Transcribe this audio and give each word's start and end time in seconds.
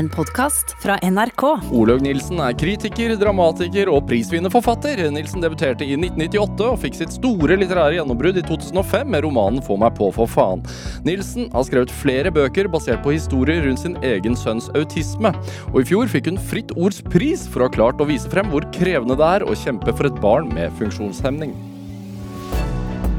en 0.00 0.08
podkast 0.08 0.72
fra 0.80 0.96
NRK. 1.02 1.42
Olaug 1.76 2.00
Nilsen 2.00 2.38
er 2.40 2.54
kritiker, 2.56 3.12
dramatiker 3.20 3.90
og 3.92 4.06
prisvinnende 4.08 4.52
forfatter. 4.52 5.02
Nilsen 5.12 5.44
debuterte 5.44 5.84
i 5.84 5.98
1998 5.98 6.68
og 6.70 6.78
fikk 6.80 6.96
sitt 6.96 7.12
store 7.12 7.58
litterære 7.60 7.98
gjennombrudd 7.98 8.40
i 8.40 8.44
2005 8.48 9.12
med 9.12 9.26
romanen 9.26 9.60
'Få 9.60 9.76
meg 9.82 9.92
på, 9.98 10.08
for 10.16 10.30
faen'. 10.30 10.64
Nilsen 11.04 11.50
har 11.52 11.68
skrevet 11.68 11.92
flere 11.92 12.32
bøker 12.32 12.70
basert 12.72 13.04
på 13.04 13.12
historier 13.12 13.60
rundt 13.66 13.84
sin 13.84 13.98
egen 14.00 14.36
sønns 14.36 14.70
autisme. 14.72 15.34
Og 15.74 15.82
i 15.82 15.88
fjor 15.92 16.08
fikk 16.08 16.32
hun 16.32 16.40
Fritt 16.40 16.72
Ords 16.76 17.02
pris 17.04 17.46
for 17.46 17.60
å 17.60 17.68
ha 17.68 17.76
klart 17.76 18.00
å 18.00 18.08
vise 18.08 18.30
frem 18.32 18.48
hvor 18.48 18.64
krevende 18.72 19.20
det 19.20 19.30
er 19.36 19.44
å 19.44 19.52
kjempe 19.52 19.92
for 19.92 20.08
et 20.08 20.20
barn 20.24 20.48
med 20.48 20.72
funksjonshemning. 20.80 21.52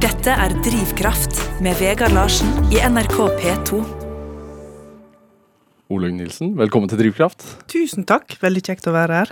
Dette 0.02 0.34
er 0.34 0.50
Drivkraft 0.66 1.62
med 1.62 1.78
Vegard 1.78 2.18
Larsen 2.18 2.50
i 2.74 2.82
NRK 2.82 3.30
P2. 3.38 4.01
Olaug 5.92 6.14
Nilsen, 6.16 6.54
velkommen 6.56 6.88
til 6.92 7.02
Drivkraft. 7.02 7.44
Tusen 7.72 8.06
takk. 8.08 8.38
Veldig 8.42 8.62
kjekt 8.64 8.88
å 8.88 8.94
være 8.96 9.24
her. 9.24 9.32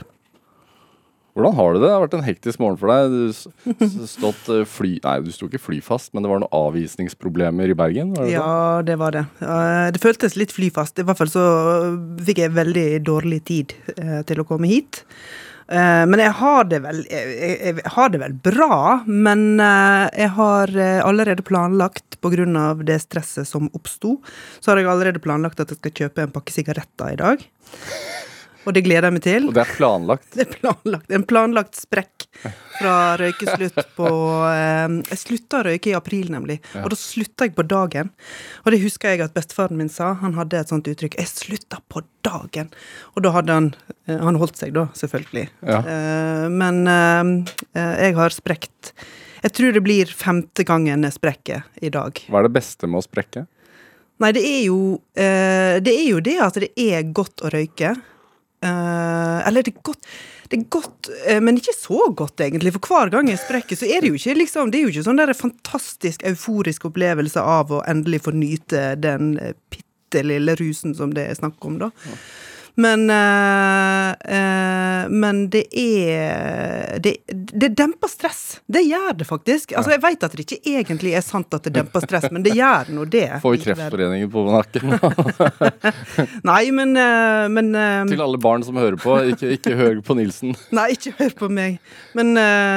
Hvordan 1.38 1.54
har 1.56 1.70
du 1.72 1.78
det? 1.80 1.86
Det 1.86 1.92
har 1.94 2.02
vært 2.04 2.16
en 2.18 2.26
hektisk 2.26 2.60
morgen 2.60 2.80
for 2.82 2.92
deg. 2.92 3.14
Du 3.14 4.08
stått 4.10 4.50
eh, 4.52 4.66
fly... 4.68 4.96
Nei, 5.06 5.14
du 5.24 5.30
sto 5.32 5.48
ikke 5.48 5.62
flyfast, 5.62 6.12
men 6.12 6.26
det 6.26 6.32
var 6.32 6.42
noen 6.42 6.52
avvisningsproblemer 6.58 7.72
i 7.72 7.78
Bergen? 7.80 8.12
Var 8.18 8.28
det 8.28 8.34
Ja, 8.34 8.50
det 8.84 8.98
var 9.00 9.16
det. 9.16 9.24
Eh, 9.40 9.86
Det 9.96 10.02
føltes 10.04 10.36
litt 10.42 10.52
flyfast. 10.52 11.00
I 11.00 11.06
hvert 11.08 11.22
fall 11.22 11.32
så 11.32 11.46
fikk 12.28 12.42
jeg 12.44 12.56
veldig 12.58 12.88
dårlig 13.08 13.40
tid 13.48 13.78
eh, 13.96 14.20
til 14.28 14.44
å 14.44 14.48
komme 14.50 14.68
hit. 14.68 15.04
Eh, 15.70 16.06
Men 16.10 16.22
jeg 16.22 16.34
har 16.40 16.70
vel 16.82 17.04
jeg, 17.12 17.34
jeg, 17.38 17.84
har 17.94 18.10
det 18.10 18.22
vel 18.24 18.36
bra, 18.50 18.78
men 19.06 19.62
eh, 19.62 20.06
jeg 20.18 20.34
har 20.40 20.74
eh, 20.74 21.02
allerede 21.06 21.46
planlagt, 21.46 22.18
av 22.60 22.82
det 22.88 22.98
stresset 23.04 23.48
som 23.48 23.70
oppsto, 23.78 24.18
så 24.60 24.72
har 24.72 24.82
jeg 24.82 24.90
allerede 24.92 25.22
planlagt 25.24 25.62
at 25.62 25.70
jeg 25.72 25.80
skal 25.80 25.98
kjøpe 26.02 26.26
en 26.26 26.34
pakke 26.34 26.56
sigaretter 26.56 27.14
i 27.14 27.20
dag. 27.22 27.46
Og 28.68 28.76
det 28.76 28.84
gleder 28.86 29.08
jeg 29.08 29.16
meg 29.16 29.24
til. 29.24 29.46
Og 29.50 29.56
det 29.56 29.62
er 29.64 29.72
planlagt? 29.78 30.28
Det 30.36 30.44
er 30.46 30.52
planlagt. 30.52 31.12
En 31.16 31.26
planlagt 31.28 31.78
sprekk 31.80 32.26
fra 32.80 32.96
røykeslutt 33.20 33.80
på 33.98 34.10
eh, 34.50 34.98
Jeg 35.10 35.20
slutta 35.22 35.62
å 35.62 35.68
røyke 35.70 35.92
i 35.92 35.96
april, 35.98 36.28
nemlig. 36.34 36.60
Og 36.82 36.90
da 36.92 37.00
slutta 37.00 37.48
jeg 37.48 37.56
på 37.58 37.66
dagen. 37.70 38.12
Og 38.66 38.74
det 38.76 38.82
husker 38.84 39.16
jeg 39.16 39.24
at 39.26 39.36
bestefaren 39.38 39.80
min 39.80 39.92
sa. 39.92 40.12
Han 40.24 40.36
hadde 40.38 40.60
et 40.60 40.74
sånt 40.74 40.90
uttrykk. 40.92 41.18
'Jeg 41.20 41.32
slutta 41.32 41.80
på 41.88 42.04
dagen'. 42.26 42.74
Og 43.16 43.24
da 43.26 43.34
hadde 43.36 43.56
han 43.56 43.72
eh, 44.08 44.20
Han 44.20 44.40
holdt 44.42 44.60
seg, 44.60 44.76
da, 44.76 44.90
selvfølgelig. 44.98 45.48
Ja. 45.64 45.80
Eh, 45.80 46.48
men 46.52 46.84
jeg 47.74 48.16
har 48.18 48.34
sprekt 48.34 48.94
Jeg 49.44 49.54
tror 49.56 49.72
det 49.74 49.82
blir 49.86 50.10
femte 50.12 50.66
gangen 50.68 51.06
jeg 51.08 51.16
sprekker 51.16 51.64
i 51.82 51.90
dag. 51.94 52.20
Hva 52.28 52.42
er 52.42 52.50
det 52.50 52.58
beste 52.60 52.90
med 52.90 53.00
å 53.00 53.08
sprekke? 53.08 53.46
Nei, 54.20 54.32
det 54.36 54.44
er 54.44 54.64
jo 54.68 54.80
eh, 55.16 55.80
Det 55.84 55.94
er 55.96 56.08
jo 56.10 56.24
det 56.24 56.38
at 56.44 56.60
det 56.60 56.72
er 56.76 57.12
godt 57.16 57.46
å 57.46 57.52
røyke. 57.54 57.94
Eh, 58.66 59.48
eller 59.48 59.64
det 59.64 59.76
er 59.76 59.88
godt 59.92 60.12
det 60.50 60.58
er 60.58 60.70
godt, 60.74 61.10
uh, 61.30 61.38
men 61.46 61.60
ikke 61.60 61.76
så 61.78 62.08
godt, 62.18 62.42
egentlig. 62.42 62.72
For 62.74 62.90
hver 62.90 63.12
gang 63.14 63.28
jeg 63.30 63.38
sprekker, 63.38 63.78
så 63.78 63.86
er 63.86 64.02
det 64.02 64.10
jo 64.10 64.18
ikke 64.18 64.34
liksom, 64.40 64.72
det 64.74 64.80
er 64.80 64.88
jo 64.88 64.94
ikke 64.96 65.04
sånn 65.06 65.20
der 65.22 65.32
fantastisk 65.38 66.26
euforisk 66.26 66.88
opplevelse 66.90 67.44
av 67.44 67.70
å 67.70 67.84
endelig 67.90 68.24
få 68.26 68.34
nyte 68.34 68.96
den 68.98 69.36
eh, 69.38 69.54
bitte 69.70 70.24
lille 70.26 70.56
rusen 70.58 70.98
som 70.98 71.14
det 71.14 71.28
er 71.30 71.38
snakk 71.38 71.62
om, 71.70 71.78
da. 71.84 71.92
Men 72.80 73.10
uh, 73.10 74.16
uh, 74.36 75.10
Men 75.12 75.50
det 75.52 75.66
er 75.76 77.00
det, 77.04 77.16
det 77.28 77.70
demper 77.78 78.08
stress. 78.12 78.60
Det 78.68 78.82
gjør 78.86 79.14
det 79.20 79.28
faktisk. 79.28 79.74
Altså, 79.78 79.92
Jeg 79.96 80.04
vet 80.04 80.24
at 80.26 80.36
det 80.36 80.46
ikke 80.46 80.60
egentlig 80.78 81.14
er 81.18 81.24
sant 81.26 81.54
at 81.56 81.68
det 81.68 81.74
demper 81.76 82.04
stress, 82.04 82.30
men 82.32 82.44
det 82.46 82.56
gjør 82.58 82.92
nå 82.96 83.06
det. 83.12 83.28
Får. 83.44 83.58
Kreftforeningen 83.60 84.32
på 84.32 84.44
nakken? 84.48 84.96
Nei, 86.50 86.62
men, 86.76 86.96
uh, 86.96 87.48
men 87.52 87.72
Til 88.10 88.24
alle 88.24 88.40
barn 88.42 88.64
som 88.66 88.80
hører 88.80 89.00
på, 89.00 89.18
ikke, 89.34 89.54
ikke 89.58 89.76
hør 89.80 90.04
på 90.06 90.16
Nilsen. 90.20 90.56
Nei, 90.76 90.90
ikke 90.96 91.16
hør 91.20 91.36
på 91.44 91.52
meg. 91.52 91.80
Men 92.18 92.36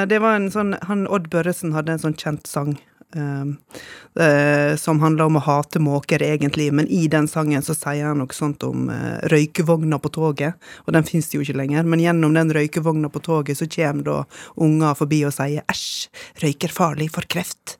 det 0.09 0.19
var 0.23 0.39
en 0.39 0.49
sånn 0.53 0.75
han, 0.87 1.05
Odd 1.11 1.29
Børresen 1.33 1.75
hadde 1.77 1.95
en 1.95 2.03
sånn 2.03 2.17
kjent 2.19 2.49
sang. 2.49 2.75
Eh, 3.15 4.23
eh, 4.25 4.75
som 4.79 5.01
handler 5.03 5.29
om 5.29 5.39
å 5.39 5.43
hate 5.45 5.81
måker, 5.83 6.23
egentlig, 6.25 6.69
men 6.73 6.87
i 6.87 7.07
den 7.11 7.27
sangen 7.31 7.65
så 7.65 7.75
sier 7.77 8.09
han 8.09 8.21
noe 8.21 8.35
sånt 8.35 8.63
om 8.67 8.89
uh, 8.91 9.19
røykevogna 9.31 9.99
på 10.01 10.11
toget, 10.13 10.59
og 10.85 10.95
den 10.95 11.07
fins 11.07 11.31
jo 11.33 11.43
ikke 11.43 11.57
lenger, 11.57 11.87
men 11.87 12.03
gjennom 12.03 12.35
den 12.37 12.53
røykevogna 12.53 13.11
på 13.13 13.23
toget 13.23 13.59
så 13.59 13.69
kommer 13.69 14.07
da 14.07 14.19
unger 14.55 14.97
forbi 14.97 15.23
og 15.27 15.35
sier 15.35 15.65
'æsj, 15.65 16.09
røyker 16.45 16.73
farlig 16.73 17.11
for 17.13 17.27
kreft'. 17.29 17.77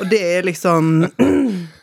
Og 0.00 0.10
det 0.10 0.20
er 0.20 0.46
liksom 0.46 1.06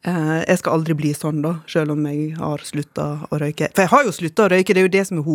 Eh, 0.00 0.38
jeg 0.48 0.60
skal 0.60 0.78
aldri 0.78 0.94
bli 0.96 1.10
sånn, 1.16 1.42
da, 1.44 1.58
selv 1.68 1.92
om 1.92 2.06
jeg 2.08 2.32
har 2.38 2.62
slutta 2.64 3.06
å 3.28 3.40
røyke. 3.40 3.68
For 3.74 3.84
jeg 3.84 3.92
har 3.92 4.06
jo 4.06 4.14
slutta 4.16 4.46
å 4.46 4.50
røyke, 4.52 4.72
det 4.72 4.80
er 4.80 4.88
jo 4.88 4.92
det 4.94 5.04
som 5.08 5.20
er 5.20 5.26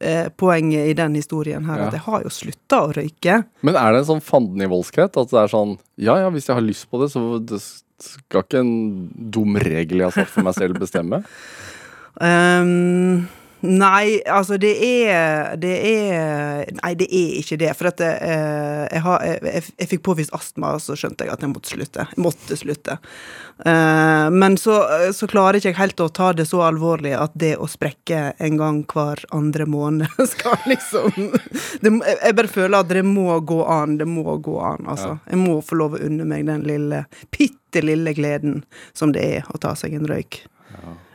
hovedpoenget 0.00 0.90
i 0.90 0.94
den 0.94 1.14
historien 1.14 1.64
her. 1.64 1.78
Ja. 1.78 1.86
At 1.88 1.96
jeg 1.96 2.04
har 2.04 2.22
jo 2.22 2.30
slutta 2.32 2.82
å 2.84 2.92
røyke. 2.92 3.40
Men 3.62 3.76
er 3.76 3.92
det 3.92 4.02
en 4.02 4.10
sånn 4.10 4.24
fanden 4.24 4.62
i 4.62 4.70
voldskhet? 4.70 5.16
At 5.16 5.32
det 5.32 5.40
er 5.40 5.52
sånn 5.52 5.78
Ja 5.96 6.18
ja, 6.20 6.30
hvis 6.30 6.48
jeg 6.48 6.56
har 6.58 6.64
lyst 6.64 6.90
på 6.90 7.00
det, 7.00 7.10
så 7.12 7.38
det 7.40 7.60
skal 7.62 8.44
ikke 8.44 8.60
en 8.60 9.08
dum 9.32 9.56
regel 9.56 10.02
jeg 10.02 10.10
har 10.10 10.16
satt 10.16 10.32
for 10.32 10.46
meg 10.46 10.56
selv, 10.58 10.80
bestemme? 10.80 11.22
Ehm, 12.16 13.26
nei, 13.64 14.20
altså 14.28 14.58
det 14.60 14.72
er 14.84 15.56
Det 15.60 15.74
er 15.88 16.70
Nei, 16.76 16.92
det 16.98 17.06
er 17.08 17.36
ikke 17.40 17.58
det. 17.60 17.70
For 17.78 17.90
at 17.90 18.00
det, 18.00 18.10
eh, 18.26 18.84
jeg, 18.90 19.02
har, 19.04 19.24
jeg, 19.24 19.62
jeg, 19.78 19.88
fikk 19.90 20.02
påvist 20.06 20.34
astma, 20.36 20.74
og 20.76 20.82
så 20.82 20.96
skjønte 20.98 21.26
jeg 21.26 21.32
at 21.32 21.44
jeg 21.44 21.52
måtte 21.52 21.72
slutte. 21.72 22.06
Jeg 22.12 22.22
måtte 22.22 22.58
slutte. 22.58 22.96
Eh, 23.64 24.26
men 24.34 24.58
så, 24.60 24.78
så 25.16 25.28
klarer 25.30 25.60
ikke 25.60 25.72
jeg 25.72 25.78
helt 25.80 26.02
å 26.04 26.08
ta 26.12 26.32
det 26.36 26.48
så 26.50 26.62
alvorlig 26.66 27.14
at 27.16 27.36
det 27.38 27.54
å 27.56 27.68
sprekke 27.70 28.34
en 28.36 28.60
gang 28.60 28.82
hver 28.92 29.22
andre 29.36 29.68
måned 29.70 30.20
skal 30.34 30.58
liksom 30.68 31.14
det, 31.80 31.92
jeg 31.92 32.36
bare 32.36 32.50
føler 32.50 32.80
at 32.80 32.90
det 32.92 33.04
må 33.06 33.38
gå 33.40 33.62
an. 33.64 33.96
Det 34.00 34.08
må 34.10 34.36
gå 34.42 34.58
an, 34.60 34.84
altså. 34.90 35.16
Jeg 35.30 35.40
må 35.40 35.60
få 35.64 35.80
lov 35.80 35.96
å 35.96 36.02
unne 36.06 36.26
meg 36.28 36.46
den 36.50 36.66
lille, 36.66 37.06
bitte 37.34 37.84
lille 37.84 38.12
gleden 38.16 38.62
som 38.96 39.14
det 39.16 39.24
er 39.38 39.48
å 39.52 39.60
ta 39.62 39.74
seg 39.78 39.96
en 39.96 40.08
røyk. 40.08 40.44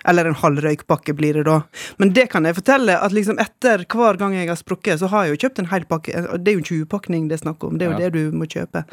Eller 0.07 0.25
en 0.25 0.37
halv 0.37 0.61
røykpakke 0.63 1.13
blir 1.17 1.33
det 1.39 1.43
da. 1.45 1.59
Men 2.01 2.13
det 2.15 2.29
kan 2.31 2.45
jeg 2.47 2.55
fortelle, 2.57 2.95
at 2.97 3.11
liksom 3.13 3.37
etter 3.41 3.85
hver 3.85 4.17
gang 4.17 4.33
jeg 4.33 4.49
har 4.49 4.57
sprukket, 4.59 4.99
så 5.01 5.09
har 5.11 5.25
jeg 5.27 5.35
jo 5.37 5.41
kjøpt 5.47 5.59
en 5.59 5.69
hel 5.73 5.85
pakke. 5.85 6.23
Det 6.41 6.53
er 6.53 6.57
jo 6.59 6.65
20-pakning 6.85 7.27
det 7.29 7.37
er 7.39 7.43
snakk 7.45 7.63
om, 7.67 7.77
det 7.77 7.85
er 7.87 7.91
jo 7.93 7.99
Ja. 7.99 8.09
det 8.09 8.13
du 8.17 8.31
må 8.37 8.47
kjøpe. 8.49 8.83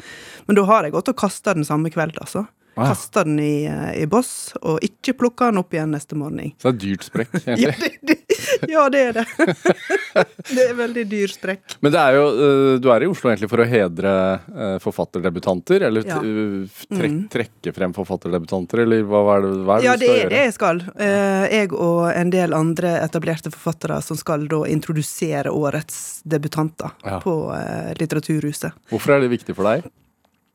Men 0.47 0.55
da 0.55 0.63
har 0.69 0.83
jeg 0.83 0.93
gått 0.93 1.09
og 1.09 1.17
kasta 1.17 1.53
den 1.57 1.65
samme 1.65 1.89
kveld, 1.89 2.17
altså. 2.21 2.45
Ah. 2.77 2.91
Kasta 2.93 3.23
den 3.25 3.39
i, 3.43 3.65
eh, 3.67 4.03
i 4.03 4.05
boss, 4.07 4.53
og 4.61 4.79
ikke 4.85 5.17
plukka 5.17 5.49
den 5.49 5.57
opp 5.59 5.73
igjen 5.73 5.91
neste 5.91 6.15
morgen. 6.15 6.53
Så 6.61 6.69
det 6.71 6.75
er 6.77 6.85
dyrt 6.85 7.03
sprekk, 7.09 7.33
egentlig. 7.47 7.65
Ja, 7.65 7.71
det, 7.81 7.91
det, 8.07 8.18
ja, 8.73 8.83
det 8.89 8.99
er 9.09 9.13
det. 9.19 9.25
det 10.55 10.63
er 10.65 10.73
veldig 10.77 11.03
dyr 11.11 11.31
strekk. 11.33 11.75
Men 11.83 11.93
det 11.93 11.99
er 12.01 12.17
jo, 12.17 12.23
øh, 12.33 12.79
du 12.83 12.89
er 12.93 13.05
i 13.05 13.09
Oslo 13.11 13.29
egentlig 13.31 13.49
for 13.51 13.63
å 13.63 13.67
hedre 13.69 14.13
øh, 14.49 14.77
forfatterdebutanter, 14.83 15.85
eller 15.89 16.05
Ja. 16.09 16.19
trek, 16.19 17.09
Mm. 17.09 17.29
trekke 17.31 17.73
frem 17.75 17.93
forfatterdebutanter, 17.95 18.81
eller 18.83 19.03
hva, 19.07 19.21
er 19.37 19.41
det, 19.45 19.51
hva 19.67 19.77
er 19.77 19.79
det 19.79 19.85
Ja, 19.87 19.93
du 19.95 19.99
det 19.99 20.07
skal 20.09 20.15
er 20.15 20.19
gjøre? 20.23 20.29
det 20.33 20.43
jeg 20.43 20.53
skal. 20.57 20.81
Eh, 20.99 21.45
Jeg 21.59 21.73
og 21.73 22.01
en 22.15 22.29
del 22.33 22.53
andre 22.53 22.91
etablerte 23.03 23.51
forfattere 23.53 24.01
som 24.03 24.17
skal 24.19 24.47
da 24.51 24.63
introdusere 24.69 25.49
årets 25.53 26.21
debutanter 26.27 26.91
Ja. 27.05 27.19
på 27.23 27.37
eh, 27.55 27.93
Litteraturhuset. 27.99 28.71
Hvorfor 28.91 29.15
er 29.15 29.21
det 29.21 29.29
viktig 29.31 29.55
for 29.55 29.63
deg? 29.69 29.87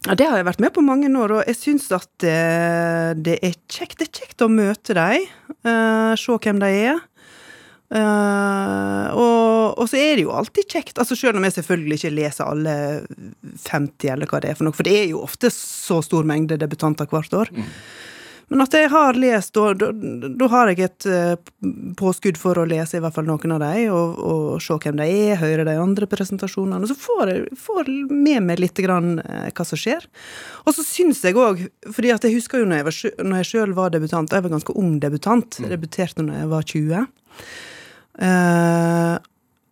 Ja, 0.06 0.14
Det 0.14 0.26
har 0.28 0.36
jeg 0.36 0.44
vært 0.44 0.60
med 0.60 0.72
på 0.74 0.82
mange 0.84 1.08
år, 1.16 1.30
og 1.38 1.46
jeg 1.48 1.56
syns 1.56 1.86
at 1.96 2.06
det, 2.20 3.22
det 3.24 3.38
er 3.42 3.54
kjekt. 3.72 3.96
Det 3.98 4.08
er 4.10 4.18
kjekt 4.20 4.42
å 4.44 4.50
møte 4.52 4.92
dem, 4.92 5.24
uh, 5.64 6.12
se 6.20 6.36
hvem 6.44 6.58
de 6.60 6.66
er. 6.90 6.98
Eh, 7.94 9.08
og, 9.14 9.78
og 9.78 9.90
så 9.90 9.98
er 10.00 10.16
det 10.16 10.24
jo 10.24 10.34
alltid 10.34 10.66
kjekt, 10.66 10.96
altså 10.98 11.16
selv 11.18 11.38
om 11.38 11.46
jeg 11.46 11.58
selvfølgelig 11.60 12.00
ikke 12.00 12.14
leser 12.16 12.48
alle 12.48 12.78
50, 13.68 14.08
eller 14.16 14.30
hva 14.30 14.40
det 14.42 14.50
er 14.50 14.58
for 14.58 14.66
noe, 14.66 14.74
for 14.74 14.86
det 14.86 14.96
er 15.04 15.12
jo 15.12 15.22
ofte 15.22 15.52
så 15.54 16.00
stor 16.02 16.26
mengde 16.26 16.58
debutanter 16.58 17.06
hvert 17.10 17.38
år. 17.38 17.52
Men 18.52 18.60
at 18.60 18.74
jeg 18.76 18.90
har 18.92 19.16
lest, 19.16 19.56
og 19.56 19.78
da, 19.80 19.88
da 19.94 20.48
har 20.52 20.70
jeg 20.70 20.84
et 20.84 21.06
eh, 21.08 21.32
påskudd 21.96 22.36
for 22.38 22.58
å 22.60 22.66
lese 22.68 22.98
i 22.98 23.02
hvert 23.02 23.16
fall 23.16 23.26
noen 23.26 23.54
av 23.56 23.62
dem, 23.62 23.94
og, 23.94 24.18
og 24.20 24.62
se 24.62 24.76
hvem 24.84 24.98
de 25.00 25.06
er, 25.08 25.40
høre 25.40 25.64
de 25.66 25.76
andre 25.80 26.08
presentasjonene. 26.10 26.90
Så 26.90 26.96
får 26.98 27.32
jeg 27.32 27.58
får 27.64 27.88
med 28.10 28.44
meg 28.50 28.60
litt 28.60 28.82
grann, 28.84 29.16
eh, 29.24 29.48
hva 29.48 29.66
som 29.66 29.80
skjer. 29.80 30.04
Og 30.66 30.76
så 30.76 30.84
syns 30.86 31.24
jeg 31.24 31.38
òg, 31.40 31.64
fordi 31.88 32.12
at 32.12 32.26
jeg 32.26 32.36
husker 32.36 32.60
jo 32.60 32.68
når 32.68 32.82
jeg, 32.82 32.88
var, 32.90 33.28
når 33.30 33.40
jeg 33.40 33.50
sjøl 33.52 33.76
var 33.78 33.94
debutant, 33.94 34.28
og 34.28 34.38
jeg 34.38 34.46
var 34.48 34.56
ganske 34.58 34.76
ung 34.82 34.98
debutant, 35.02 35.60
mm. 35.62 35.70
debuterte 35.72 36.26
når 36.26 36.42
jeg 36.42 36.52
var 36.52 36.68
20, 36.74 37.06
eh, 38.18 39.14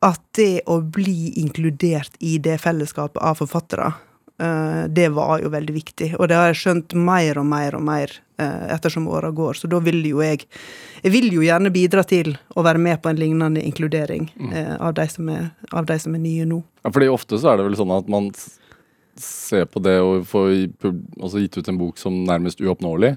at 0.02 0.22
det 0.34 0.64
å 0.66 0.80
bli 0.82 1.34
inkludert 1.42 2.16
i 2.20 2.38
det 2.42 2.56
fellesskapet 2.62 3.22
av 3.22 3.38
forfattere 3.38 3.92
Eh, 4.42 4.88
det 4.88 5.08
var 5.08 5.40
jo 5.42 5.50
veldig 5.52 5.74
viktig, 5.74 6.08
og 6.18 6.28
det 6.28 6.36
har 6.38 6.48
jeg 6.50 6.60
skjønt 6.62 6.94
mer 6.98 7.38
og 7.38 7.46
mer 7.46 7.76
og 7.78 7.84
mer 7.86 8.14
eh, 8.40 8.72
ettersom 8.74 9.06
åra 9.12 9.30
går. 9.30 9.60
Så 9.60 9.68
da 9.70 9.78
vil 9.84 10.00
jo 10.08 10.22
jeg 10.24 10.46
Jeg 11.02 11.10
vil 11.10 11.32
jo 11.34 11.42
gjerne 11.42 11.70
bidra 11.74 12.04
til 12.06 12.36
å 12.54 12.62
være 12.62 12.78
med 12.78 13.00
på 13.02 13.10
en 13.10 13.18
lignende 13.18 13.62
inkludering 13.66 14.28
eh, 14.54 14.76
av, 14.78 14.94
de 14.94 15.06
som 15.10 15.28
er, 15.28 15.48
av 15.72 15.86
de 15.86 15.96
som 15.98 16.14
er 16.14 16.22
nye 16.22 16.44
nå. 16.46 16.60
Ja, 16.84 16.92
fordi 16.94 17.08
ofte 17.10 17.40
så 17.42 17.50
er 17.50 17.58
det 17.58 17.64
vel 17.66 17.74
sånn 17.76 17.90
at 17.90 18.06
man 18.06 18.30
ser 19.18 19.66
på 19.66 19.82
det 19.82 19.96
å 19.98 20.20
få 20.22 20.44
altså 20.46 21.42
gitt 21.42 21.58
ut 21.58 21.68
en 21.68 21.80
bok 21.80 21.98
som 21.98 22.22
nærmest 22.22 22.62
uoppnåelig. 22.62 23.16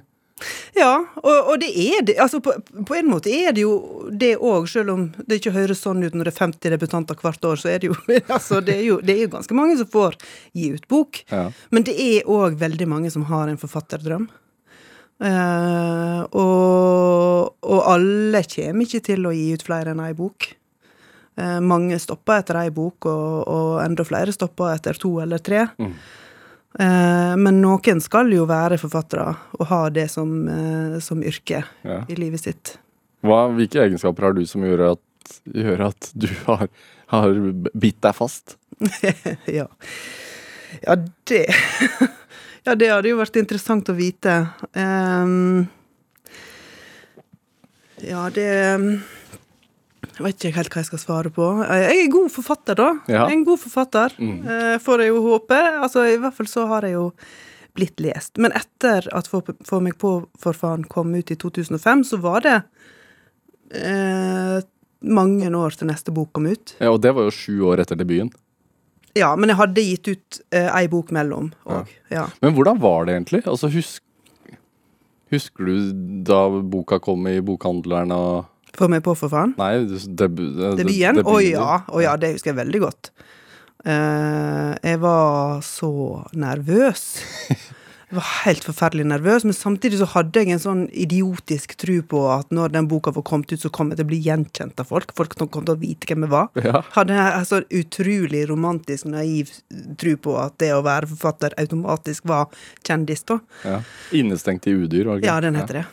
Ja, 0.75 0.91
og, 1.21 1.49
og 1.51 1.59
det 1.61 1.69
er 1.79 2.01
det. 2.03 2.17
Altså, 2.19 2.41
på, 2.43 2.51
på 2.87 2.95
en 2.97 3.07
måte 3.07 3.31
er 3.31 3.53
det 3.55 3.63
jo 3.63 3.75
det 4.11 4.33
òg, 4.35 4.67
selv 4.67 4.91
om 4.91 5.05
det 5.23 5.39
ikke 5.39 5.53
høres 5.55 5.83
sånn 5.85 6.03
ut 6.03 6.15
når 6.15 6.27
det 6.27 6.33
er 6.33 6.41
50 6.41 6.73
debutanter 6.75 7.19
hvert 7.21 7.47
år, 7.47 7.61
så 7.61 7.71
er 7.71 7.83
det 7.83 7.91
jo 7.91 7.95
altså, 8.35 8.59
det 8.65 8.75
er 8.81 8.83
jo, 8.89 8.97
det 9.03 9.15
er 9.15 9.21
jo 9.25 9.35
ganske 9.37 9.57
mange 9.57 9.77
som 9.79 9.89
får 9.91 10.17
gi 10.51 10.73
ut 10.75 10.89
bok. 10.91 11.21
Ja. 11.31 11.47
Men 11.71 11.87
det 11.87 11.95
er 11.95 12.27
òg 12.27 12.59
veldig 12.59 12.89
mange 12.91 13.13
som 13.13 13.27
har 13.31 13.47
en 13.51 13.61
forfatterdrøm. 13.61 14.27
Eh, 15.23 16.21
og, 16.35 17.55
og 17.63 17.81
alle 17.87 18.43
kommer 18.51 18.83
ikke 18.83 19.03
til 19.07 19.29
å 19.29 19.33
gi 19.35 19.47
ut 19.55 19.63
flere 19.63 19.95
enn 19.95 20.03
ei 20.03 20.11
bok. 20.17 20.49
Eh, 21.39 21.59
mange 21.63 21.99
stopper 22.03 22.43
etter 22.43 22.59
ei 22.65 22.75
bok, 22.75 23.07
og, 23.07 23.47
og 23.47 23.71
enda 23.83 24.03
flere 24.07 24.35
stopper 24.35 24.75
etter 24.75 24.99
to 24.99 25.15
eller 25.23 25.39
tre. 25.43 25.65
Mm. 25.79 25.95
Eh, 26.79 27.35
men 27.39 27.61
noen 27.63 28.01
skal 28.03 28.31
jo 28.35 28.43
være 28.49 28.77
forfattere 28.81 29.29
og 29.59 29.67
ha 29.69 29.81
det 29.95 30.09
som, 30.11 30.33
eh, 30.49 30.97
som 30.99 31.21
yrke 31.23 31.63
Ja. 31.85 32.01
i 32.09 32.15
livet 32.19 32.41
sitt. 32.43 32.77
Hva, 33.23 33.47
hvilke 33.55 33.79
egenskaper 33.85 34.23
har 34.27 34.33
du 34.33 34.43
som 34.45 34.61
gjør 34.61 34.91
at, 34.91 35.39
gjør 35.55 35.85
at 35.87 36.11
du 36.13 36.27
har, 36.45 36.67
har 37.07 37.33
bitt 37.73 38.01
deg 38.01 38.13
fast? 38.15 38.57
ja. 39.59 39.67
Ja, 40.83 40.95
det 41.25 41.45
Ja, 42.65 42.73
det 42.73 42.87
hadde 42.89 43.11
jo 43.11 43.19
vært 43.19 43.35
interessant 43.37 43.89
å 43.91 43.93
vite. 43.93 44.33
Um, 44.73 45.67
ja, 48.01 48.23
det 48.33 48.47
Jeg 50.15 50.23
vet 50.23 50.45
ikke 50.47 50.55
helt 50.55 50.69
hva 50.71 50.79
jeg 50.83 50.87
skal 50.87 50.99
svare 51.01 51.31
på. 51.35 51.45
Jeg 51.67 51.97
er 52.05 52.11
god 52.13 52.29
forfatter, 52.31 52.75
da. 52.79 52.89
Ja. 53.11 53.25
Jeg 53.25 53.33
er 53.33 53.33
en 53.35 53.43
god 53.47 53.59
forfatter, 53.59 54.13
Mm. 54.19 54.37
eh, 54.47 54.77
får 54.79 55.01
jeg 55.03 55.09
jo 55.11 55.21
håpe. 55.25 55.57
Altså, 55.83 56.05
I 56.13 56.17
hvert 56.17 56.33
fall 56.37 56.47
så 56.47 56.67
har 56.67 56.81
jeg 56.87 56.93
jo 56.93 57.09
blitt 57.75 57.99
lest. 57.99 58.37
Men 58.37 58.51
etter 58.55 59.09
at 59.11 59.27
Få, 59.27 59.41
Få 59.67 59.81
meg 59.81 59.97
på 59.99 60.27
for 60.39 60.53
faen 60.53 60.85
kom 60.87 61.13
ut 61.15 61.31
i 61.31 61.35
2005, 61.35 62.03
så 62.07 62.17
var 62.23 62.39
det 62.41 62.63
eh, 63.75 64.61
mange 65.05 65.49
år 65.51 65.75
til 65.77 65.87
neste 65.91 66.13
bok 66.15 66.31
kom 66.33 66.47
ut. 66.47 66.75
Ja, 66.79 66.91
og 66.93 67.01
det 67.03 67.11
var 67.15 67.27
jo 67.27 67.35
sju 67.35 67.59
år 67.67 67.83
etter 67.83 67.97
debuten. 67.99 68.31
Ja, 69.15 69.33
men 69.39 69.49
jeg 69.51 69.57
hadde 69.59 69.83
gitt 69.83 70.07
ut 70.11 70.41
eh, 70.51 70.67
ei 70.75 70.87
bok 70.91 71.11
mellom 71.15 71.51
òg. 71.71 71.87
Ja. 72.11 72.25
Men 72.41 72.55
hvordan 72.55 72.79
var 72.83 73.05
det 73.07 73.15
egentlig? 73.15 73.45
Altså, 73.47 73.69
husk, 73.71 74.01
husker 75.31 75.65
du 75.65 75.93
da 76.27 76.41
boka 76.61 76.99
kom 77.03 77.27
i 77.31 77.37
bokhandleren 77.43 78.11
og 78.15 78.45
Få 78.75 78.89
meg 78.91 79.05
på, 79.05 79.15
for 79.17 79.31
faen. 79.31 79.55
Nei, 79.59 79.85
debu, 79.87 80.43
Debuten? 80.79 81.23
Å 81.23 81.37
ja. 81.43 81.79
Å 81.87 82.03
ja, 82.03 82.17
det 82.19 82.35
husker 82.35 82.53
jeg 82.53 82.59
veldig 82.59 82.83
godt. 82.83 83.11
Uh, 83.85 84.73
jeg 84.81 84.99
var 85.03 85.61
så 85.65 85.91
nervøs. 86.33 87.07
Jeg 88.05 88.19
var 88.19 88.27
helt 88.45 88.65
forferdelig 88.67 89.03
nervøs, 89.09 89.43
men 89.47 89.55
samtidig 89.57 89.97
så 89.97 90.05
hadde 90.11 90.43
jeg 90.43 90.53
en 90.53 90.61
sånn 90.61 90.83
idiotisk 90.93 91.73
tro 91.81 91.95
på 92.05 92.19
at 92.29 92.51
når 92.53 92.75
den 92.75 92.85
boka 92.87 93.09
var 93.15 93.25
kommet 93.25 93.49
ut, 93.49 93.59
så 93.63 93.71
kom 93.73 93.89
jeg 93.89 93.97
til 93.97 94.05
å 94.05 94.11
bli 94.11 94.19
gjenkjent 94.27 94.83
av 94.83 94.91
folk. 94.91 95.09
Folk 95.17 95.33
kom 95.41 95.65
til 95.65 95.73
å 95.73 95.79
vite 95.81 96.07
hvem 96.11 96.27
jeg 96.27 96.33
var. 96.35 96.51
Ja. 96.61 96.83
Hadde 96.93 97.17
en 97.17 97.49
sånn 97.49 97.65
utrolig 97.73 98.45
romantisk, 98.51 99.09
naiv 99.09 99.49
tro 99.99 100.13
på 100.21 100.37
at 100.37 100.55
det 100.61 100.69
å 100.77 100.83
være 100.85 101.09
forfatter 101.15 101.57
automatisk 101.59 102.29
var 102.29 102.53
kjendis, 102.85 103.25
da. 103.25 103.41
Ja. 103.65 103.81
Innestengt 104.21 104.69
i 104.69 104.77
udyr, 104.77 105.09
var 105.09 105.17
det 105.17 105.25
ikke? 105.25 105.33
Ja, 105.33 105.41
den 105.43 105.57
heter 105.59 105.81
det. 105.81 105.85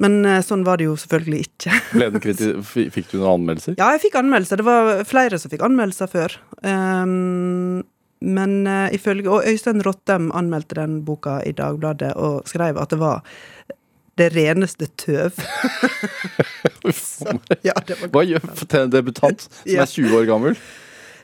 Men 0.00 0.22
eh, 0.24 0.40
sånn 0.44 0.64
var 0.64 0.80
det 0.80 0.86
jo 0.88 0.96
selvfølgelig 0.96 1.46
ikke. 1.46 1.78
Fikk 2.96 3.10
du 3.12 3.18
noen 3.18 3.32
anmeldelser? 3.34 3.76
Ja, 3.80 3.90
jeg 3.96 4.04
fikk 4.06 4.20
anmeldelser. 4.22 4.62
Det 4.62 4.68
var 4.68 5.02
flere 5.08 5.40
som 5.40 5.52
fikk 5.52 5.64
anmeldelser 5.66 6.10
før. 6.12 6.36
Um, 6.64 7.82
men 8.22 8.52
eh, 8.70 8.94
ifølge 8.94 9.30
Og 9.32 9.48
Øystein 9.50 9.82
Rottem 9.82 10.30
anmeldte 10.36 10.78
den 10.78 11.00
boka 11.06 11.40
i 11.46 11.52
Dagbladet 11.58 12.12
og 12.14 12.46
skrev 12.46 12.78
at 12.78 12.94
det 12.94 13.00
var 13.02 13.24
det 14.20 14.28
reneste 14.36 14.86
tøv. 15.00 15.36
Så. 16.92 17.38
Ja, 17.64 17.74
det 17.86 17.98
var, 18.00 18.12
Hva 18.14 18.24
gjør 18.28 18.48
en 18.82 18.92
debutant 18.92 19.46
som 19.48 19.74
er 19.74 19.88
20 19.88 20.16
år 20.20 20.28
gammel? 20.30 20.58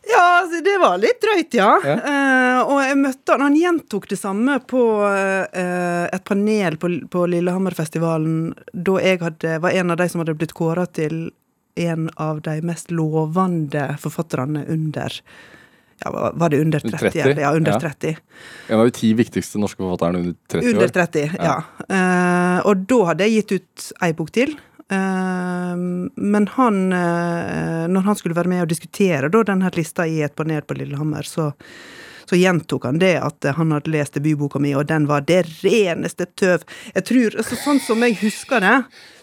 Ja 0.09 0.23
altså, 0.43 0.61
det 0.65 0.77
var 0.81 0.97
litt 1.03 1.21
drøyt, 1.23 1.57
ja. 1.59 1.71
Ja. 1.85 1.97
Uh, 2.05 2.61
og 2.73 2.81
jeg 2.85 3.01
møtte 3.01 3.35
han. 3.35 3.45
Han 3.49 3.59
gjentok 3.59 4.09
det 4.11 4.19
samme 4.21 4.59
på 4.69 4.85
uh, 5.05 6.07
et 6.09 6.25
panel 6.29 6.79
på, 6.81 6.91
på 7.13 7.27
Lillehammerfestivalen 7.35 8.55
da 8.73 8.97
jeg 9.05 9.23
hadde, 9.25 9.59
var 9.65 9.77
en 9.77 9.95
av 9.95 10.01
de 10.01 10.09
som 10.09 10.25
hadde 10.25 10.37
blitt 10.39 10.57
kåra 10.57 10.87
til 10.87 11.29
en 11.79 12.09
av 12.19 12.41
de 12.43 12.57
mest 12.67 12.91
lovende 12.91 13.85
forfatterne 14.03 14.65
under 14.67 15.21
ja, 16.05 16.11
var- 16.35 16.51
det 16.51 16.61
under 16.61 16.81
30? 16.81 17.11
30. 17.11 17.41
Ja, 17.41 17.53
under 17.55 17.73
ja. 17.73 17.81
30. 17.81 18.17
En 18.69 18.79
av 18.81 18.85
de 18.87 18.95
ti 18.95 19.13
viktigste 19.19 19.59
norske 19.59 19.83
forfatterne 19.83 20.19
under 20.19 20.35
30 20.51 20.71
Under 20.73 20.85
år. 20.85 20.95
30, 20.95 21.31
ja. 21.39 21.57
Uh, 21.89 22.67
og 22.67 22.87
da 22.91 22.99
hadde 23.11 23.27
jeg 23.27 23.43
gitt 23.43 23.55
ut 23.59 23.89
ei 24.07 24.13
bok 24.15 24.31
til. 24.35 24.55
Eh, 24.91 25.77
men 26.15 26.49
han, 26.55 26.93
eh, 26.93 27.85
når 27.89 28.01
han 28.01 28.17
skulle 28.17 28.37
være 28.39 28.49
med 28.49 28.65
og 28.65 28.71
diskutere 28.73 29.29
denne 29.29 29.71
lista 29.77 30.07
i 30.09 30.23
et 30.25 30.37
panel 30.37 30.63
på 30.65 30.79
Lillehammer, 30.79 31.29
så, 31.29 31.51
så 32.29 32.37
gjentok 32.37 32.85
han 32.85 32.99
det 33.01 33.15
at 33.25 33.47
han 33.57 33.73
hadde 33.73 33.91
lest 33.95 34.15
debutboka 34.19 34.61
mi, 34.61 34.75
og 34.77 34.87
den 34.91 35.07
var 35.09 35.23
det 35.29 35.43
reneste 35.63 36.27
tøv. 36.37 36.67
Jeg 36.95 37.05
tror, 37.09 37.39
altså, 37.41 37.57
Sånn 37.65 37.81
som 37.81 38.03
jeg 38.05 38.19
husker 38.21 38.61
det, 38.61 38.75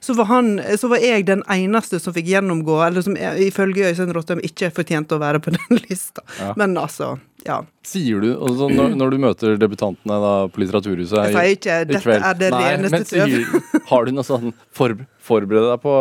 så 0.05 0.13
var, 0.17 0.25
han, 0.29 0.49
så 0.77 0.89
var 0.89 1.01
jeg 1.01 1.25
den 1.25 1.43
eneste 1.49 1.99
som 2.01 2.13
fikk 2.13 2.27
gjennomgå, 2.33 2.79
eller 2.87 3.01
som 3.05 3.15
eh, 3.17 3.37
ifølge 3.47 3.87
Øystein 3.91 4.13
Rottem 4.13 4.41
ikke 4.45 4.71
fortjente 4.73 5.15
å 5.17 5.21
være 5.21 5.39
på 5.45 5.53
den 5.57 5.79
lista. 5.85 6.21
Ja. 6.41 6.51
Men 6.57 6.75
altså, 6.81 7.15
ja. 7.45 7.61
Sier 7.85 8.21
du, 8.21 8.31
altså, 8.41 8.69
når, 8.73 8.93
når 8.97 9.13
du 9.15 9.17
møter 9.21 9.57
debutantene 9.61 10.19
da, 10.21 10.33
på 10.49 10.61
Litteraturhuset 10.63 11.19
Jeg 11.27 11.33
i- 11.33 11.35
sier 11.37 11.57
ikke 11.59 11.75
i 11.81 11.89
'dette 11.93 12.15
er 12.19 12.39
det 12.41 12.51
Nei, 12.53 12.63
reneste 12.75 12.91
men 12.91 13.05
sier- 13.05 13.83
Har 13.91 14.05
du 14.05 14.11
noe 14.17 14.25
sånn 14.25 14.53
for, 14.73 14.95
Forberede 15.21 15.71
deg 15.75 15.81
på, 15.85 15.93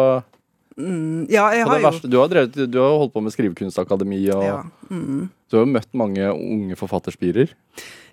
Mm, 0.75 1.27
ja, 1.31 1.47
jeg 1.55 1.67
har 1.69 1.83
verste, 1.85 2.09
jo. 2.09 2.11
Du 2.11 2.19
har, 2.19 2.31
drevet, 2.33 2.57
du 2.71 2.79
har 2.83 2.97
holdt 2.99 3.15
på 3.15 3.23
med 3.23 3.35
Skrivekunstakademi, 3.35 4.21
og 4.35 4.43
ja. 4.43 4.61
Mm. 4.91 5.29
du 5.31 5.57
har 5.57 5.63
jo 5.63 5.71
møtt 5.71 5.91
mange 5.95 6.31
unge 6.35 6.79
forfatterspirer. 6.79 7.53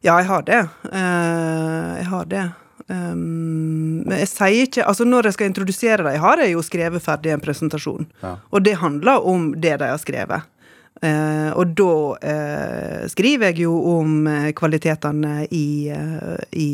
Ja, 0.06 0.18
jeg 0.20 0.28
har 0.30 0.46
det. 0.46 0.62
Uh, 0.86 1.90
jeg 1.98 2.08
har 2.12 2.30
det. 2.30 2.46
Um, 2.92 4.02
men 4.04 4.18
jeg 4.18 4.28
sier 4.28 4.66
ikke 4.66 4.84
Altså, 4.90 5.06
når 5.08 5.30
jeg 5.30 5.36
skal 5.36 5.52
introdusere 5.52 6.04
dem, 6.04 6.18
har 6.20 6.42
jeg 6.42 6.56
jo 6.56 6.64
skrevet 6.66 7.04
ferdig 7.04 7.34
en 7.34 7.44
presentasjon. 7.44 8.10
Ja. 8.24 8.36
Og 8.52 8.66
det 8.66 8.80
handler 8.82 9.26
om 9.28 9.52
det 9.54 9.78
de 9.82 9.92
har 9.94 10.02
skrevet. 10.02 10.50
Eh, 11.02 11.50
og 11.58 11.72
da 11.74 11.94
eh, 12.30 13.06
skriver 13.10 13.50
jeg 13.50 13.64
jo 13.64 13.74
om 13.96 14.28
eh, 14.30 14.52
kvalitetene 14.54 15.48
i, 15.50 15.90
i, 16.62 16.70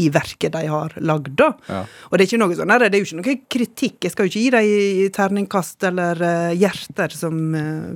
i 0.00 0.06
verket 0.12 0.54
de 0.54 0.64
har 0.70 0.96
lagd, 1.04 1.34
da. 1.36 1.50
Ja. 1.68 1.82
Og 2.08 2.16
det 2.16 2.24
er 2.24 2.30
ikke 2.30 2.40
noe 2.40 2.56
sånn, 2.56 2.72
det 2.80 2.88
er 2.88 2.96
jo 3.02 3.08
ikke 3.08 3.20
noe 3.20 3.36
kritikk. 3.52 3.98
Jeg 4.06 4.14
skal 4.14 4.26
jo 4.26 4.32
ikke 4.32 4.44
gi 4.46 4.52
dem 4.56 5.14
terningkast 5.16 5.88
eller 5.90 6.24
hjerter, 6.56 7.12
som 7.12 7.36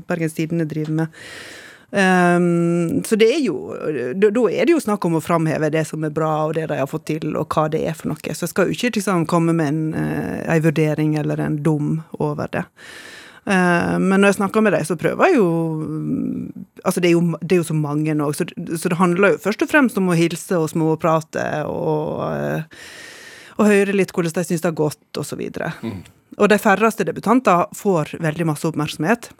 Bergens 0.08 0.36
Tidende 0.36 0.68
driver 0.68 1.04
med. 1.04 1.22
Um, 1.94 3.04
så 3.06 3.14
det 3.14 3.28
er 3.36 3.42
jo 3.44 3.54
Da 4.18 4.26
da 4.34 4.42
er 4.50 4.66
det 4.66 4.72
jo 4.72 4.80
snakk 4.82 5.04
om 5.06 5.14
å 5.14 5.20
framheve 5.22 5.68
det 5.70 5.84
som 5.86 6.02
er 6.02 6.10
bra, 6.10 6.48
og 6.48 6.56
det 6.56 6.64
de 6.72 6.80
har 6.80 6.90
fått 6.90 7.06
til, 7.12 7.36
og 7.38 7.54
hva 7.54 7.68
det 7.70 7.84
er 7.86 7.94
for 7.94 8.10
noe. 8.10 8.34
Så 8.34 8.48
jeg 8.48 8.52
skal 8.52 8.68
jo 8.68 8.74
ikke 8.74 8.96
liksom 8.98 9.28
komme 9.30 9.54
med 9.54 9.70
en, 9.70 9.82
en 9.94 10.64
vurdering 10.64 11.14
eller 11.20 11.40
en 11.44 11.60
dom 11.62 12.00
over 12.18 12.50
det. 12.50 12.64
Eh, 13.44 13.96
men 14.00 14.20
når 14.20 14.32
jeg 14.32 14.38
snakker 14.38 14.64
med 14.64 14.72
dem, 14.72 14.84
så 14.88 14.96
prøver 14.96 15.28
jeg 15.28 15.36
jo 15.36 15.48
mm, 15.76 16.64
Altså, 16.84 17.00
det 17.00 17.10
er 17.10 17.14
jo, 17.14 17.38
det 17.40 17.56
er 17.56 17.60
jo 17.60 17.66
så 17.68 17.76
mange 17.76 18.12
nå, 18.16 18.26
så, 18.36 18.44
så 18.76 18.90
det 18.92 18.98
handler 19.00 19.34
jo 19.34 19.40
først 19.40 19.62
og 19.64 19.70
fremst 19.70 19.96
om 20.00 20.10
å 20.12 20.16
hilse 20.16 20.58
og 20.60 20.66
småprate 20.72 21.44
og, 21.68 22.18
eh, 22.28 22.82
og 23.56 23.70
høre 23.70 23.94
litt 23.96 24.12
hvordan 24.12 24.34
de 24.36 24.44
syns 24.44 24.64
det 24.64 24.68
har 24.68 24.76
gått, 24.76 25.06
og 25.16 25.24
så 25.24 25.38
videre. 25.40 25.70
Og 26.36 26.50
de 26.50 26.58
færreste 26.60 27.06
debutanter 27.08 27.70
får 27.78 28.16
veldig 28.20 28.48
masse 28.50 28.68
oppmerksomhet. 28.68 29.30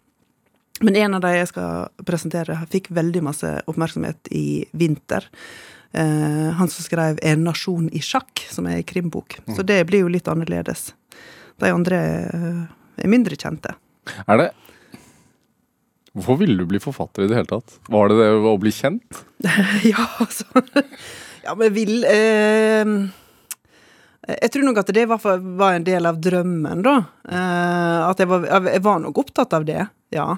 Men 0.81 0.97
en 1.03 1.19
av 1.19 1.25
de 1.27 1.35
jeg 1.35 1.51
skal 1.53 2.05
presentere, 2.07 2.57
fikk 2.73 2.89
veldig 2.95 3.23
masse 3.29 3.53
oppmerksomhet 3.71 4.33
i 4.33 4.65
vinter. 4.73 5.29
Eh, 5.93 6.51
han 6.57 6.69
som 6.69 6.83
skrev 6.83 7.19
'En 7.23 7.45
nasjon 7.45 7.89
i 7.93 8.01
sjakk', 8.01 8.51
som 8.51 8.67
er 8.67 8.77
en 8.77 8.83
krimbok. 8.83 9.39
Så 9.55 9.63
det 9.63 9.87
blir 9.87 10.01
jo 10.01 10.09
litt 10.09 10.29
annerledes. 10.29 10.93
De 11.59 11.71
andre 11.71 11.97
eh, 12.33 13.05
er 13.05 13.09
mindre 13.09 13.37
kjente. 13.37 13.75
Er 14.27 14.41
det 14.41 14.51
Hvorfor 16.15 16.39
ville 16.39 16.55
du 16.61 16.69
bli 16.71 16.79
forfatter 16.79 17.25
i 17.25 17.31
det 17.31 17.41
hele 17.41 17.51
tatt? 17.51 17.75
Var 17.91 18.13
det 18.13 18.21
det 18.21 18.31
å 18.47 18.55
bli 18.63 18.71
kjent? 18.75 19.25
ja, 19.91 20.07
altså 20.23 20.47
Ja, 21.45 21.57
men 21.59 21.75
vil 21.75 22.07
eh, 22.07 22.93
Jeg 24.31 24.53
tror 24.55 24.69
nok 24.69 24.79
at 24.85 24.95
det 24.95 25.09
fall 25.11 25.43
var 25.59 25.75
en 25.75 25.87
del 25.87 26.07
av 26.07 26.21
drømmen, 26.23 26.85
da. 26.87 26.97
Eh, 27.27 28.01
at 28.07 28.23
jeg 28.23 28.31
var, 28.31 28.47
jeg 28.71 28.85
var 28.87 29.03
nok 29.03 29.25
opptatt 29.25 29.59
av 29.59 29.67
det, 29.67 29.83
ja. 30.15 30.29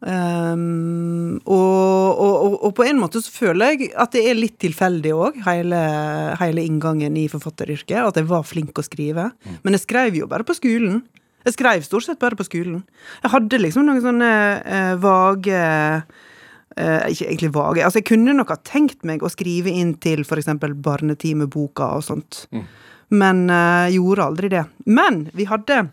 Um, 0.00 1.36
og, 1.44 2.16
og, 2.16 2.34
og, 2.40 2.54
og 2.64 2.70
på 2.78 2.86
en 2.88 2.96
måte 3.02 3.20
så 3.20 3.32
føler 3.34 3.74
jeg 3.74 3.90
at 4.00 4.14
det 4.16 4.22
er 4.30 4.38
litt 4.38 4.56
tilfeldig 4.62 5.12
òg, 5.12 5.40
hele, 5.44 5.80
hele 6.40 6.64
inngangen 6.64 7.18
i 7.20 7.26
forfatteryrket. 7.28 7.98
At 8.00 8.20
jeg 8.20 8.28
var 8.30 8.46
flink 8.48 8.80
å 8.80 8.86
skrive. 8.86 9.28
Men 9.60 9.76
jeg 9.76 9.84
skrev 9.84 10.16
jo 10.16 10.30
bare 10.30 10.46
på 10.48 10.56
skolen. 10.56 11.02
Jeg 11.46 11.56
skrev 11.56 11.84
stort 11.86 12.06
sett 12.06 12.20
bare 12.20 12.36
på 12.36 12.46
skolen. 12.46 12.82
Jeg 13.22 13.32
hadde 13.32 13.60
liksom 13.62 13.86
noen 13.88 14.02
sånne 14.04 14.32
eh, 14.60 14.92
vage 15.00 15.60
eh, 15.60 17.06
Ikke 17.12 17.28
egentlig 17.30 17.52
vage. 17.54 17.84
Altså, 17.84 18.02
jeg 18.02 18.10
kunne 18.12 18.36
nok 18.36 18.52
ha 18.52 18.58
tenkt 18.66 19.04
meg 19.08 19.24
å 19.24 19.32
skrive 19.32 19.72
inn 19.72 19.94
til 20.02 20.22
f.eks. 20.26 20.52
Barnetimeboka 20.84 21.94
og 21.96 22.04
sånt. 22.06 22.44
Men 23.10 23.46
eh, 23.50 23.96
gjorde 23.96 24.28
aldri 24.28 24.52
det. 24.52 24.66
Men 24.86 25.24
vi 25.34 25.48
hadde 25.50 25.86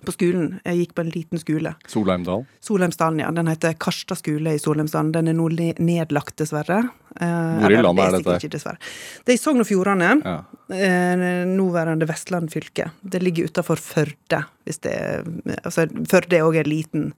på 0.00 0.12
skolen 0.14 0.60
Jeg 0.64 0.78
gikk 0.78 0.94
på 0.96 1.02
en 1.04 1.10
liten 1.12 1.38
skole. 1.42 1.74
Solheimdal. 1.90 2.46
Solheimsdalen, 2.64 3.20
ja. 3.20 3.30
Den 3.30 3.46
heter 3.50 3.74
Karstad 3.78 4.16
skole 4.18 4.54
i 4.54 4.58
Solheimsdalen. 4.62 5.12
Den 5.12 5.28
er 5.28 5.36
nå 5.36 5.48
nedlagt, 5.78 6.36
dessverre. 6.40 6.78
Eh, 7.20 7.58
Hvor 7.60 7.70
i 7.74 7.82
landet 7.82 8.04
er 8.06 8.10
det 8.16 8.22
dette? 8.24 8.38
Ikke, 8.40 8.52
dessverre. 8.56 8.78
Det 9.24 9.34
er 9.34 9.38
i 9.38 9.42
Sogn 9.42 9.60
og 9.60 9.66
Fjordane. 9.68 10.10
Ja. 10.24 10.38
Eh, 10.72 11.44
nåværende 11.50 12.08
Vestland 12.08 12.50
fylke. 12.54 12.90
Det 13.04 13.20
ligger 13.22 13.50
utafor 13.52 13.76
Førde. 13.76 14.44
Hvis 14.64 14.80
det 14.80 14.92
er, 14.94 15.22
altså, 15.64 15.86
Førde 16.08 16.38
er 16.38 16.46
òg 16.46 16.56
en 16.62 16.70
liten, 16.70 17.12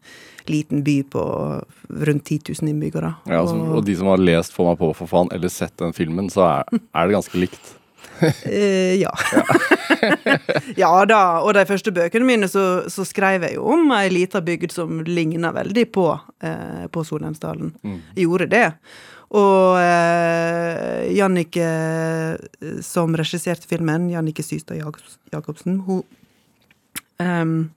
liten 0.50 0.82
by 0.82 1.02
på 1.14 1.22
rundt 2.08 2.24
10 2.24 2.40
000 2.60 2.68
innbyggere. 2.72 3.14
Ja, 3.28 3.40
altså, 3.44 3.54
Og- 3.60 3.76
og 3.78 3.84
de 3.84 3.94
som 3.96 4.06
har 4.08 4.16
lest 4.18 4.52
Få 4.52 4.66
meg 4.70 4.78
på, 4.78 4.94
for 4.96 5.06
faen, 5.06 5.28
eller 5.32 5.48
sett 5.48 5.76
den 5.76 5.92
filmen, 5.92 6.28
så 6.30 6.42
er, 6.64 6.78
er 6.94 7.06
det 7.06 7.14
ganske 7.14 7.38
likt. 7.38 7.74
Eh, 8.44 8.94
ja. 9.00 9.10
ja 10.82 10.92
da. 11.08 11.22
Og 11.42 11.54
de 11.56 11.64
første 11.68 11.92
bøkene 11.94 12.28
mine 12.28 12.50
så, 12.50 12.84
så 12.90 13.06
skrev 13.08 13.48
jeg 13.48 13.58
jo 13.58 13.66
om 13.74 13.90
ei 13.96 14.06
lita 14.12 14.42
bygd 14.44 14.74
som 14.74 15.02
ligna 15.08 15.52
veldig 15.54 15.88
på, 15.92 16.06
eh, 16.44 16.86
på 16.92 17.04
Solheimsdalen. 17.06 17.74
Jeg 18.14 18.28
gjorde 18.28 18.50
det. 18.52 18.68
Og 19.34 19.80
eh, 19.80 21.10
Jannicke, 21.16 21.64
eh, 21.66 22.76
som 22.86 23.16
regisserte 23.18 23.66
filmen, 23.70 24.06
Jannike 24.12 24.44
Systad 24.46 24.78
Jacobsen, 25.32 25.80
hun 25.86 26.04
um, 27.18 27.70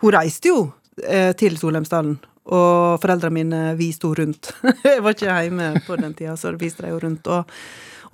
Hun 0.00 0.12
reiste 0.12 0.50
jo 0.50 0.60
eh, 1.02 1.32
til 1.38 1.58
Solheimsdalen. 1.58 2.18
Og 2.44 3.00
foreldrene 3.00 3.32
mine 3.32 3.60
viste 3.78 4.06
henne 4.06 4.20
rundt. 4.20 4.50
jeg 4.84 5.02
var 5.02 5.16
ikke 5.16 5.36
hjemme 5.46 5.68
på 5.86 5.96
den 5.96 6.14
tida, 6.14 6.36
så 6.36 6.52
viste 6.60 6.84
de 6.84 6.90
henne 6.92 7.00
rundt. 7.00 7.30
Og, 7.32 7.54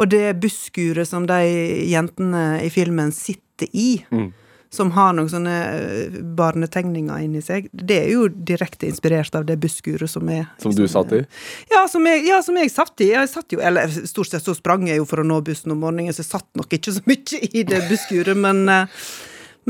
og 0.01 0.09
det 0.09 0.39
busskuret 0.41 1.09
som 1.09 1.27
de 1.29 1.41
jentene 1.91 2.45
i 2.65 2.71
filmen 2.73 3.13
sitter 3.13 3.69
i, 3.77 3.91
som 4.71 4.93
har 4.95 5.13
noen 5.17 5.29
sånne 5.29 5.55
eh, 5.75 6.19
barnetegninger 6.39 7.25
inni 7.25 7.43
seg, 7.43 7.67
det 7.75 7.97
er 8.05 8.13
jo 8.15 8.29
direkte 8.31 8.87
inspirert 8.87 9.35
av 9.35 9.45
det 9.49 9.57
busskuret 9.61 10.09
som 10.09 10.29
er 10.31 10.47
Som 10.63 10.75
du 10.77 10.85
satt 10.89 11.13
i? 11.17 11.25
Ja, 11.73 11.83
som 11.91 12.07
jeg, 12.07 12.23
ja, 12.29 12.39
som 12.47 12.57
jeg 12.57 12.71
satt 12.71 13.03
i. 13.03 13.11
Jeg 13.11 13.33
satt 13.33 13.51
jo, 13.51 13.59
eller 13.59 13.91
stort 13.91 14.31
sett 14.31 14.47
så 14.47 14.55
sprang 14.55 14.87
jeg 14.89 15.03
jo 15.03 15.09
for 15.11 15.25
å 15.25 15.27
nå 15.27 15.41
bussen 15.43 15.75
om 15.75 15.83
morgenen, 15.83 16.15
så 16.15 16.23
jeg 16.23 16.31
satt 16.31 16.49
nok 16.55 16.79
ikke 16.79 16.95
så 16.95 17.03
mye 17.11 17.43
i 17.51 17.67
det 17.67 17.83
busskuret, 17.91 18.39
men 18.39 18.63
eh, 18.71 19.03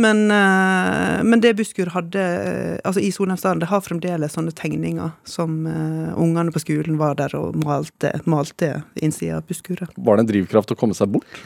men, 0.00 0.22
eh, 0.34 1.20
men 1.26 1.42
det 1.44 1.54
Buskerud 1.58 1.92
hadde 1.94 2.20
eh, 2.20 2.78
Altså, 2.84 3.02
i 3.04 3.10
Solheimsdalen, 3.12 3.60
det 3.62 3.68
har 3.70 3.82
fremdeles 3.84 4.34
sånne 4.36 4.54
tegninger 4.56 5.12
som 5.28 5.66
uh, 5.68 6.16
ungene 6.18 6.52
på 6.54 6.62
skolen 6.62 6.96
var 7.00 7.18
der 7.18 7.34
og 7.36 7.58
malte, 7.60 8.14
malte 8.30 8.70
innsida 8.96 9.38
av 9.38 9.46
busskuret. 9.48 9.92
Var 9.96 10.16
det 10.16 10.24
en 10.24 10.30
drivkraft 10.30 10.72
å 10.72 10.78
komme 10.80 10.96
seg 10.96 11.12
bort? 11.12 11.38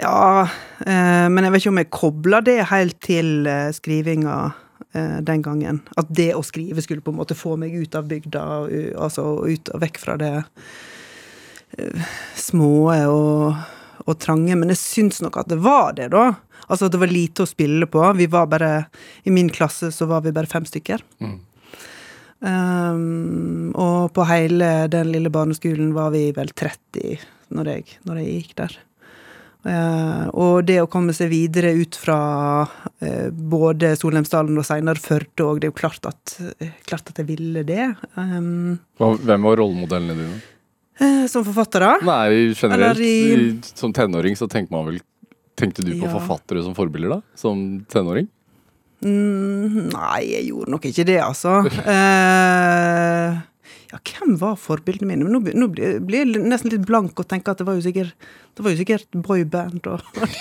Ja, 0.00 0.48
eh, 0.86 1.28
men 1.30 1.44
jeg 1.44 1.52
vet 1.52 1.62
ikke 1.62 1.72
om 1.72 1.80
jeg 1.82 1.92
kobla 1.94 2.40
det 2.44 2.58
helt 2.72 2.98
til 3.04 3.46
eh, 3.46 3.70
skrivinga 3.76 4.36
eh, 4.96 5.18
den 5.24 5.44
gangen. 5.44 5.82
At 6.00 6.10
det 6.10 6.32
å 6.34 6.44
skrive 6.46 6.82
skulle 6.84 7.04
på 7.04 7.12
en 7.12 7.20
måte 7.20 7.38
få 7.38 7.54
meg 7.60 7.74
ut 7.76 7.94
av 7.98 8.08
bygda, 8.10 8.44
altså 8.96 9.26
ut 9.46 9.70
og 9.74 9.84
vekk 9.84 10.00
fra 10.02 10.16
det 10.20 10.32
eh, 11.76 12.16
små 12.38 12.72
og, 13.12 13.60
og 14.06 14.18
trange. 14.22 14.56
Men 14.56 14.74
jeg 14.74 14.82
syns 14.82 15.22
nok 15.24 15.42
at 15.44 15.52
det 15.52 15.60
var 15.62 15.94
det, 15.98 16.10
da. 16.16 16.32
Altså 16.68 16.88
det 16.92 17.00
var 17.02 17.10
lite 17.10 17.42
å 17.42 17.48
spille 17.50 17.86
på. 17.90 18.02
Vi 18.16 18.26
var 18.30 18.46
bare 18.46 18.86
I 19.24 19.30
min 19.34 19.48
klasse 19.50 19.90
så 19.92 20.06
var 20.10 20.22
vi 20.22 20.32
bare 20.32 20.46
fem 20.50 20.64
stykker. 20.68 21.02
Um, 22.42 23.70
og 23.78 24.08
på 24.16 24.24
hele 24.26 24.70
den 24.90 25.12
lille 25.14 25.30
barneskolen 25.30 25.92
var 25.94 26.10
vi 26.14 26.24
vel 26.34 26.50
30 26.58 27.20
når 27.54 27.68
jeg, 27.70 27.84
når 28.08 28.18
jeg 28.22 28.32
gikk 28.40 28.56
der. 28.58 28.74
Uh, 29.62 30.26
og 30.34 30.64
det 30.66 30.80
å 30.82 30.88
komme 30.90 31.14
seg 31.14 31.28
videre 31.30 31.70
ut 31.78 31.94
fra 31.94 32.16
uh, 32.66 33.28
både 33.30 33.92
Solheimsdalen 34.00 34.58
og 34.58 34.66
seinere 34.66 34.98
Førde 34.98 35.44
òg, 35.46 35.60
det 35.62 35.68
er 35.68 35.70
jo 35.70 35.76
klart 35.78 36.08
at, 36.10 36.32
klart 36.90 37.12
at 37.12 37.20
jeg 37.22 37.28
ville 37.30 37.62
det. 37.68 37.84
Um, 38.18 38.80
Hvem 38.98 39.46
var 39.46 39.62
rollemodellene 39.62 40.18
dine? 40.18 40.40
Uh, 40.98 41.28
som 41.30 41.46
forfattere. 41.46 41.92
Nei, 42.02 42.50
generelt. 42.58 42.98
I- 42.98 43.38
i- 43.38 43.54
Som 43.70 43.94
tenåring 43.94 44.34
så 44.38 44.50
tenker 44.50 44.74
man 44.74 44.90
vel 44.90 44.98
Tenkte 45.58 45.84
du 45.84 45.92
på 45.98 46.06
Ja. 46.08 46.12
forfattere 46.18 46.62
som 46.64 46.74
forbilder, 46.74 47.18
da? 47.18 47.20
Som 47.36 47.84
tenåring? 47.92 48.28
Mm, 49.04 49.90
nei, 49.92 50.20
jeg 50.30 50.46
gjorde 50.52 50.70
nok 50.70 50.84
ikke 50.88 51.04
det, 51.08 51.18
altså. 51.22 51.56
Eh, 51.92 53.40
ja, 53.92 53.98
hvem 54.08 54.36
var 54.40 54.54
forbildene 54.56 55.10
mine? 55.10 55.26
Men 55.26 55.34
nå, 55.36 55.40
nå 55.58 55.66
blir 55.74 56.22
jeg 56.22 56.40
nesten 56.48 56.70
litt 56.72 56.86
blank 56.88 57.18
og 57.20 57.26
tenker 57.28 57.52
at 57.52 57.60
det 57.60 57.66
var 57.68 57.76
jo 57.76 57.82
sikkert 57.84 58.14
Det 58.56 58.64
var 58.64 58.72
jo 58.72 58.78
sikkert 58.80 59.18
boyband 59.26 59.84
og 59.92 60.00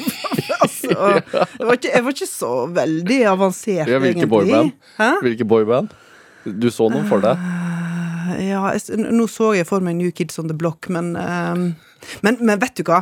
altså, 0.63 0.93
jeg, 1.59 1.65
var 1.67 1.75
ikke, 1.75 1.91
jeg 1.91 2.05
var 2.05 2.15
ikke 2.15 2.29
så 2.31 2.51
veldig 2.77 3.19
avansert, 3.33 3.91
Ja, 3.91 3.99
hvilke 3.99 4.23
egentlig. 4.23 4.31
boyband? 4.31 4.71
Hæ? 5.01 5.09
Hvilke 5.25 5.47
boyband? 5.51 5.91
Du 6.45 6.69
så 6.71 6.87
noen 6.93 7.09
for 7.11 7.19
deg? 7.25 7.43
Ja, 8.45 8.63
jeg, 8.71 9.01
nå 9.11 9.27
så 9.29 9.51
jeg 9.57 9.67
for 9.67 9.83
meg 9.83 9.97
New 9.99 10.13
Kids 10.15 10.39
on 10.39 10.47
the 10.47 10.55
Block, 10.57 10.87
men 10.93 11.11
um, 11.19 11.65
men, 12.25 12.37
men 12.39 12.57
vet 12.61 12.79
du 12.79 12.85
hva? 12.87 13.01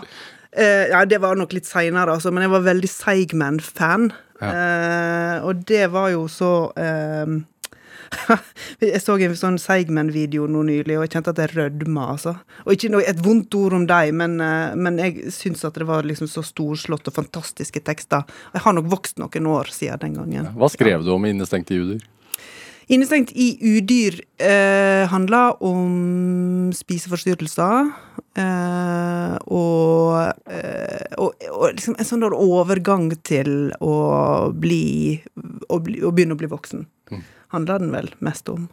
Eh, 0.58 0.90
ja, 0.90 1.04
det 1.06 1.20
var 1.22 1.38
nok 1.38 1.54
litt 1.54 1.70
seinere, 1.70 2.16
altså, 2.18 2.34
men 2.34 2.46
jeg 2.46 2.54
var 2.56 2.66
veldig 2.66 2.90
Seigman-fan. 2.90 4.10
Eh, 4.40 5.38
og 5.44 5.66
det 5.68 5.90
var 5.92 6.14
jo 6.14 6.22
så 6.32 6.72
ehm, 6.80 7.42
Jeg 8.80 9.02
så 9.04 9.18
en 9.20 9.36
sånn 9.38 9.58
Seigman-video 9.62 10.48
nå 10.50 10.64
nylig, 10.66 10.96
og 10.98 11.04
jeg 11.06 11.14
kjente 11.18 11.34
at 11.36 11.42
jeg 11.44 11.54
rødma, 11.58 12.08
altså. 12.16 12.34
Og 12.66 12.74
ikke 12.74 12.92
noe, 12.94 13.04
et 13.06 13.20
vondt 13.26 13.54
ord 13.60 13.76
om 13.78 13.86
dem, 13.90 14.22
men, 14.22 14.38
eh, 14.42 14.78
men 14.80 15.02
jeg 15.02 15.34
syns 15.36 15.66
at 15.68 15.78
det 15.78 15.90
var 15.90 16.08
liksom 16.08 16.30
så 16.32 16.44
storslått 16.46 17.12
og 17.12 17.18
fantastiske 17.20 17.84
tekster. 17.86 18.26
Jeg 18.56 18.66
har 18.66 18.78
nok 18.78 18.90
vokst 18.96 19.22
noen 19.22 19.52
år 19.52 19.70
siden 19.76 20.02
den 20.06 20.18
gangen. 20.22 20.54
Hva 20.58 20.72
skrev 20.72 21.06
du 21.06 21.14
om 21.14 21.28
i 21.28 21.36
Innestengte 21.36 21.78
juder? 21.78 22.02
Innestengt 22.90 23.32
i 23.38 23.52
udyr 23.62 24.16
eh, 24.42 25.06
handler 25.12 25.60
om 25.64 26.72
spiseforstyrrelser. 26.74 27.92
Eh, 28.40 29.36
og, 29.54 30.34
eh, 30.50 31.14
og, 31.22 31.46
og 31.54 31.76
liksom 31.76 32.00
en 32.00 32.08
sånn 32.08 32.26
overgang 32.34 33.12
til 33.26 33.70
å 33.82 33.94
bli 34.54 34.84
Å, 35.70 35.78
bli, 35.86 36.00
å 36.02 36.10
begynne 36.10 36.34
å 36.34 36.40
bli 36.40 36.50
voksen. 36.50 36.88
Handler 37.54 37.82
den 37.82 37.92
vel 37.94 38.08
mest 38.26 38.50
om. 38.50 38.66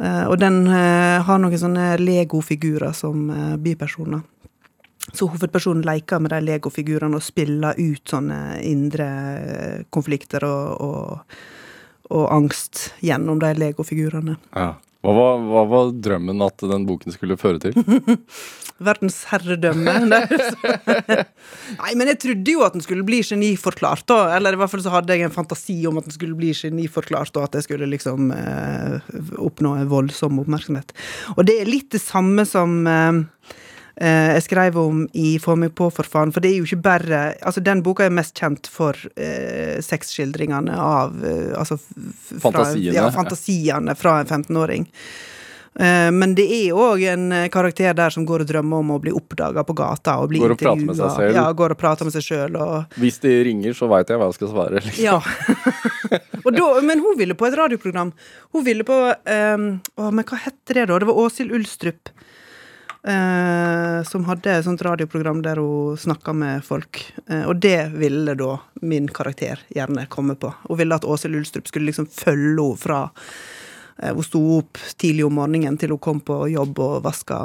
Eh, 0.00 0.24
og 0.24 0.38
den 0.40 0.64
eh, 0.66 1.20
har 1.22 1.42
noen 1.42 1.60
sånne 1.60 1.98
legofigurer 2.00 2.94
som 2.96 3.28
eh, 3.30 3.56
bipersoner. 3.60 4.24
Så 5.12 5.28
hovedpersonen 5.28 5.84
leker 5.84 6.22
med 6.24 6.32
de 6.32 6.40
legofigurene 6.40 7.20
og 7.20 7.26
spiller 7.26 7.76
ut 7.76 8.08
sånne 8.08 8.62
indre 8.64 9.08
konflikter 9.92 10.46
og, 10.48 10.80
og 10.80 11.36
og 12.10 12.26
angst 12.32 12.90
gjennom 13.04 13.40
de 13.42 13.54
legofigurene. 13.58 14.38
Ja. 14.56 14.74
Hva 15.04 15.12
var, 15.12 15.40
hva 15.44 15.62
var 15.68 15.90
drømmen 16.00 16.40
at 16.46 16.62
den 16.64 16.86
boken 16.88 17.12
skulle 17.12 17.36
føre 17.36 17.60
til? 17.60 17.74
Verdens 18.84 19.18
herredømme. 19.28 19.92
Nei, 21.82 21.90
men 21.92 22.08
jeg 22.08 22.20
trodde 22.22 22.54
jo 22.54 22.62
at 22.64 22.74
den 22.74 22.84
skulle 22.84 23.04
bli 23.06 23.20
geniforklart, 23.26 24.06
da. 24.08 24.32
Eller 24.38 24.56
i 24.56 24.60
hvert 24.60 24.72
fall 24.72 24.82
så 24.84 24.94
hadde 24.94 25.12
jeg 25.12 25.28
en 25.28 25.34
fantasi 25.34 25.76
om 25.90 26.00
at 26.00 26.08
den 26.08 26.16
skulle 26.16 26.38
bli 26.38 26.54
geniforklart, 26.56 27.36
og 27.36 27.50
at 27.50 27.60
jeg 27.60 27.68
skulle 27.68 27.90
liksom 27.92 28.32
eh, 28.32 28.96
oppnå 29.44 29.76
en 29.76 29.92
voldsom 29.92 30.40
oppmerksomhet. 30.40 30.96
Og 31.36 31.44
det 31.46 31.60
er 31.60 31.70
litt 31.70 31.92
det 31.92 32.00
samme 32.02 32.48
som 32.48 32.80
eh, 32.88 33.20
eh, 33.20 33.63
jeg 33.94 34.42
skrev 34.42 34.78
om 34.80 35.04
i 35.14 35.36
Få 35.38 35.54
meg 35.60 35.74
på, 35.78 35.86
for 35.94 36.08
faen. 36.10 36.32
For 36.34 36.42
det 36.42 36.50
er 36.50 36.56
jo 36.58 36.66
ikke 36.66 36.82
bare 36.82 37.20
Altså, 37.46 37.62
den 37.62 37.82
boka 37.86 38.06
er 38.06 38.14
mest 38.14 38.34
kjent 38.38 38.66
for 38.70 38.98
eh, 39.14 39.78
sexskildringene 39.84 40.74
av 40.74 41.14
eh, 41.22 41.52
Altså 41.58 41.78
fra, 41.78 42.40
Fantasiene. 42.48 42.96
Ja, 42.96 43.06
fantasiene 43.14 43.94
fra 43.98 44.18
en 44.24 44.26
15-åring. 44.26 44.88
Eh, 45.74 46.10
Men 46.14 46.34
det 46.38 46.44
er 46.54 46.76
òg 46.78 47.02
en 47.10 47.32
eh, 47.34 47.48
karakter 47.52 47.94
der 47.98 48.14
som 48.14 48.26
går 48.26 48.44
og 48.44 48.50
drømmer 48.50 48.82
om 48.84 48.92
å 48.94 48.98
bli 49.02 49.14
oppdaga 49.14 49.64
på 49.66 49.74
gata. 49.78 50.18
Og 50.22 50.30
bli 50.30 50.42
Går 50.42 50.54
og 50.54 50.60
prater 50.60 50.86
med 50.86 50.98
seg 50.98 51.14
selv. 51.16 51.38
Ja, 51.38 51.46
går 51.50 51.74
og 51.74 51.80
prater 51.80 52.08
med 52.08 52.14
seg 52.14 52.26
selv, 52.26 52.60
Og 52.62 52.98
Hvis 53.02 53.18
de 53.24 53.34
ringer, 53.48 53.74
så 53.74 53.90
veit 53.90 54.10
jeg 54.10 54.20
hva 54.20 54.30
jeg 54.30 54.38
skal 54.38 54.52
svare. 54.52 54.84
Liksom. 54.84 55.02
ja. 55.02 55.18
og 56.44 56.50
da, 56.54 56.68
men 56.86 57.02
hun 57.02 57.18
ville 57.18 57.34
på 57.38 57.48
et 57.48 57.58
radioprogram. 57.58 58.14
Hun 58.54 58.66
ville 58.66 58.86
på 58.86 59.00
um, 59.10 59.66
Å, 59.98 60.10
men 60.14 60.28
hva 60.28 60.42
heter 60.46 60.80
det, 60.80 60.86
da? 60.92 61.00
Det 61.02 61.10
var 61.10 61.24
Åshild 61.26 61.54
Ulstrup. 61.58 62.13
Eh, 63.06 64.02
som 64.02 64.24
hadde 64.24 64.52
et 64.52 64.64
sånt 64.66 64.82
radioprogram 64.82 65.42
der 65.44 65.60
hun 65.60 65.98
snakka 66.00 66.34
med 66.36 66.64
folk. 66.64 67.00
Eh, 67.28 67.44
og 67.48 67.60
det 67.62 67.92
ville 67.94 68.36
da 68.38 68.56
min 68.82 69.08
karakter 69.08 69.62
gjerne 69.74 70.06
komme 70.12 70.36
på. 70.40 70.52
Hun 70.68 70.80
ville 70.80 70.96
at 70.96 71.04
Åshild 71.04 71.36
Ulstrup 71.40 71.68
skulle 71.68 71.90
liksom 71.90 72.08
følge 72.10 72.54
henne 72.54 72.80
fra 72.80 73.02
eh, 73.98 74.14
hun 74.14 74.26
sto 74.26 74.42
opp 74.58 74.80
tidlig 74.96 75.26
om 75.26 75.38
morgenen 75.40 75.78
til 75.80 75.94
hun 75.94 76.02
kom 76.02 76.24
på 76.24 76.44
jobb 76.52 76.80
og 76.80 77.04
vaska 77.04 77.44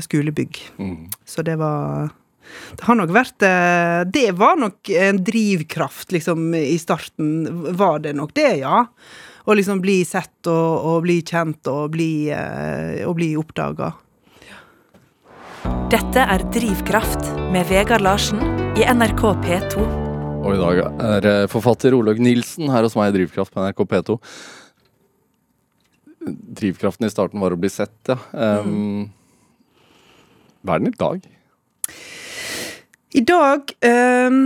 skolebygg. 0.00 0.54
Mm. 0.78 1.08
Så 1.26 1.42
det 1.42 1.56
var 1.58 2.12
Det 2.78 2.84
har 2.86 2.94
nok 2.94 3.10
vært 3.10 3.42
Det 4.08 4.30
var 4.38 4.56
nok 4.56 4.88
en 4.88 5.18
drivkraft, 5.24 6.12
liksom, 6.12 6.54
i 6.54 6.78
starten. 6.78 7.74
Var 7.76 7.98
det 7.98 8.14
nok 8.16 8.32
det, 8.34 8.62
ja. 8.62 8.86
Å 9.44 9.54
liksom 9.54 9.82
bli 9.82 10.04
sett 10.04 10.46
og, 10.46 10.86
og 10.86 11.02
bli 11.02 11.18
kjent 11.26 11.66
og 11.66 11.90
bli, 11.90 12.30
bli 13.18 13.34
oppdaga. 13.36 13.92
Dette 15.92 16.22
er 16.22 16.42
Drivkraft 16.54 17.26
med 17.52 17.66
Vegard 17.70 18.02
Larsen 18.04 18.40
i 18.78 18.84
NRK 18.84 19.22
P2. 19.42 19.84
Og 20.38 20.48
i 20.52 20.60
dag 20.60 20.80
er 20.84 21.28
eh, 21.30 21.44
forfatter 21.50 21.96
Olaug 21.96 22.20
Nilsen 22.22 22.70
her 22.72 22.86
hos 22.86 22.96
meg 22.98 23.12
i 23.12 23.16
Drivkraft 23.18 23.54
på 23.54 23.64
NRK 23.64 23.84
P2. 23.92 24.18
Drivkraften 26.60 27.08
i 27.08 27.12
starten 27.12 27.40
var 27.40 27.56
å 27.56 27.60
bli 27.60 27.70
sett, 27.72 27.96
ja. 28.08 28.18
Um, 28.32 29.10
hva 30.62 30.76
er 30.76 30.82
den 30.82 30.92
i 30.92 30.98
dag? 31.04 31.30
I 33.16 33.24
dag 33.28 33.78
um 33.92 34.42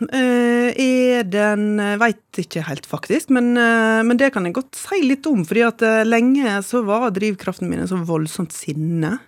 Uh, 0.00 0.72
er 0.80 1.26
den 1.28 1.76
Jeg 1.76 1.98
veit 2.00 2.38
ikke 2.40 2.62
helt, 2.64 2.86
faktisk, 2.88 3.28
men, 3.36 3.50
uh, 3.52 4.00
men 4.00 4.16
det 4.16 4.30
kan 4.32 4.46
jeg 4.48 4.56
godt 4.56 4.78
si 4.80 5.02
litt 5.04 5.26
om. 5.28 5.42
fordi 5.44 5.60
at 5.66 5.84
uh, 5.84 6.06
lenge 6.08 6.54
så 6.64 6.80
var 6.88 7.10
drivkraften 7.12 7.68
min 7.68 7.82
en 7.84 7.90
så 7.90 8.00
voldsomt 8.08 8.54
sinne. 8.56 9.18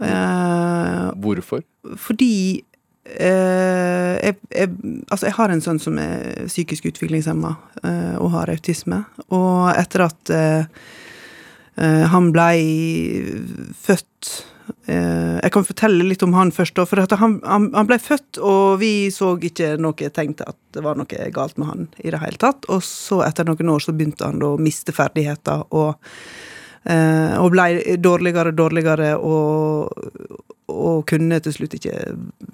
Eh, 0.00 1.10
Hvorfor? 1.18 1.62
fordi 1.98 2.62
eh, 3.04 4.14
jeg, 4.20 4.36
jeg, 4.52 4.70
altså 5.10 5.26
jeg 5.26 5.36
har 5.38 5.50
en 5.50 5.62
sønn 5.64 5.80
som 5.82 5.98
er 6.02 6.44
psykisk 6.46 6.90
utviklingshemma 6.90 7.54
eh, 7.82 8.14
og 8.20 8.30
har 8.36 8.52
autisme. 8.52 9.02
Og 9.34 9.72
etter 9.72 10.04
at 10.06 10.34
eh, 10.34 10.68
eh, 11.80 12.04
han 12.12 12.30
blei 12.34 12.60
født 13.78 14.30
eh, 14.86 15.38
Jeg 15.40 15.52
kan 15.54 15.66
fortelle 15.66 16.06
litt 16.06 16.22
om 16.26 16.36
han 16.36 16.52
først. 16.54 16.82
For 16.90 17.02
han, 17.16 17.40
han, 17.48 17.70
han 17.74 17.88
blei 17.88 17.98
født, 18.02 18.38
og 18.44 18.78
vi 18.82 18.92
så 19.14 19.32
ikke 19.40 19.76
noe 19.80 20.12
tegn 20.12 20.36
til 20.38 20.52
at 20.52 20.60
det 20.76 20.84
var 20.84 21.00
noe 21.00 21.30
galt 21.34 21.56
med 21.58 21.72
han 21.72 21.88
i 22.04 22.12
det 22.12 22.20
hele 22.22 22.38
tatt. 22.44 22.68
Og 22.68 22.84
så, 22.84 23.22
etter 23.26 23.48
noen 23.48 23.72
år, 23.72 23.82
så 23.82 23.96
begynte 23.96 24.28
han 24.28 24.44
å 24.44 24.58
miste 24.60 24.94
ferdigheter 24.94 25.66
og 25.72 25.96
og 26.88 27.50
blei 27.52 27.96
dårligere 28.00 28.52
og 28.52 28.58
dårligere, 28.58 29.08
og, 29.18 29.90
og 30.68 31.06
kunne 31.08 31.40
til 31.42 31.54
slutt 31.54 31.74
ikke 31.78 31.96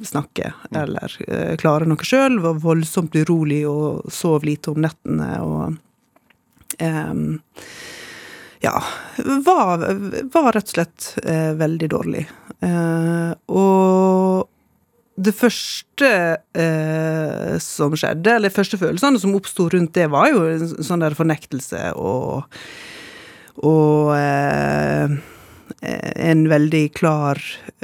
snakke 0.07 0.53
eller 0.75 1.17
eh, 1.27 1.55
klare 1.61 1.89
noe 1.89 2.07
sjøl. 2.07 2.39
Var 2.45 2.63
voldsomt 2.63 3.17
urolig 3.25 3.65
og 3.69 4.07
sov 4.13 4.47
lite 4.47 4.73
om 4.73 4.81
nettene 4.85 5.31
og 5.45 5.77
eh, 6.79 7.13
Ja. 8.65 8.79
Var, 9.19 9.85
var 10.33 10.51
rett 10.57 10.71
og 10.71 10.75
slett 10.79 11.13
eh, 11.25 11.53
veldig 11.59 11.91
dårlig. 11.93 12.25
Eh, 12.65 13.33
og 13.53 14.49
det 15.15 15.35
første 15.37 16.09
eh, 16.59 17.53
som 17.63 17.95
skjedde, 17.95 18.33
eller 18.33 18.51
de 18.51 18.57
første 18.57 18.81
følelsene 18.81 19.21
som 19.23 19.37
oppsto 19.37 19.69
rundt 19.71 19.95
det, 19.95 20.09
var 20.11 20.33
jo 20.33 20.43
en 20.49 20.73
sånn 20.83 21.05
der 21.05 21.15
fornektelse 21.15 21.93
og 21.95 22.49
og 23.63 24.11
eh, 24.17 25.15
en 26.25 26.45
veldig 26.51 26.85
klar 26.97 27.39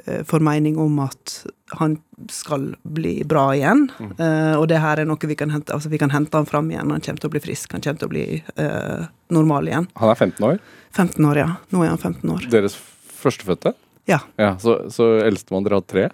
eh, 0.06 0.22
formening 0.26 0.78
om 0.80 0.98
at 1.04 1.34
han 1.78 1.98
skal 2.32 2.72
bli 2.82 3.20
bra 3.28 3.50
igjen. 3.54 3.84
Eh, 4.18 4.54
og 4.58 4.66
det 4.72 4.80
her 4.82 5.00
er 5.02 5.08
noe 5.08 5.30
vi 5.30 5.36
kan 5.38 5.52
hente 5.54 5.72
altså 5.76 5.92
vi 5.92 6.00
kan 6.02 6.10
hente 6.12 6.36
han 6.36 6.48
fram 6.48 6.70
igjen. 6.72 6.90
Han 6.90 7.04
kommer 7.04 7.22
til 7.22 7.30
å 7.30 7.34
bli 7.36 7.42
frisk, 7.44 7.72
han 7.76 7.84
kommer 7.84 8.00
til 8.02 8.10
å 8.10 8.14
bli 8.14 8.24
eh, 8.56 9.04
normal 9.30 9.70
igjen. 9.70 9.86
Han 10.00 10.10
er 10.12 10.18
15 10.18 10.48
år. 10.48 10.58
15 10.96 11.30
år, 11.30 11.42
ja. 11.44 11.48
Nå 11.70 11.84
er 11.86 11.92
han 11.94 12.02
15 12.02 12.34
år. 12.34 12.48
Deres 12.50 12.76
førstefødte? 13.20 13.74
Ja. 14.10 14.18
Ja, 14.40 14.56
Så, 14.58 14.80
så 14.90 15.12
eldstemann 15.22 15.64
dere 15.66 15.78
har 15.78 15.86
tre? 15.86 16.08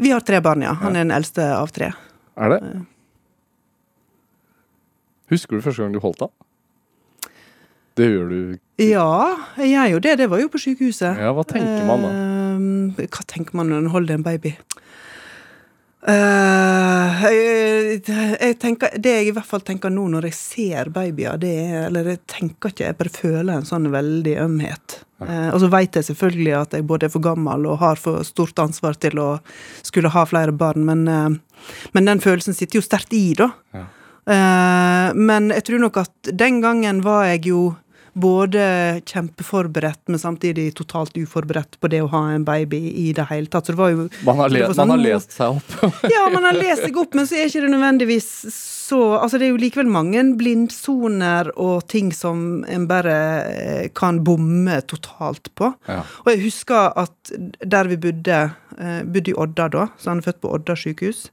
Vi 0.00 0.10
har 0.12 0.20
tre 0.24 0.40
barn, 0.44 0.62
ja. 0.64 0.74
Han 0.82 0.96
er 0.96 1.04
den 1.06 1.14
eldste 1.16 1.44
av 1.56 1.72
tre. 1.72 1.92
Er 2.40 2.52
det? 2.54 2.60
Husker 5.30 5.56
du 5.56 5.64
første 5.64 5.84
gang 5.84 5.92
du 5.94 6.00
holdt 6.02 6.24
han? 6.24 6.32
Det 8.00 8.08
gjør 8.08 8.30
du 8.32 8.40
Ja, 8.80 9.10
jeg 9.60 9.74
gjør 9.74 9.94
jo 9.94 10.02
det. 10.06 10.16
Det 10.22 10.28
var 10.32 10.40
jo 10.40 10.50
på 10.52 10.60
sykehuset. 10.62 11.20
Ja, 11.20 11.34
hva 11.36 11.44
tenker 11.44 11.84
man 11.88 12.06
da? 12.06 12.12
Uh, 12.16 13.02
hva 13.04 13.26
tenker 13.28 13.58
man 13.60 13.68
når 13.72 13.84
en 13.84 13.92
holder 13.92 14.16
en 14.16 14.24
baby? 14.24 14.54
Uh, 16.00 17.20
jeg, 17.28 17.98
jeg 18.08 18.54
tenker, 18.56 18.94
det 18.96 19.10
jeg 19.18 19.26
i 19.28 19.32
hvert 19.36 19.44
fall 19.44 19.60
tenker 19.60 19.92
nå 19.92 20.06
når 20.08 20.30
jeg 20.30 20.36
ser 20.38 20.88
babyer, 20.94 21.36
det 21.36 21.50
er 21.60 21.82
Eller 21.90 22.14
jeg 22.14 22.22
tenker 22.24 22.72
ikke, 22.72 22.86
jeg 22.86 22.96
bare 22.96 23.12
føler 23.12 23.52
en 23.52 23.68
sånn 23.68 23.90
veldig 23.92 24.36
ømhet. 24.46 24.96
Uh, 25.20 25.50
og 25.52 25.58
så 25.60 25.68
vet 25.74 26.00
jeg 26.00 26.08
selvfølgelig 26.08 26.54
at 26.56 26.78
jeg 26.78 26.86
både 26.88 27.10
er 27.10 27.12
for 27.12 27.24
gammel 27.24 27.68
og 27.68 27.82
har 27.82 28.00
for 28.00 28.24
stort 28.24 28.62
ansvar 28.64 28.96
til 28.96 29.20
å 29.20 29.28
skulle 29.84 30.12
ha 30.14 30.24
flere 30.24 30.56
barn, 30.56 30.88
men, 30.88 31.04
uh, 31.04 31.68
men 31.92 32.08
den 32.08 32.24
følelsen 32.24 32.56
sitter 32.56 32.80
jo 32.80 32.86
sterkt 32.86 33.12
i, 33.16 33.26
da. 33.36 33.52
Ja. 33.76 33.88
Men 35.16 35.48
jeg 35.50 35.64
tror 35.66 35.80
nok 35.82 35.96
at 35.98 36.28
den 36.38 36.60
gangen 36.62 37.00
var 37.02 37.24
jeg 37.26 37.48
jo 37.48 37.72
både 38.12 38.62
kjempeforberedt, 39.06 40.02
men 40.10 40.18
samtidig 40.18 40.74
totalt 40.78 41.16
uforberedt 41.16 41.78
på 41.80 41.90
det 41.92 42.02
å 42.04 42.10
ha 42.12 42.22
en 42.34 42.44
baby 42.44 42.80
i 43.04 43.10
det 43.16 43.26
hele 43.30 43.50
tatt. 43.50 43.66
Så 43.66 43.76
det 43.76 43.80
var 43.80 43.92
jo 43.94 44.08
Man 44.26 44.40
har, 44.42 44.52
le 44.52 44.66
sånn, 44.70 44.82
man 44.82 44.96
har 44.96 45.04
lest 45.04 45.36
seg 45.36 45.60
opp. 45.60 45.76
Ja, 46.14 46.26
man 46.32 46.46
har 46.48 46.58
lest 46.58 46.86
seg 46.86 46.98
opp, 47.00 47.14
men 47.18 47.28
så 47.28 47.38
er 47.38 47.50
ikke 47.50 47.64
det 47.66 47.72
nødvendigvis 47.74 48.30
så 48.90 49.00
Altså, 49.20 49.38
det 49.38 49.46
er 49.46 49.52
jo 49.52 49.60
likevel 49.60 49.90
mange 49.92 50.22
blindsoner 50.38 51.52
og 51.60 51.84
ting 51.90 52.10
som 52.14 52.64
en 52.66 52.88
bare 52.90 53.16
eh, 53.46 53.84
kan 53.94 54.18
bomme 54.26 54.80
totalt 54.90 55.52
på. 55.54 55.70
Ja. 55.86 56.02
Og 56.24 56.32
jeg 56.32 56.42
husker 56.48 56.90
at 56.98 57.34
der 57.62 57.90
vi 57.90 58.00
bodde, 58.02 58.40
eh, 58.78 59.02
bodde 59.06 59.30
i 59.30 59.36
Odda 59.38 59.68
da, 59.70 59.86
så 60.00 60.10
han 60.10 60.22
er 60.22 60.26
født 60.26 60.40
på 60.42 60.54
Odda 60.56 60.74
sykehus. 60.78 61.28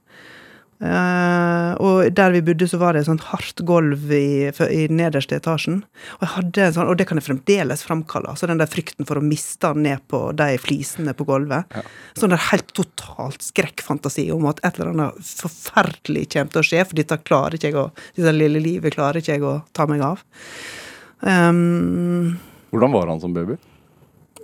Eh, 0.78 1.70
og 1.82 2.12
der 2.14 2.30
vi 2.36 2.42
bodde, 2.46 2.68
så 2.70 2.78
var 2.78 2.94
det 2.94 3.02
et 3.02 3.08
sånt 3.08 3.24
hardt 3.32 3.64
gulv 3.66 4.12
i, 4.14 4.46
i 4.46 4.82
nederste 4.94 5.38
etasjen. 5.40 5.80
Og 6.18 6.24
jeg 6.24 6.32
hadde 6.36 6.66
en 6.66 6.76
sånn, 6.76 6.90
og 6.92 6.98
det 7.00 7.08
kan 7.10 7.18
jeg 7.18 7.26
fremdeles 7.26 7.82
framkalle. 7.86 8.30
Altså 8.30 8.46
den 8.50 8.60
der 8.62 8.70
frykten 8.70 9.08
for 9.08 9.18
å 9.18 9.24
miste 9.24 9.72
den 9.74 9.88
ned 9.88 10.04
på 10.10 10.22
de 10.38 10.52
flisene 10.62 11.14
på 11.18 11.26
gulvet. 11.28 11.78
Sånn 12.18 12.34
der 12.34 12.44
helt 12.50 12.70
totalt 12.78 13.46
skrekkfantasi 13.46 14.28
om 14.34 14.46
at 14.50 14.62
et 14.62 14.78
eller 14.78 14.94
annet 14.94 15.32
forferdelig 15.42 16.28
kommer 16.34 16.54
til 16.54 16.62
å 16.62 16.68
skje, 16.70 16.84
for 16.84 17.00
dette 17.00 17.22
klarer 17.26 17.58
ikke 17.58 17.72
jeg 17.72 17.80
å 17.80 17.88
Dette 18.18 18.32
lille 18.34 18.60
livet 18.62 18.94
klarer 18.94 19.20
ikke 19.20 19.36
jeg 19.36 19.44
å 19.46 19.58
ta 19.74 19.86
meg 19.90 20.02
av. 20.04 20.22
Um, 21.20 22.38
Hvordan 22.70 22.94
var 22.94 23.10
han 23.10 23.20
som 23.22 23.34
baby? 23.34 23.56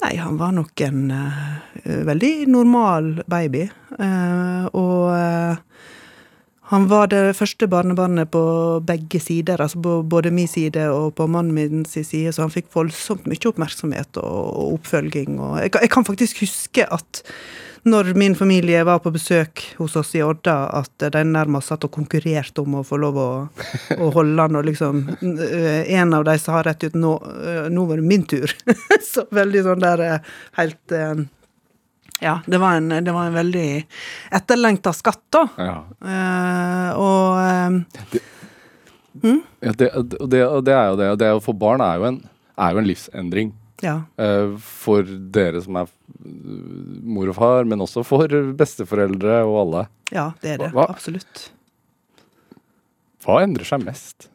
Nei, 0.03 0.15
han 0.19 0.39
var 0.41 0.55
nok 0.57 0.81
en 0.85 1.07
uh, 1.15 1.99
veldig 2.09 2.33
normal 2.51 3.11
baby. 3.31 3.67
Uh, 3.99 4.67
og 4.75 5.63
han 6.71 6.87
var 6.89 7.11
det 7.13 7.35
første 7.37 7.69
barnebarnet 7.69 8.31
på 8.33 8.45
begge 8.89 9.21
sider, 9.21 9.61
altså 9.61 9.83
på 9.85 9.99
både 10.09 10.33
min 10.33 10.49
side 10.49 10.87
og 10.89 11.13
på 11.19 11.27
mannen 11.29 11.53
min 11.53 11.85
sin 11.85 12.07
side, 12.09 12.33
så 12.33 12.47
han 12.47 12.55
fikk 12.55 12.71
voldsomt 12.73 13.29
mye 13.29 13.51
oppmerksomhet 13.51 14.17
og, 14.23 14.73
oppfølging. 14.79 15.37
Og 15.45 15.59
jeg, 15.61 15.75
jeg 15.83 15.93
kan 15.93 16.09
faktisk 16.09 16.41
huske 16.41 16.89
at 16.89 17.21
når 17.85 18.15
min 18.17 18.33
familie 18.33 18.81
var 18.89 19.03
på 19.05 19.13
besøk 19.13 19.61
hos 19.77 19.93
oss 20.01 20.15
i 20.17 20.23
Odda, 20.25 20.57
at 20.81 21.05
de 21.13 21.25
nærmest 21.29 21.69
satt 21.69 21.85
og 21.85 21.93
konkurrerte 21.93 22.65
om 22.65 22.79
å 22.81 22.85
få 22.87 22.97
lov 23.03 23.19
å, 23.21 23.29
å 24.01 24.11
holde 24.17 24.47
han, 24.47 24.57
og 24.57 24.65
liksom 24.65 25.05
eh, 25.21 25.85
En 25.93 26.17
av 26.17 26.25
de 26.25 26.39
sa 26.41 26.63
rett 26.65 26.87
ut 26.89 26.97
nå, 26.97 27.13
eh, 27.45 27.69
'Nå 27.69 27.85
var 27.91 28.01
det 28.01 28.09
min 28.09 28.25
tur'. 28.25 28.57
så 29.13 29.27
veldig 29.29 29.67
sånn 29.69 29.85
der 29.85 30.05
eh, 30.07 30.33
helt 30.57 30.97
Ja, 32.23 32.37
det 32.47 32.59
var 32.63 32.77
en, 32.79 32.89
det 33.05 33.13
var 33.13 33.27
en 33.27 33.35
veldig 33.35 33.67
etterlengta 34.39 34.93
skatt, 34.95 35.23
da. 35.35 35.43
Ja. 35.59 35.75
Eh, 36.05 36.91
og 37.01 37.41
eh, 37.43 38.21
Ja, 39.65 39.73
det, 39.73 39.89
det, 40.31 40.41
det 40.67 40.75
er 40.77 40.89
jo 40.93 40.97
det. 41.01 41.09
det 41.23 41.33
å 41.37 41.43
få 41.43 41.55
barn 41.59 41.83
er 41.85 41.99
jo 42.01 42.07
en, 42.13 42.21
er 42.61 42.73
jo 42.75 42.81
en 42.83 42.89
livsendring. 42.89 43.53
ja. 43.83 43.97
eh, 44.21 44.55
for 44.63 45.03
dere 45.35 45.61
som 45.65 45.77
er 45.83 45.91
mor 47.05 47.29
og 47.33 47.37
far, 47.37 47.65
men 47.69 47.83
også 47.85 48.05
for 48.07 48.29
besteforeldre 48.57 49.43
og 49.45 49.59
alle. 49.65 49.85
Ja, 50.15 50.29
det 50.43 50.55
er 50.55 50.63
det. 50.65 50.71
Hva- 50.77 50.89
Absolutt. 50.91 51.49
Hva 53.25 53.41
endrer 53.45 53.65
seg 53.69 53.85
mest? 53.87 54.29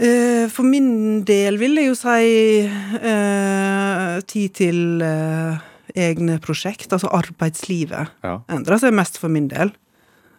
Eh, 0.00 0.46
For 0.48 0.64
min 0.64 1.20
del 1.28 1.58
vil 1.60 1.76
jeg 1.76 1.90
jo 1.90 1.96
si 1.98 2.30
eh, 2.64 4.14
tid 4.30 4.54
til 4.56 5.04
eh, 5.04 5.60
egne 6.08 6.38
prosjekt, 6.40 6.92
altså 6.96 7.10
arbeidslivet. 7.12 8.14
Ja. 8.24 8.38
endrer 8.48 8.80
seg 8.80 8.96
mest 8.96 9.20
for 9.20 9.32
min 9.32 9.50
del. 9.52 9.74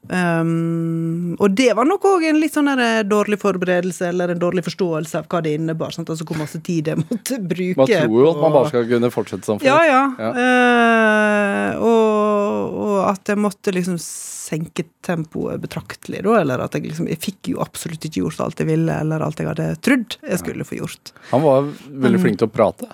Um, 0.09 1.35
og 1.37 1.53
det 1.53 1.69
var 1.77 1.85
nok 1.85 2.05
òg 2.09 2.23
en 2.31 2.39
litt 2.41 2.55
sånn 2.55 2.67
der, 2.71 2.81
eh, 2.81 3.03
dårlig 3.05 3.37
forberedelse 3.39 4.07
eller 4.09 4.33
en 4.33 4.41
dårlig 4.41 4.63
forståelse 4.65 5.19
av 5.19 5.27
hva 5.29 5.43
det 5.45 5.53
innebar. 5.59 5.93
Sant? 5.93 6.09
Altså 6.09 6.25
hvor 6.27 6.39
masse 6.39 6.59
tid 6.65 6.89
jeg 6.89 6.99
måtte 7.05 7.37
bruke. 7.37 7.77
Man 7.77 7.91
tror 7.91 8.17
jo 8.17 8.31
at 8.31 8.41
man 8.41 8.55
bare 8.57 8.71
skal 8.71 8.87
kunne 8.89 9.11
fortsette 9.13 9.47
som 9.47 9.61
før. 9.61 9.69
Ja, 9.69 9.79
ja. 9.85 10.01
Ja. 10.17 10.31
Uh, 10.41 11.85
og, 11.85 12.79
og 12.81 12.97
at 13.11 13.31
jeg 13.31 13.41
måtte 13.41 13.75
liksom 13.75 13.99
senke 14.01 14.87
tempoet 15.05 15.61
betraktelig, 15.63 16.23
da. 16.25 16.39
Eller 16.41 16.65
at 16.65 16.75
jeg 16.75 16.89
liksom 16.89 17.07
Jeg 17.11 17.21
fikk 17.21 17.53
jo 17.53 17.61
absolutt 17.63 18.09
ikke 18.09 18.25
gjort 18.25 18.41
alt 18.43 18.63
jeg 18.63 18.71
ville, 18.71 18.97
eller 19.05 19.23
alt 19.23 19.39
jeg 19.39 19.51
hadde 19.51 19.69
trodd 19.85 20.17
jeg 20.25 20.41
skulle 20.41 20.67
få 20.67 20.81
gjort. 20.81 21.13
Han 21.29 21.45
var 21.45 21.69
veldig 22.07 22.25
flink 22.25 22.41
til 22.41 22.49
å 22.49 22.53
prate. 22.53 22.89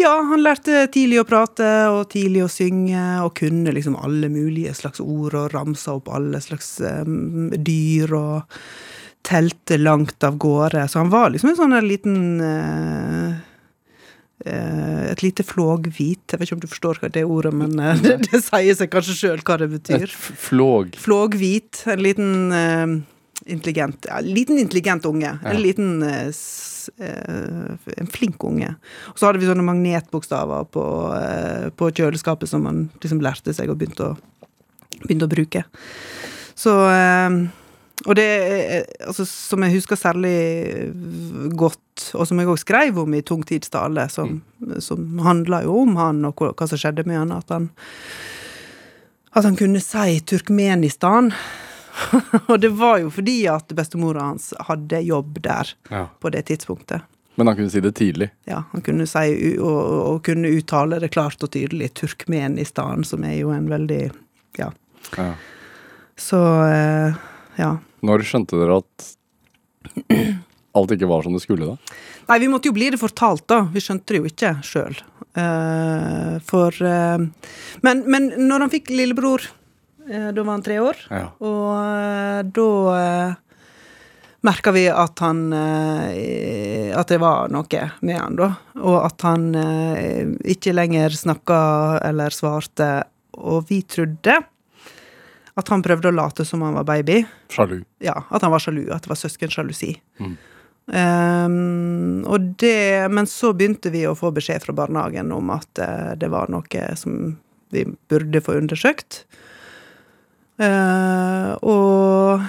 Ja, 0.00 0.14
han 0.30 0.42
lærte 0.42 0.86
tidlig 0.92 1.20
å 1.22 1.26
prate 1.28 1.68
og 1.92 2.08
tidlig 2.12 2.44
å 2.46 2.50
synge, 2.50 3.02
og 3.24 3.34
kunne 3.38 3.74
liksom 3.74 3.98
alle 4.00 4.30
mulige 4.32 4.74
slags 4.76 5.02
ord, 5.04 5.36
og 5.36 5.52
ramsa 5.54 5.98
opp 5.98 6.10
alle 6.12 6.40
slags 6.42 6.74
um, 6.80 7.52
dyr, 7.52 8.14
og 8.16 8.58
telte 9.26 9.78
langt 9.78 10.24
av 10.26 10.40
gårde. 10.42 10.88
Så 10.88 11.02
han 11.02 11.12
var 11.12 11.30
liksom 11.30 11.52
en 11.52 11.58
sånn 11.60 11.76
en 11.78 11.88
liten 11.88 12.18
uh, 12.42 13.40
et 14.42 15.22
lite 15.22 15.44
flåghvit. 15.46 16.24
Jeg 16.32 16.40
vet 16.40 16.48
ikke 16.48 16.56
om 16.56 16.62
du 16.64 16.70
forstår 16.72 16.98
hva 16.98 17.12
det 17.14 17.22
ordet, 17.22 17.52
men 17.54 17.76
det, 18.02 18.16
det 18.26 18.42
sier 18.42 18.74
seg 18.74 18.90
kanskje 18.90 19.18
sjøl 19.20 19.44
hva 19.46 19.60
det 19.62 19.70
betyr. 19.76 20.08
Et 20.08 20.42
flåg. 20.48 20.96
Flåghvit. 20.98 21.84
En 21.92 22.02
liten 22.02 22.32
intelligent 23.46 24.06
ja, 24.08 24.20
liten 24.20 24.58
intelligent 24.58 25.06
unge. 25.06 25.38
En 25.44 25.62
liten 25.62 26.02
eh, 26.02 26.26
eh, 26.98 27.92
En 27.96 28.06
flink 28.06 28.44
unge. 28.44 28.74
Og 29.12 29.18
så 29.18 29.28
hadde 29.28 29.42
vi 29.42 29.48
sånne 29.48 29.66
magnetbokstaver 29.66 30.68
på, 30.74 30.84
eh, 31.16 31.70
på 31.76 31.90
kjøleskapet 31.90 32.50
som 32.50 32.64
man 32.66 32.84
liksom 33.02 33.22
lærte 33.24 33.54
seg 33.56 33.72
og 33.72 33.80
begynte 33.80 34.12
å, 34.12 34.14
begynte 35.02 35.28
å 35.28 35.34
bruke. 35.34 35.66
Så 36.54 36.72
Og 38.02 38.16
det 38.18 38.24
altså, 39.06 39.22
som 39.28 39.62
jeg 39.62 39.76
husker 39.76 39.96
særlig 39.96 40.90
godt, 41.54 42.08
og 42.18 42.26
som 42.26 42.40
jeg 42.40 42.48
òg 42.50 42.58
skrev 42.58 42.98
om 42.98 43.14
i 43.14 43.22
Tungtidstale, 43.22 44.08
som, 44.10 44.40
som 44.82 45.20
handla 45.22 45.62
jo 45.62 45.76
om 45.84 45.94
han 46.00 46.24
og 46.26 46.34
hva, 46.34 46.50
hva 46.50 46.66
som 46.66 46.80
skjedde 46.80 47.04
med 47.06 47.20
han, 47.20 47.34
at 47.36 47.54
han 47.54 47.68
at 49.32 49.44
han 49.44 49.56
kunne 49.56 49.80
si 49.80 50.20
Turkmenistan. 50.28 51.32
og 52.50 52.60
det 52.62 52.70
var 52.78 52.98
jo 53.02 53.10
fordi 53.12 53.38
at 53.52 53.72
bestemora 53.76 54.28
hans 54.30 54.52
hadde 54.68 55.02
jobb 55.06 55.40
der 55.44 55.72
Ja. 55.90 56.06
på 56.20 56.30
det 56.32 56.46
tidspunktet. 56.50 57.02
Men 57.34 57.48
han 57.48 57.56
kunne 57.56 57.72
si 57.72 57.80
det 57.80 57.94
tidlig. 57.96 58.28
Ja, 58.44 58.64
han 58.72 58.82
kunne 58.84 59.06
si 59.08 59.56
og, 59.56 59.80
og 60.12 60.18
kunne 60.26 60.50
uttale 60.52 60.98
det 61.00 61.12
klart 61.14 61.40
og 61.42 61.50
tydelig. 61.54 61.94
Turkmenistan, 61.96 63.04
som 63.08 63.24
er 63.24 63.38
jo 63.40 63.54
en 63.56 63.70
veldig 63.72 64.10
Ja. 64.60 64.68
Ja. 65.16 65.32
Så 66.16 66.38
eh, 66.68 67.14
ja. 67.56 67.70
Når 68.04 68.24
skjønte 68.28 68.58
dere 68.60 68.82
at 68.82 69.08
alt 70.76 70.92
ikke 70.94 71.08
var 71.08 71.24
som 71.24 71.32
det 71.36 71.42
skulle, 71.44 71.72
da? 71.72 71.96
Nei, 72.28 72.38
vi 72.44 72.50
måtte 72.52 72.68
jo 72.70 72.76
bli 72.76 72.90
det 72.92 73.00
fortalt, 73.00 73.46
da. 73.50 73.62
Vi 73.72 73.80
skjønte 73.82 74.12
det 74.14 74.20
jo 74.20 74.28
ikke 74.30 74.52
sjøl. 74.64 75.00
for 76.44 76.76
uh, 76.84 77.18
men, 77.80 78.02
men 78.12 78.28
når 78.36 78.66
han 78.66 78.72
fikk 78.72 78.90
lillebror, 78.92 79.40
eh, 79.40 79.61
da 80.08 80.42
var 80.42 80.52
han 80.56 80.62
tre 80.66 80.78
år, 80.82 80.98
Ja. 81.10 81.26
og 81.38 81.68
eh, 81.78 82.42
da 82.56 82.68
uh, 82.92 83.34
merka 84.42 84.72
vi 84.74 84.88
at 84.90 85.18
han 85.22 85.52
eh, 85.54 86.90
At 86.98 87.08
det 87.12 87.20
var 87.22 87.48
noe 87.52 87.82
med 88.02 88.18
han, 88.18 88.36
da. 88.36 88.48
Og 88.82 88.98
at 89.06 89.22
han 89.22 89.54
eh, 89.54 90.32
ikke 90.54 90.74
lenger 90.74 91.14
snakka 91.14 91.58
eller 92.04 92.34
svarte. 92.34 92.88
Og 93.38 93.68
vi 93.70 93.80
trodde 93.86 94.40
at 95.52 95.68
han 95.68 95.84
prøvde 95.84 96.10
å 96.10 96.16
late 96.16 96.44
som 96.48 96.62
han 96.64 96.74
var 96.74 96.84
baby. 96.88 97.22
Sjalu. 97.52 97.82
Ja, 98.02 98.16
at 98.30 98.42
han 98.44 98.52
var 98.52 98.60
sjalu. 98.64 98.86
At 98.92 99.04
det 99.04 99.12
var 99.12 99.20
søskensjalusi. 99.20 99.94
Mm. 100.20 100.34
Um, 100.92 102.24
og 102.26 102.54
det, 102.58 103.06
men 103.14 103.28
så 103.30 103.52
begynte 103.54 103.92
vi 103.94 104.02
å 104.08 104.16
få 104.18 104.32
beskjed 104.34 104.64
fra 104.64 104.74
barnehagen 104.76 105.30
om 105.32 105.52
at 105.54 105.78
eh, 105.78 106.12
det 106.18 106.28
var 106.32 106.50
noe 106.50 106.86
som 106.98 107.36
vi 107.72 107.84
burde 108.10 108.42
få 108.42 108.56
undersøkt. 108.58 109.22
Eh, 110.60 111.52
og 111.62 112.42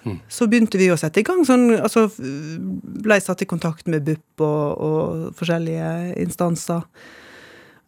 Mm. 0.00 0.16
så 0.32 0.46
begynte 0.48 0.78
vi 0.80 0.86
å 0.88 0.96
sette 0.96 1.20
i 1.20 1.22
gang 1.22 1.42
sånn 1.44 1.74
Altså 1.76 2.06
ble 2.08 3.18
satt 3.20 3.42
i 3.44 3.48
kontakt 3.48 3.84
med 3.86 4.06
BUP 4.06 4.40
og, 4.40 4.80
og 4.80 5.34
forskjellige 5.36 6.16
instanser. 6.22 6.86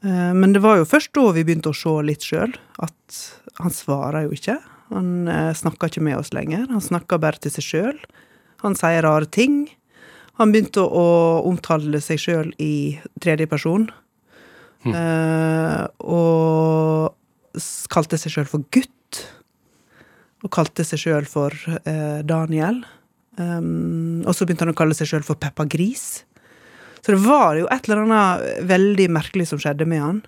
Uh, 0.04 0.34
men 0.36 0.52
det 0.52 0.60
var 0.60 0.76
jo 0.76 0.84
først 0.84 1.14
da 1.16 1.24
vi 1.32 1.44
begynte 1.46 1.70
å 1.72 1.76
se 1.76 1.94
litt 2.04 2.20
sjøl, 2.26 2.52
at 2.84 3.20
han 3.62 3.72
svarer 3.72 4.26
jo 4.26 4.36
ikke. 4.36 4.58
Han 4.92 5.28
uh, 5.30 5.54
snakker 5.56 5.88
ikke 5.88 6.04
med 6.04 6.18
oss 6.18 6.34
lenger. 6.36 6.66
Han 6.68 6.84
snakker 6.84 7.22
bare 7.22 7.40
til 7.40 7.54
seg 7.54 7.64
sjøl. 7.64 8.02
Han 8.66 8.76
sier 8.76 9.06
rare 9.06 9.30
ting. 9.32 9.70
Han 10.40 10.52
begynte 10.52 10.84
å 10.84 11.06
omtale 11.48 12.00
seg 12.04 12.20
sjøl 12.20 12.52
i 12.60 12.98
tredje 13.22 13.48
person. 13.48 13.88
Eh, 14.82 15.82
og 16.02 17.12
kalte 17.92 18.18
seg 18.18 18.32
sjøl 18.34 18.48
for 18.50 18.64
gutt. 18.74 18.90
Og 20.42 20.50
kalte 20.50 20.84
seg 20.86 20.98
sjøl 21.04 21.28
for 21.30 21.54
eh, 21.86 22.20
Daniel. 22.26 22.82
Um, 23.38 24.20
og 24.26 24.34
så 24.36 24.44
begynte 24.44 24.66
han 24.66 24.74
å 24.74 24.76
kalle 24.76 24.96
seg 24.96 25.08
sjøl 25.08 25.24
for 25.24 25.38
Peppa 25.40 25.64
Gris. 25.70 26.24
Så 27.02 27.14
det 27.14 27.22
var 27.24 27.56
jo 27.58 27.68
et 27.72 27.88
eller 27.88 28.04
annet 28.04 28.66
veldig 28.68 29.08
merkelig 29.14 29.48
som 29.50 29.60
skjedde 29.62 29.86
med 29.88 30.02
han. 30.02 30.20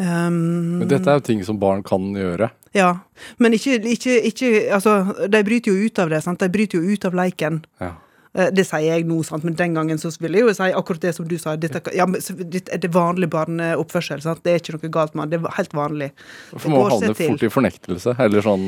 Um, 0.00 0.80
Men 0.80 0.88
dette 0.90 1.10
er 1.10 1.20
jo 1.20 1.26
ting 1.26 1.42
som 1.46 1.58
barn 1.60 1.82
kan 1.86 2.14
gjøre. 2.16 2.48
ja, 2.74 2.94
men 3.38 3.52
ikke, 3.52 3.76
ikke, 3.92 4.14
ikke 4.30 4.48
Altså, 4.74 4.94
de 5.28 5.42
bryter 5.44 5.70
jo 5.70 5.84
ut 5.86 5.98
av 6.00 6.08
det, 6.10 6.22
sant? 6.24 6.40
De 6.40 6.48
bryter 6.50 6.80
jo 6.80 6.94
ut 6.96 7.04
av 7.04 7.14
leiken. 7.14 7.60
Ja. 7.82 7.92
Eh, 8.34 8.48
Det 8.52 8.64
sier 8.64 8.86
jeg 8.86 9.06
nå, 9.08 9.18
sant? 9.26 9.44
men 9.44 9.56
den 9.58 9.74
gangen 9.76 10.00
så 10.00 10.10
ville 10.20 10.40
jeg 10.40 10.48
jo 10.48 10.54
si 10.56 10.70
akkurat 10.72 11.04
det 11.04 11.12
som 11.16 11.28
du 11.28 11.36
sa. 11.40 11.54
Dette, 11.56 11.82
ja, 11.96 12.06
men, 12.08 12.20
det 12.20 12.48
dette 12.56 12.72
er 12.72 12.80
det 12.80 12.92
vanlig 12.94 13.28
barneoppførsel. 13.32 14.22
Sant? 14.24 14.42
Det 14.44 14.54
er 14.54 14.62
ikke 14.62 14.78
noe 14.78 14.92
galt 14.92 15.16
med 15.18 15.32
det. 15.32 15.42
Er 15.42 15.58
helt 15.58 15.76
vanlig. 15.76 16.10
For 16.54 16.64
seg 16.64 16.78
havner 16.94 17.18
fort 17.18 17.44
i 17.44 17.52
fornektelse, 17.52 18.16
eller 18.24 18.44
sånn 18.44 18.66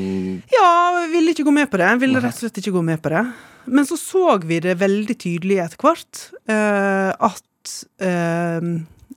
Ja, 0.53 0.69
ville 1.11 1.33
ikke 1.33 1.47
gå 1.47 1.55
med 1.55 1.71
på 1.71 1.81
det. 1.81 1.91
Ville 2.03 2.21
rett 2.21 2.37
og 2.37 2.45
slett 2.45 2.61
ikke 2.61 2.75
gå 2.77 2.85
med 2.85 3.01
på 3.01 3.13
det. 3.15 3.25
Men 3.65 3.87
så 3.89 3.97
så 3.97 4.37
vi 4.45 4.59
det 4.61 4.77
veldig 4.77 5.17
tydelig 5.17 5.57
etter 5.63 5.81
hvert, 5.81 6.27
uh, 6.51 7.11
at 7.17 7.71
uh, 8.05 8.61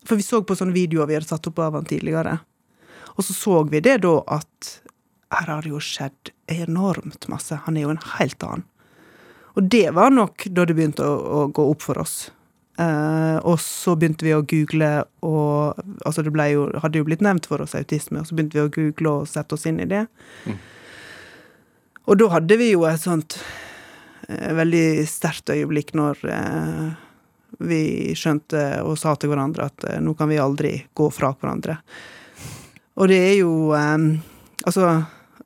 For 0.09 0.17
vi 0.17 0.25
så 0.25 0.41
på 0.41 0.57
sånne 0.57 0.73
videoer 0.73 1.11
vi 1.11 1.19
hadde 1.19 1.29
satt 1.29 1.51
opp 1.51 1.61
av 1.61 1.77
han 1.77 1.89
tidligere. 1.89 2.39
Og 3.19 3.27
så 3.27 3.35
så 3.37 3.61
vi 3.69 3.83
det 3.85 3.99
da 4.07 4.15
at 4.39 4.71
her 5.35 5.51
har 5.51 5.61
det 5.61 5.75
jo 5.75 5.83
skjedd 5.83 6.31
enormt 6.49 7.27
masse. 7.29 7.59
Han 7.67 7.77
er 7.77 7.85
jo 7.85 7.93
en 7.93 8.05
helt 8.15 8.45
annen. 8.47 8.65
Og 9.59 9.67
det 9.67 9.89
var 9.91 10.13
nok 10.15 10.47
da 10.55 10.65
det 10.69 10.77
begynte 10.79 11.03
å, 11.03 11.15
å 11.19 11.47
gå 11.51 11.65
opp 11.73 11.83
for 11.83 11.99
oss. 11.99 12.29
Uh, 12.79 13.43
og 13.43 13.57
så 13.59 13.97
begynte 13.99 14.23
vi 14.23 14.37
å 14.37 14.45
google, 14.47 14.91
og 15.27 15.81
altså 16.07 16.23
det 16.23 16.45
jo, 16.53 16.69
hadde 16.79 17.01
jo 17.01 17.07
blitt 17.09 17.25
nevnt 17.27 17.49
for 17.51 17.65
oss 17.65 17.75
autisme, 17.75 18.23
og 18.23 18.29
så 18.29 18.37
begynte 18.39 18.55
vi 18.55 18.63
å 18.63 18.71
google 18.71 19.15
og 19.17 19.27
sette 19.27 19.57
oss 19.57 19.67
inn 19.67 19.81
i 19.83 19.89
det. 19.91 20.05
Og 22.07 22.21
da 22.21 22.29
hadde 22.37 22.61
vi 22.61 22.71
jo 22.71 22.87
et 22.87 23.03
sånt 23.03 23.41
uh, 24.29 24.53
veldig 24.61 24.87
sterkt 25.11 25.51
øyeblikk 25.51 25.91
når 25.99 26.23
uh, 26.31 26.95
vi 27.67 28.15
skjønte 28.15 28.63
og 28.87 28.95
sa 29.01 29.17
til 29.19 29.33
hverandre 29.33 29.67
at 29.73 29.89
nå 30.05 30.15
kan 30.15 30.31
vi 30.31 30.39
aldri 30.39 30.73
gå 30.95 31.11
fra 31.11 31.33
hverandre. 31.35 31.81
Og 32.95 33.11
det 33.11 33.23
er 33.25 33.39
jo 33.41 33.73
um, 33.75 34.11
Altså 34.67 34.85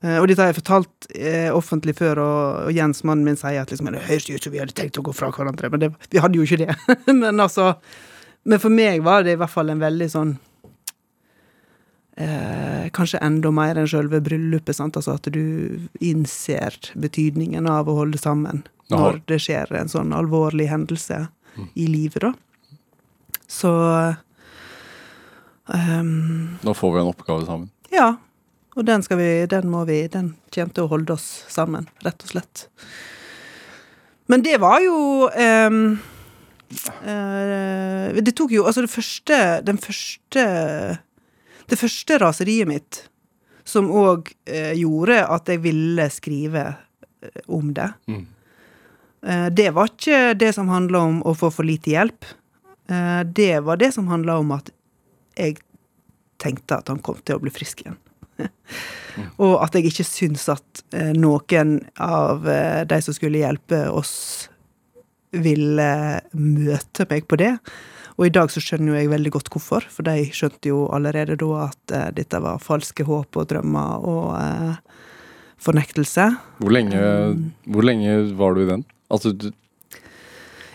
Og 0.03 0.27
dette 0.27 0.43
har 0.43 0.51
jeg 0.51 0.59
fortalt 0.59 1.07
eh, 1.15 1.51
offentlig 1.55 1.93
før, 1.95 2.19
og, 2.19 2.39
og 2.67 2.73
Jens, 2.75 3.05
mannen 3.07 3.23
min, 3.29 3.37
sier 3.39 3.63
at 3.63 3.71
liksom, 3.71 3.91
det 3.95 4.03
høres 4.09 4.25
ut 4.27 4.43
som 4.43 4.55
vi 4.55 4.59
hadde 4.59 4.75
tenkt 4.75 4.99
å 4.99 5.05
gå 5.07 5.13
fra 5.15 5.29
hverandre, 5.31 5.71
men 5.71 5.85
det, 5.85 5.93
vi 6.11 6.19
hadde 6.19 6.41
jo 6.41 6.47
ikke 6.47 6.65
det. 6.65 6.75
men 7.23 7.39
altså 7.39 7.77
Men 8.43 8.59
for 8.59 8.75
meg 8.75 9.05
var 9.07 9.23
det 9.23 9.37
i 9.37 9.39
hvert 9.39 9.53
fall 9.53 9.71
en 9.71 9.79
veldig 9.83 10.09
sånn 10.11 10.33
eh, 12.17 12.89
kanskje 12.91 13.21
enda 13.23 13.53
mer 13.55 13.79
enn 13.79 13.89
selve 13.91 14.19
bryllupet. 14.25 14.77
Sant? 14.77 14.99
Altså 14.99 15.15
at 15.15 15.29
du 15.31 15.87
innser 16.03 16.75
betydningen 16.99 17.69
av 17.71 17.87
å 17.87 17.97
holde 18.01 18.19
sammen 18.19 18.65
Aha. 18.91 18.99
når 18.99 19.23
det 19.31 19.39
skjer 19.47 19.71
en 19.79 19.93
sånn 19.93 20.11
alvorlig 20.17 20.67
hendelse 20.73 21.27
i 21.79 21.87
livet, 21.87 22.25
da. 22.25 22.33
Så 23.53 23.71
um, 25.69 26.59
Nå 26.65 26.75
får 26.75 26.95
vi 26.95 27.03
en 27.03 27.11
oppgave 27.13 27.47
sammen. 27.47 27.71
ja. 27.93 28.15
Og 28.77 28.87
den 28.89 29.03
skal 29.05 29.19
vi, 29.21 29.31
den 29.53 29.69
må 29.69 29.83
vi, 29.89 30.07
den 30.09 30.33
kommer 30.55 30.73
til 30.73 30.87
å 30.87 30.91
holde 30.95 31.13
oss 31.17 31.27
sammen, 31.53 31.89
rett 32.07 32.23
og 32.25 32.31
slett. 32.33 32.67
Men 34.31 34.41
det 34.47 34.57
var 34.63 34.79
jo 34.81 35.29
ehm, 35.35 35.99
eh, 37.05 38.21
Det 38.23 38.33
tok 38.39 38.53
jo 38.55 38.63
Altså, 38.71 38.85
det 38.87 38.93
første 38.93 39.39
Den 39.67 39.81
første 39.83 40.45
Det 41.69 41.79
første 41.81 42.19
raseriet 42.23 42.69
mitt, 42.71 43.01
som 43.65 43.91
òg 43.91 44.31
eh, 44.47 44.73
gjorde 44.79 45.19
at 45.27 45.49
jeg 45.53 45.61
ville 45.65 46.07
skrive 46.11 46.63
eh, 47.23 47.43
om 47.49 47.73
det, 47.77 47.91
Mm. 48.11 48.25
eh, 49.23 49.49
det 49.55 49.69
var 49.75 49.91
ikke 49.93 50.35
det 50.39 50.51
som 50.55 50.69
handla 50.69 50.99
om 51.07 51.21
å 51.23 51.35
få 51.39 51.51
for 51.55 51.63
lite 51.65 51.93
hjelp. 51.95 52.25
Eh, 52.91 53.23
det 53.25 53.61
var 53.65 53.77
det 53.79 53.93
som 53.95 54.09
handla 54.11 54.39
om 54.43 54.51
at 54.57 54.71
jeg 55.39 55.61
tenkte 56.43 56.81
at 56.83 56.89
han 56.91 56.99
kom 56.99 57.21
til 57.25 57.37
å 57.39 57.43
bli 57.45 57.51
frisk 57.55 57.85
igjen. 57.87 57.97
Og 59.45 59.59
at 59.61 59.77
jeg 59.77 59.91
ikke 59.91 60.07
syns 60.09 60.47
at 60.53 60.85
eh, 60.97 61.13
noen 61.17 61.79
av 62.01 62.49
eh, 62.49 62.83
de 62.89 63.01
som 63.05 63.17
skulle 63.17 63.43
hjelpe 63.43 63.85
oss, 63.93 64.15
ville 65.33 65.89
møte 66.37 67.07
meg 67.09 67.25
på 67.29 67.39
det. 67.41 67.55
Og 68.19 68.27
i 68.29 68.33
dag 68.33 68.51
så 68.53 68.61
skjønner 68.61 68.93
jo 68.93 68.99
jeg 68.99 69.13
veldig 69.13 69.33
godt 69.33 69.49
hvorfor, 69.53 69.87
for 69.89 70.05
de 70.05 70.29
skjønte 70.37 70.69
jo 70.69 70.83
allerede 70.93 71.39
da 71.41 71.63
at 71.71 71.95
uh, 71.97 72.11
dette 72.13 72.41
var 72.45 72.61
falske 72.61 73.07
håp 73.09 73.39
og 73.41 73.49
drømmer 73.49 74.05
og 74.05 74.27
uh, 74.37 75.07
fornektelse. 75.63 76.27
Hvor 76.61 76.77
lenge, 76.77 77.01
hvor 77.65 77.89
lenge 77.89 78.19
var 78.37 78.53
du 78.53 78.67
i 78.67 78.69
den? 78.69 78.85
Altså, 79.09 79.33
du, 79.33 79.49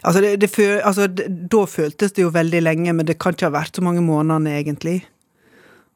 Altså, 0.08 0.22
det, 0.22 0.38
det 0.40 0.50
altså 0.86 1.08
det, 1.12 1.26
da 1.52 1.66
føltes 1.68 2.14
det 2.16 2.24
jo 2.24 2.32
veldig 2.32 2.62
lenge, 2.64 2.94
men 2.96 3.08
det 3.08 3.18
kan 3.20 3.36
ikke 3.36 3.50
ha 3.50 3.56
vært 3.58 3.76
så 3.76 3.84
mange 3.84 4.04
månedene, 4.06 4.54
egentlig. 4.62 5.02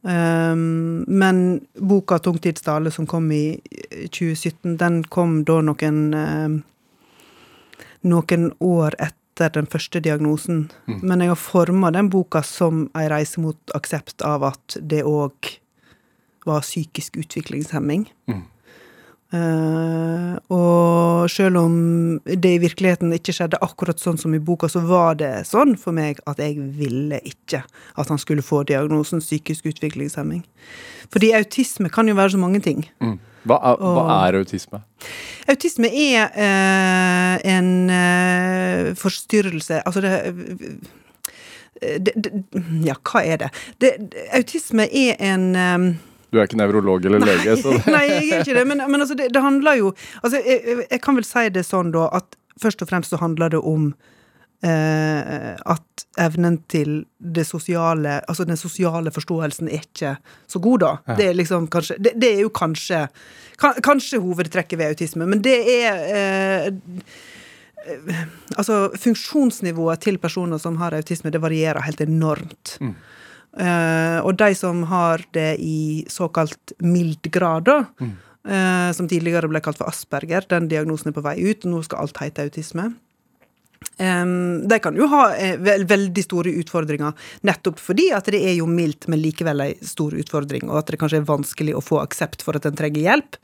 Um, 0.02 1.06
men 1.08 1.62
boka 1.78 2.18
'Tungtidsdale', 2.18 2.92
som 2.92 3.08
kom 3.08 3.32
i 3.32 3.62
eh, 3.72 4.08
2017, 4.10 4.78
den 4.78 5.04
kom 5.04 5.44
da 5.46 5.62
noen 5.62 6.14
um, 6.14 6.62
Noen 8.02 8.48
år 8.60 8.96
etter 8.98 9.52
den 9.54 9.68
første 9.70 10.00
diagnosen. 10.02 10.72
Men 11.06 11.22
jeg 11.22 11.30
har 11.30 11.38
forma 11.38 11.92
den 11.94 12.08
boka 12.10 12.42
som 12.42 12.88
ei 12.98 13.06
reise 13.14 13.38
mot 13.44 13.74
aksept 13.78 14.26
av 14.26 14.42
at 14.44 14.78
det 14.82 15.04
òg 15.06 15.52
var 16.50 16.66
psykisk 16.66 17.20
utviklingshemming. 17.22 18.08
Mm. 18.26 18.42
Eh, 19.32 20.36
og 20.52 21.30
selv 21.32 21.62
om 21.62 21.76
det 22.26 22.56
i 22.58 22.60
virkeligheten 22.60 23.14
ikke 23.16 23.34
skjedde 23.36 23.62
akkurat 23.64 24.02
sånn 24.02 24.20
som 24.20 24.34
i 24.36 24.42
boka, 24.44 24.68
så 24.72 24.84
var 24.84 25.16
det 25.22 25.32
sånn 25.48 25.78
for 25.80 25.96
meg 25.96 26.20
at 26.28 26.42
jeg 26.44 26.60
ville 26.76 27.22
ikke 27.28 27.64
at 27.64 28.12
han 28.12 28.20
skulle 28.20 28.44
få 28.44 28.66
diagnosen 28.68 29.24
psykisk 29.24 29.70
utviklingshemming. 29.72 30.44
Fordi 31.12 31.32
autisme 31.38 31.92
kan 31.92 32.12
jo 32.12 32.18
være 32.20 32.36
så 32.36 32.42
mange 32.42 32.60
ting. 32.64 32.84
Mm. 33.04 33.20
Hva, 33.48 33.58
er, 33.72 33.80
hva 33.82 34.04
er 34.28 34.38
autisme? 34.38 34.84
Autisme 35.50 35.90
er 35.90 36.28
uh, 36.36 37.40
en 37.50 37.72
uh, 37.90 38.92
forstyrrelse 39.00 39.80
Altså 39.82 40.04
det, 40.06 40.12
Ja, 42.86 42.94
hva 43.02 43.24
er 43.26 43.42
det? 43.42 43.50
det? 43.82 43.92
Autisme 44.38 44.86
er 44.86 45.18
en 45.18 45.48
Du 46.32 46.40
er 46.40 46.48
ikke 46.48 46.58
nevrolog 46.62 47.06
eller 47.06 47.20
lege, 47.20 47.58
så 47.60 47.74
Nei, 47.92 48.06
jeg 48.08 48.30
er 48.32 48.40
ikke 48.46 48.56
det, 48.56 48.66
men, 48.70 48.84
men 48.88 49.02
altså, 49.04 49.18
det, 49.20 49.30
det 49.36 49.42
handler 49.44 49.76
jo 49.82 49.92
Altså, 50.24 50.40
jeg, 50.40 50.86
jeg- 50.90 51.02
kan 51.04 51.16
vel 51.20 51.28
si 51.28 51.50
det 51.50 51.66
sånn, 51.68 51.92
da, 51.92 52.08
at 52.22 52.38
først 52.62 52.82
og 52.86 52.90
fremst 52.92 53.12
så 53.12 53.20
handler 53.20 53.50
det 53.56 53.60
om 53.68 53.90
eh, 54.64 55.56
at 55.66 56.06
evnen 56.22 56.60
til 56.72 57.06
det 57.20 57.46
sosiale 57.48 58.20
Altså 58.30 58.46
den 58.48 58.58
sosiale 58.60 59.12
forståelsen 59.12 59.70
er 59.72 59.80
ikke 59.84 60.16
så 60.52 60.60
god, 60.64 60.80
da. 60.84 60.92
Det 61.18 61.30
er 61.32 61.38
liksom 61.40 61.68
kanskje 61.72 61.98
Det, 62.00 62.14
det 62.22 62.34
er 62.36 62.42
jo 62.46 62.50
kanskje 62.54 63.06
kan, 63.62 63.78
Kanskje 63.84 64.20
hovedtrekket 64.24 64.80
ved 64.80 64.92
autisme, 64.96 65.28
men 65.30 65.42
det 65.46 65.58
er 65.68 66.04
eh, 66.16 66.68
eh, 67.88 68.26
Altså, 68.58 68.92
funksjonsnivået 69.02 70.02
til 70.04 70.18
personer 70.22 70.60
som 70.62 70.78
har 70.82 70.94
autisme, 70.94 71.32
det 71.34 71.42
varierer 71.42 71.82
helt 71.86 72.02
enormt. 72.04 72.76
Eh, 72.82 72.92
og 73.52 74.36
de 74.40 74.54
som 74.56 74.86
har 74.88 75.26
det 75.36 75.58
i 75.60 76.06
såkalt 76.08 76.72
mild 76.80 77.28
grad, 77.36 77.66
da, 77.68 77.82
mm. 78.00 78.14
som 78.96 79.10
tidligere 79.12 79.50
ble 79.52 79.60
kalt 79.60 79.76
for 79.76 79.92
Asperger, 79.92 80.48
den 80.48 80.70
diagnosen 80.72 81.12
er 81.12 81.18
på 81.18 81.24
vei 81.26 81.36
ut, 81.44 81.68
nå 81.68 81.82
skal 81.84 82.06
alt 82.06 82.22
hete 82.24 82.46
autisme. 82.48 82.94
Um, 83.98 84.68
de 84.68 84.78
kan 84.82 84.96
jo 84.98 85.08
ha 85.12 85.28
eh, 85.36 85.60
veldig 85.60 86.24
store 86.24 86.54
utfordringer, 86.62 87.14
nettopp 87.46 87.82
fordi 87.82 88.08
at 88.14 88.30
det 88.34 88.40
er 88.46 88.56
jo 88.60 88.68
mildt, 88.70 89.08
men 89.12 89.22
likevel 89.22 89.62
ei 89.66 89.72
stor 89.86 90.16
utfordring, 90.18 90.70
og 90.70 90.80
at 90.80 90.90
det 90.94 91.00
kanskje 91.02 91.20
er 91.22 91.28
vanskelig 91.28 91.76
å 91.78 91.84
få 91.86 92.00
aksept 92.02 92.46
for 92.46 92.58
at 92.58 92.66
en 92.70 92.78
trenger 92.78 93.04
hjelp. 93.04 93.38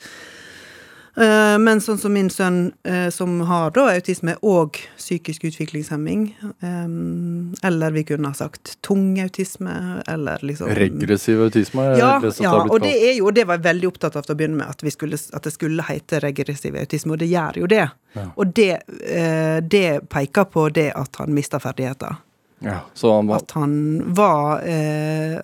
Eh, 1.17 1.57
men 1.57 1.79
sånn 1.81 1.97
som 1.97 2.13
min 2.13 2.27
sønn, 2.29 2.73
eh, 2.85 3.07
som 3.09 3.39
har 3.49 3.71
da 3.73 3.87
autisme 3.89 4.35
og 4.45 4.77
psykisk 4.99 5.47
utviklingshemming, 5.49 6.27
um, 6.61 7.55
eller 7.65 7.95
vi 7.95 8.03
kunne 8.05 8.29
ha 8.29 8.37
sagt 8.37 8.75
tung 8.85 9.15
autisme, 9.23 10.03
eller 10.07 10.43
liksom 10.45 10.69
Regressiv 10.77 11.41
autisme 11.41 11.87
er 11.87 11.97
ja, 11.97 12.11
det 12.21 12.35
som 12.37 12.45
ja, 12.45 12.51
har 12.53 12.67
blitt 12.67 12.75
og 12.75 12.85
det 12.85 12.93
er 12.93 13.15
jo, 13.17 13.31
og 13.31 13.33
det 13.33 13.47
var 13.49 13.57
jeg 13.57 13.65
veldig 13.65 13.89
opptatt 13.89 14.19
av 14.19 14.27
til 14.27 14.35
å 14.35 14.37
begynne 14.37 14.59
med, 14.59 14.75
at, 14.75 14.85
vi 14.85 14.93
skulle, 14.93 15.17
at 15.17 15.49
det 15.49 15.55
skulle 15.55 15.87
hete 15.87 16.21
regressiv 16.21 16.77
autisme, 16.77 17.15
og 17.17 17.23
det 17.23 17.31
gjør 17.31 17.61
jo 17.63 17.71
det. 17.73 17.87
Ja. 18.13 18.27
Og 18.35 18.53
det, 18.61 18.71
eh, 19.09 19.57
det 19.65 19.89
peker 20.13 20.45
på 20.53 20.67
det 20.75 20.91
at 20.93 21.17
han 21.23 21.33
mista 21.33 21.57
ferdigheter. 21.63 22.21
Ja, 22.61 22.83
så 22.93 23.15
han 23.15 23.27
var 23.29 23.41
At 23.41 23.51
han 23.53 23.73
var 24.17 24.63
eh, 24.65 25.37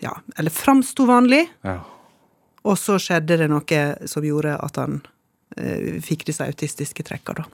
Ja, 0.00 0.14
eller 0.36 0.50
framsto 0.50 1.04
vanlig, 1.08 1.46
ja. 1.64 1.80
Og 2.62 2.78
så 2.78 2.98
skjedde 3.02 3.40
det 3.40 3.48
noe 3.50 3.82
som 4.10 4.26
gjorde 4.26 4.54
at 4.62 4.78
han 4.80 5.00
eh, 5.56 5.98
fikk 6.04 6.26
disse 6.28 6.46
autistiske 6.46 7.04
trekka, 7.06 7.36
da. 7.42 7.46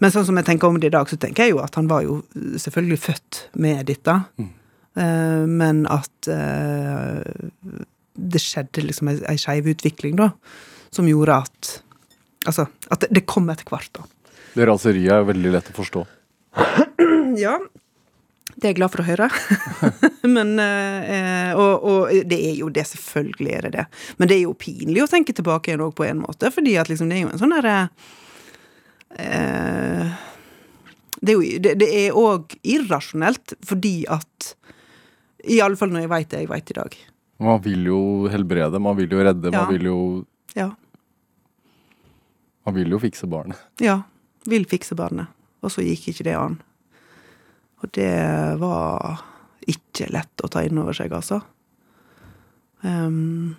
Men 0.00 0.12
sånn 0.14 0.24
som 0.28 0.38
jeg 0.40 0.46
tenker 0.48 0.70
om 0.70 0.78
det 0.80 0.88
i 0.88 0.94
dag, 0.94 1.08
så 1.10 1.18
tenker 1.20 1.44
jeg 1.46 1.54
jo 1.54 1.60
at 1.62 1.76
han 1.76 1.90
var 1.90 2.04
jo 2.06 2.20
selvfølgelig 2.32 2.98
født 3.02 3.40
med 3.60 3.84
dette. 3.90 4.14
Eh, 4.40 5.44
men 5.50 5.84
at 5.92 6.30
eh, 6.32 7.20
det 8.14 8.42
skjedde 8.42 8.86
liksom 8.86 9.12
ei 9.12 9.36
skeiv 9.40 9.68
utvikling, 9.74 10.16
da, 10.20 10.32
som 10.94 11.08
gjorde 11.10 11.42
at 11.44 11.76
Altså, 12.48 12.64
at 12.88 13.02
det, 13.02 13.10
det 13.12 13.26
kom 13.28 13.50
etter 13.52 13.68
hvert, 13.68 13.90
da. 13.92 14.06
Det 14.54 14.64
raseriet 14.64 15.12
er 15.12 15.26
veldig 15.28 15.50
lett 15.52 15.66
å 15.68 15.74
forstå. 15.76 16.06
Ja. 17.36 17.58
Det 18.60 18.68
er 18.68 18.74
jeg 18.74 18.76
glad 18.76 18.92
for 18.92 19.00
å 19.00 19.06
høre. 19.08 19.26
Men 20.36 20.50
eh, 20.60 21.52
og, 21.56 21.84
og 21.88 22.10
det 22.28 22.36
er 22.50 22.58
jo 22.60 22.68
det, 22.68 22.84
selvfølgelig 22.90 23.52
er 23.56 23.66
det 23.66 23.70
det. 23.78 23.84
Men 24.20 24.28
det 24.28 24.36
er 24.36 24.42
jo 24.44 24.52
pinlig 24.60 25.00
å 25.04 25.08
tenke 25.10 25.32
tilbake 25.36 25.70
igjen 25.72 25.84
òg, 25.86 25.94
på 25.96 26.04
en 26.04 26.20
måte, 26.20 26.50
fordi 26.52 26.74
at 26.80 26.90
liksom 26.92 27.08
det 27.08 27.16
er 27.20 27.24
jo 27.24 27.30
en 27.32 27.40
sånn 27.40 27.54
derre 27.56 27.76
eh, 29.16 30.10
Det 31.20 31.32
er 31.32 31.38
jo 31.38 31.62
det, 31.64 31.74
det 31.80 31.88
er 32.04 32.16
òg 32.20 32.54
irrasjonelt, 32.62 33.56
fordi 33.66 33.94
at 34.12 34.52
I 35.48 35.60
alle 35.64 35.80
fall 35.80 35.92
når 35.94 36.04
jeg 36.04 36.12
veit 36.12 36.30
det 36.34 36.42
jeg 36.44 36.50
veit 36.52 36.70
i 36.74 36.78
dag. 36.82 36.96
Man 37.40 37.60
vil 37.64 37.86
jo 37.88 38.00
helbrede, 38.28 38.80
man 38.84 38.98
vil 39.00 39.08
jo 39.16 39.24
redde, 39.24 39.48
Ja. 39.52 39.64
man 39.64 39.72
vil 39.74 39.88
jo 39.88 39.98
Ja. 40.58 40.70
Man 42.66 42.74
vil 42.76 42.90
jo 42.92 42.98
fikse 43.00 43.26
barnet. 43.26 43.56
Ja. 43.80 44.02
Vil 44.44 44.66
fikse 44.68 44.94
barnet. 44.94 45.32
Og 45.64 45.72
så 45.72 45.80
gikk 45.84 46.10
ikke 46.12 46.24
det 46.28 46.34
an. 46.36 46.58
Og 47.80 47.90
det 47.96 48.12
var 48.60 49.24
ikke 49.70 50.10
lett 50.12 50.44
å 50.44 50.50
ta 50.52 50.62
inn 50.66 50.78
over 50.80 50.96
seg, 50.96 51.12
altså. 51.16 51.40
Um, 52.80 53.56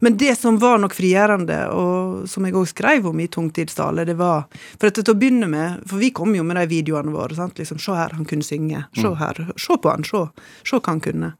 men 0.00 0.16
det 0.16 0.32
som 0.38 0.58
var 0.58 0.78
nok 0.80 0.94
frigjørende, 0.96 1.58
og 1.70 2.24
som 2.30 2.46
jeg 2.46 2.56
òg 2.56 2.68
skrev 2.70 3.08
om 3.10 3.20
i 3.20 3.28
Tungtidsdale, 3.32 4.06
det 4.08 4.16
var 4.18 4.46
For 4.80 4.90
til 4.90 5.12
å 5.12 5.16
begynne 5.18 5.48
med, 5.52 5.82
for 5.88 6.00
vi 6.00 6.12
kom 6.16 6.34
jo 6.36 6.44
med 6.46 6.58
de 6.60 6.66
videoene 6.70 7.12
våre. 7.12 7.36
sant? 7.36 7.58
Liksom, 7.58 7.78
Se 7.82 7.96
her, 7.96 8.14
han 8.16 8.24
kunne 8.28 8.46
synge. 8.46 8.86
Se 8.96 9.12
her. 9.20 9.42
Se 9.56 9.76
på 9.76 9.92
han. 9.92 10.04
Se, 10.04 10.24
se 10.64 10.80
hva 10.80 10.94
han 10.94 11.02
kunne. 11.04 11.34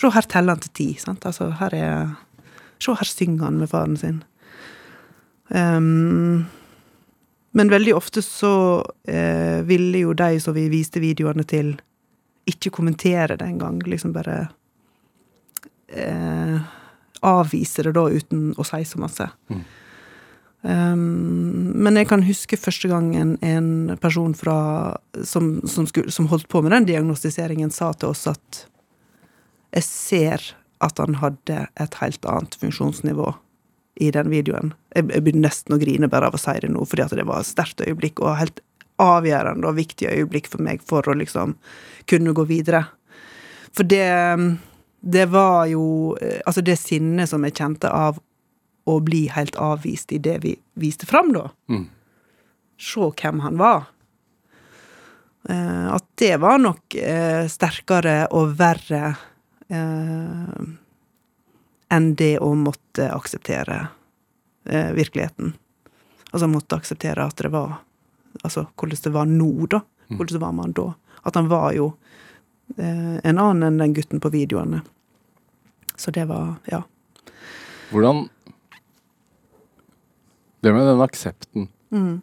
Se 0.00 0.10
her 0.12 0.28
teller 0.28 0.56
han 0.56 0.64
til 0.64 0.74
ti. 0.76 0.88
sant? 1.00 1.24
Altså, 1.26 1.50
her 1.60 1.74
er 1.74 2.14
Se 2.82 2.92
her 2.98 3.06
synger 3.06 3.44
han 3.46 3.60
med 3.60 3.70
faren 3.70 3.96
sin. 3.96 4.22
Ehm, 5.54 6.46
men 7.52 7.72
veldig 7.72 7.94
ofte 7.94 8.22
så 8.24 8.54
eh, 9.08 9.60
ville 9.68 10.06
jo 10.06 10.14
de 10.16 10.40
som 10.40 10.56
vi 10.56 10.68
viste 10.72 11.02
videoene 11.02 11.44
til, 11.48 11.74
ikke 12.48 12.72
kommentere 12.74 13.36
det 13.36 13.46
engang. 13.46 13.82
Liksom 13.84 14.14
bare 14.16 14.38
eh, 15.92 16.56
avvise 17.22 17.84
det 17.86 17.92
da 17.98 18.06
uten 18.08 18.50
å 18.56 18.66
si 18.66 18.82
så 18.88 19.02
masse. 19.02 19.28
Ehm, 20.62 21.72
men 21.82 21.98
jeg 21.98 22.08
kan 22.10 22.24
huske 22.26 22.58
første 22.60 22.90
gangen 22.90 23.36
en 23.44 23.98
person 24.02 24.34
fra, 24.38 24.96
som, 25.26 25.58
som, 25.68 25.86
skulle, 25.90 26.12
som 26.14 26.30
holdt 26.32 26.48
på 26.48 26.62
med 26.62 26.74
den 26.74 26.88
diagnostiseringen, 26.92 27.70
sa 27.74 27.92
til 27.92 28.14
oss 28.14 28.26
at 28.30 28.64
jeg 29.72 29.88
ser 29.88 30.52
at 30.82 30.98
han 30.98 31.20
hadde 31.20 31.66
et 31.80 32.00
helt 32.00 32.26
annet 32.28 32.56
funksjonsnivå 32.58 33.32
i 34.00 34.10
den 34.14 34.30
videoen. 34.32 34.72
Jeg, 34.96 35.08
jeg 35.12 35.24
begynner 35.24 35.48
nesten 35.48 35.76
å 35.76 35.80
grine 35.80 36.08
bare 36.12 36.30
av 36.30 36.36
å 36.36 36.40
si 36.40 36.54
det 36.62 36.70
nå, 36.72 36.84
fordi 36.88 37.04
at 37.04 37.16
det 37.18 37.26
var 37.28 37.42
et 37.42 37.50
sterkt 37.50 37.82
øyeblikk, 37.84 38.22
og 38.24 38.38
helt 38.40 38.62
avgjørende 39.02 39.68
og 39.68 39.78
viktig 39.78 40.08
øyeblikk 40.10 40.50
for 40.52 40.64
meg 40.64 40.82
for 40.86 41.06
å 41.08 41.16
liksom 41.18 41.56
kunne 42.10 42.34
gå 42.36 42.46
videre. 42.50 42.86
For 43.72 43.88
det 43.88 44.58
Det 45.02 45.24
var 45.26 45.66
jo 45.66 46.16
eh, 46.20 46.40
Altså, 46.46 46.60
det 46.60 46.76
sinnet 46.78 47.28
som 47.28 47.42
jeg 47.42 47.56
kjente 47.56 47.88
av 47.90 48.20
å 48.86 49.00
bli 49.00 49.28
helt 49.30 49.56
avvist 49.56 50.12
i 50.12 50.18
det 50.18 50.38
vi 50.42 50.56
viste 50.74 51.06
fram, 51.06 51.32
da. 51.32 51.50
Mm. 51.70 51.88
Se 52.78 53.00
hvem 53.00 53.40
han 53.40 53.58
var. 53.58 53.84
Eh, 55.48 55.86
at 55.94 56.06
det 56.18 56.36
var 56.42 56.58
nok 56.58 56.94
eh, 56.94 57.46
sterkere 57.50 58.26
og 58.30 58.56
verre 58.58 59.14
enn 61.92 62.14
det 62.16 62.38
å 62.40 62.52
måtte 62.56 63.10
akseptere 63.12 63.78
eh, 64.64 64.92
virkeligheten. 64.96 65.52
Altså 66.32 66.48
måtte 66.48 66.78
akseptere 66.80 67.26
at 67.28 67.40
det 67.42 67.52
var 67.52 67.80
Altså 68.42 68.62
hvordan 68.80 69.00
det 69.04 69.10
var 69.12 69.26
nå, 69.28 69.66
da. 69.68 69.82
Hvordan 70.08 70.40
var 70.40 70.52
man 70.56 70.72
da. 70.72 70.86
At 71.28 71.36
han 71.36 71.50
var 71.50 71.74
jo 71.76 71.90
eh, 72.78 73.18
en 73.20 73.38
annen 73.38 73.66
enn 73.66 73.76
den 73.82 73.92
gutten 73.92 74.22
på 74.24 74.30
videoene. 74.32 74.80
Så 76.00 76.10
det 76.16 76.24
var 76.30 76.56
Ja. 76.70 76.82
Hvordan 77.90 78.28
Det 80.62 80.72
med 80.72 80.86
den 80.86 81.00
aksepten. 81.04 81.68
Mm. 81.90 82.22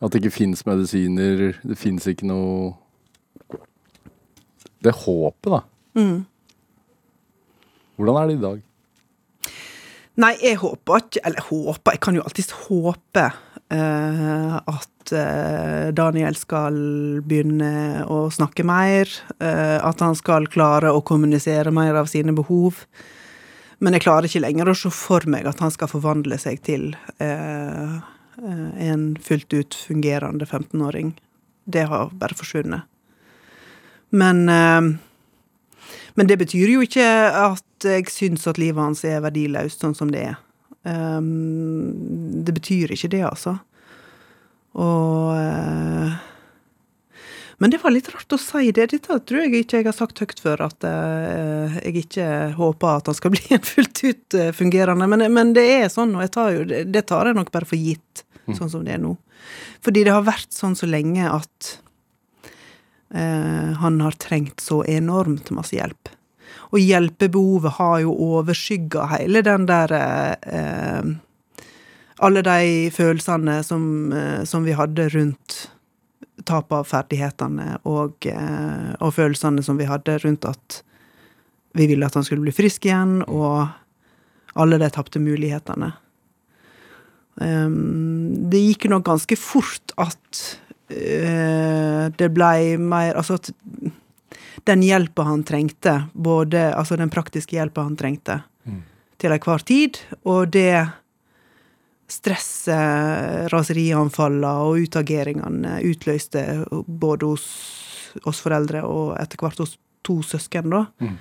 At 0.00 0.12
det 0.12 0.22
ikke 0.22 0.36
fins 0.36 0.62
medisiner, 0.66 1.58
det 1.62 1.78
fins 1.78 2.06
ikke 2.06 2.28
noe 2.28 2.76
Det 4.80 4.94
håpet, 4.94 5.50
da. 5.50 5.60
Mm. 5.98 6.24
Hvordan 8.00 8.16
er 8.16 8.30
det 8.30 8.38
i 8.38 8.42
dag? 8.42 8.60
Nei, 10.20 10.34
jeg 10.42 10.58
håper 10.60 11.04
ikke 11.04 11.22
Eller 11.28 11.46
håper, 11.50 11.94
jeg 11.94 12.02
kan 12.04 12.16
jo 12.16 12.24
alltids 12.24 12.50
håpe 12.66 13.26
uh, 13.30 14.56
at 14.58 15.12
uh, 15.14 15.88
Daniel 15.96 16.36
skal 16.38 16.76
begynne 17.26 18.02
å 18.10 18.24
snakke 18.32 18.64
mer. 18.66 19.10
Uh, 19.36 19.78
at 19.84 20.02
han 20.02 20.16
skal 20.18 20.48
klare 20.50 20.92
å 20.92 21.04
kommunisere 21.06 21.72
mer 21.74 22.00
av 22.00 22.10
sine 22.10 22.34
behov. 22.36 22.82
Men 23.80 23.96
jeg 23.96 24.04
klarer 24.04 24.28
ikke 24.28 24.42
lenger 24.42 24.72
å 24.72 24.76
se 24.76 24.92
for 24.92 25.24
meg 25.30 25.46
at 25.48 25.60
han 25.62 25.72
skal 25.72 25.88
forvandle 25.88 26.36
seg 26.40 26.60
til 26.66 26.90
en 27.20 29.04
fullt 29.24 29.54
ut 29.56 29.76
fungerende 29.88 30.44
15-åring. 30.44 31.14
Det 31.64 31.86
har 31.88 32.12
bare 32.12 32.36
forsvunnet. 32.36 32.84
Men 34.12 34.44
Men 34.44 36.28
det 36.28 36.36
betyr 36.42 36.74
jo 36.74 36.84
ikke 36.84 37.06
at 37.32 37.64
jeg 37.88 38.10
syns 38.12 38.46
at 38.50 38.60
livet 38.60 38.82
hans 38.82 39.04
er 39.08 39.22
verdiløst 39.24 39.82
sånn 39.82 39.96
som 39.96 40.10
det 40.12 40.24
er. 40.32 40.38
Um, 40.82 42.42
det 42.44 42.54
betyr 42.56 42.94
ikke 42.94 43.10
det, 43.12 43.22
altså. 43.28 43.58
Og 44.80 45.34
uh, 45.34 46.18
Men 47.60 47.72
det 47.72 47.82
var 47.82 47.92
litt 47.92 48.08
rart 48.14 48.32
å 48.32 48.38
si 48.40 48.70
det. 48.72 48.86
Dette 48.94 49.18
tror 49.26 49.42
jeg 49.44 49.64
ikke 49.64 49.82
jeg 49.82 49.88
har 49.90 49.96
sagt 49.96 50.22
høyt 50.22 50.40
før, 50.40 50.64
at 50.70 50.86
uh, 50.86 51.80
jeg 51.82 52.06
ikke 52.06 52.28
håper 52.56 53.02
at 53.02 53.10
han 53.10 53.18
skal 53.18 53.32
bli 53.36 53.44
en 53.56 53.66
fullt 53.66 54.04
ut 54.06 54.38
uh, 54.38 54.48
fungerende. 54.56 55.10
Men, 55.10 55.26
men, 55.34 55.52
det 55.56 55.66
er 55.82 55.92
sånn, 55.92 56.16
og 56.16 56.32
tar 56.32 56.54
jo, 56.56 56.64
det 56.68 57.04
tar 57.10 57.28
jeg 57.28 57.40
nok 57.40 57.52
bare 57.52 57.68
for 57.68 57.80
gitt, 57.80 58.24
sånn 58.50 58.72
som 58.72 58.86
det 58.86 58.96
er 58.96 59.02
nå. 59.02 59.14
Fordi 59.84 60.04
det 60.06 60.14
har 60.14 60.24
vært 60.26 60.52
sånn 60.52 60.76
så 60.78 60.88
lenge 60.88 61.28
at 61.28 61.76
han 63.10 63.96
har 64.04 64.14
trengt 64.22 64.62
så 64.62 64.84
enormt 64.86 65.48
masse 65.50 65.74
hjelp. 65.74 66.12
Og 66.70 66.78
hjelpebehovet 66.78 67.76
har 67.78 67.98
jo 68.04 68.14
overskygga 68.14 69.08
hele 69.16 69.42
den 69.46 69.66
der 69.66 69.94
eh, 69.96 71.10
Alle 72.20 72.42
de 72.44 72.90
følelsene 72.94 73.62
som, 73.64 74.12
eh, 74.12 74.44
som, 74.44 74.64
vi 74.64 74.76
hadde 74.76 75.08
rundt 75.14 75.70
tap 76.44 76.72
av 76.72 76.86
ferdighetene, 76.88 77.78
og, 77.88 78.26
eh, 78.28 78.92
og, 79.00 79.14
følelsene 79.16 79.62
som 79.64 79.78
vi 79.80 79.88
hadde 79.88 80.18
rundt 80.24 80.44
at 80.48 80.82
vi 81.76 81.86
ville 81.86 82.06
at 82.06 82.16
han 82.16 82.24
skulle 82.26 82.44
bli 82.44 82.54
frisk 82.54 82.86
igjen, 82.88 83.20
og 83.28 83.68
alle 84.58 84.78
de 84.80 84.88
tapte 84.92 85.20
mulighetene. 85.22 85.92
Um, 87.40 88.50
det 88.52 88.60
gikk 88.60 88.88
nok 88.90 89.06
ganske 89.06 89.36
fort 89.38 89.94
at 89.96 90.40
uh, 90.92 92.10
det 92.12 92.26
blei 92.36 92.74
mer 92.76 93.16
Altså 93.16 93.38
at 93.38 93.48
den 94.68 94.82
hjelpa 94.84 95.24
han 95.28 95.44
trengte, 95.46 95.96
både 96.12 96.70
altså 96.74 96.98
den 97.00 97.12
praktiske 97.12 97.56
hjelpa 97.56 97.84
han 97.86 97.98
trengte 97.98 98.40
mm. 98.64 98.80
til 99.20 99.34
enhver 99.36 99.64
tid, 99.66 100.00
og 100.24 100.50
det 100.54 100.88
stresset, 102.10 103.50
raserianfallene 103.52 104.50
og 104.66 104.86
utageringene 104.86 105.76
utløste 105.86 106.42
både 106.70 107.28
hos 107.30 107.44
oss 108.26 108.40
foreldre 108.42 108.82
og 108.86 109.14
etter 109.20 109.38
hvert 109.38 109.62
hos 109.62 109.76
to 110.06 110.18
søsken, 110.26 110.72
da. 110.72 110.86
Mm. 110.98 111.18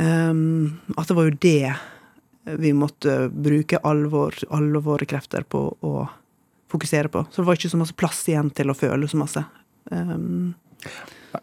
Um, 0.00 0.94
at 0.96 1.10
det 1.10 1.16
var 1.18 1.26
jo 1.26 1.38
det 1.42 1.72
vi 2.60 2.70
måtte 2.72 3.28
bruke 3.28 3.80
alle, 3.84 4.30
alle 4.48 4.80
våre 4.80 5.06
krefter 5.06 5.44
på 5.44 5.64
å 5.84 5.94
fokusere 6.70 7.10
på. 7.12 7.24
Så 7.30 7.42
det 7.42 7.48
var 7.48 7.58
ikke 7.58 7.72
så 7.72 7.80
masse 7.80 7.96
plass 7.98 8.22
igjen 8.30 8.52
til 8.54 8.70
å 8.70 8.76
føle 8.78 9.08
så 9.10 9.18
masse. 9.20 9.42
Um, 9.90 10.54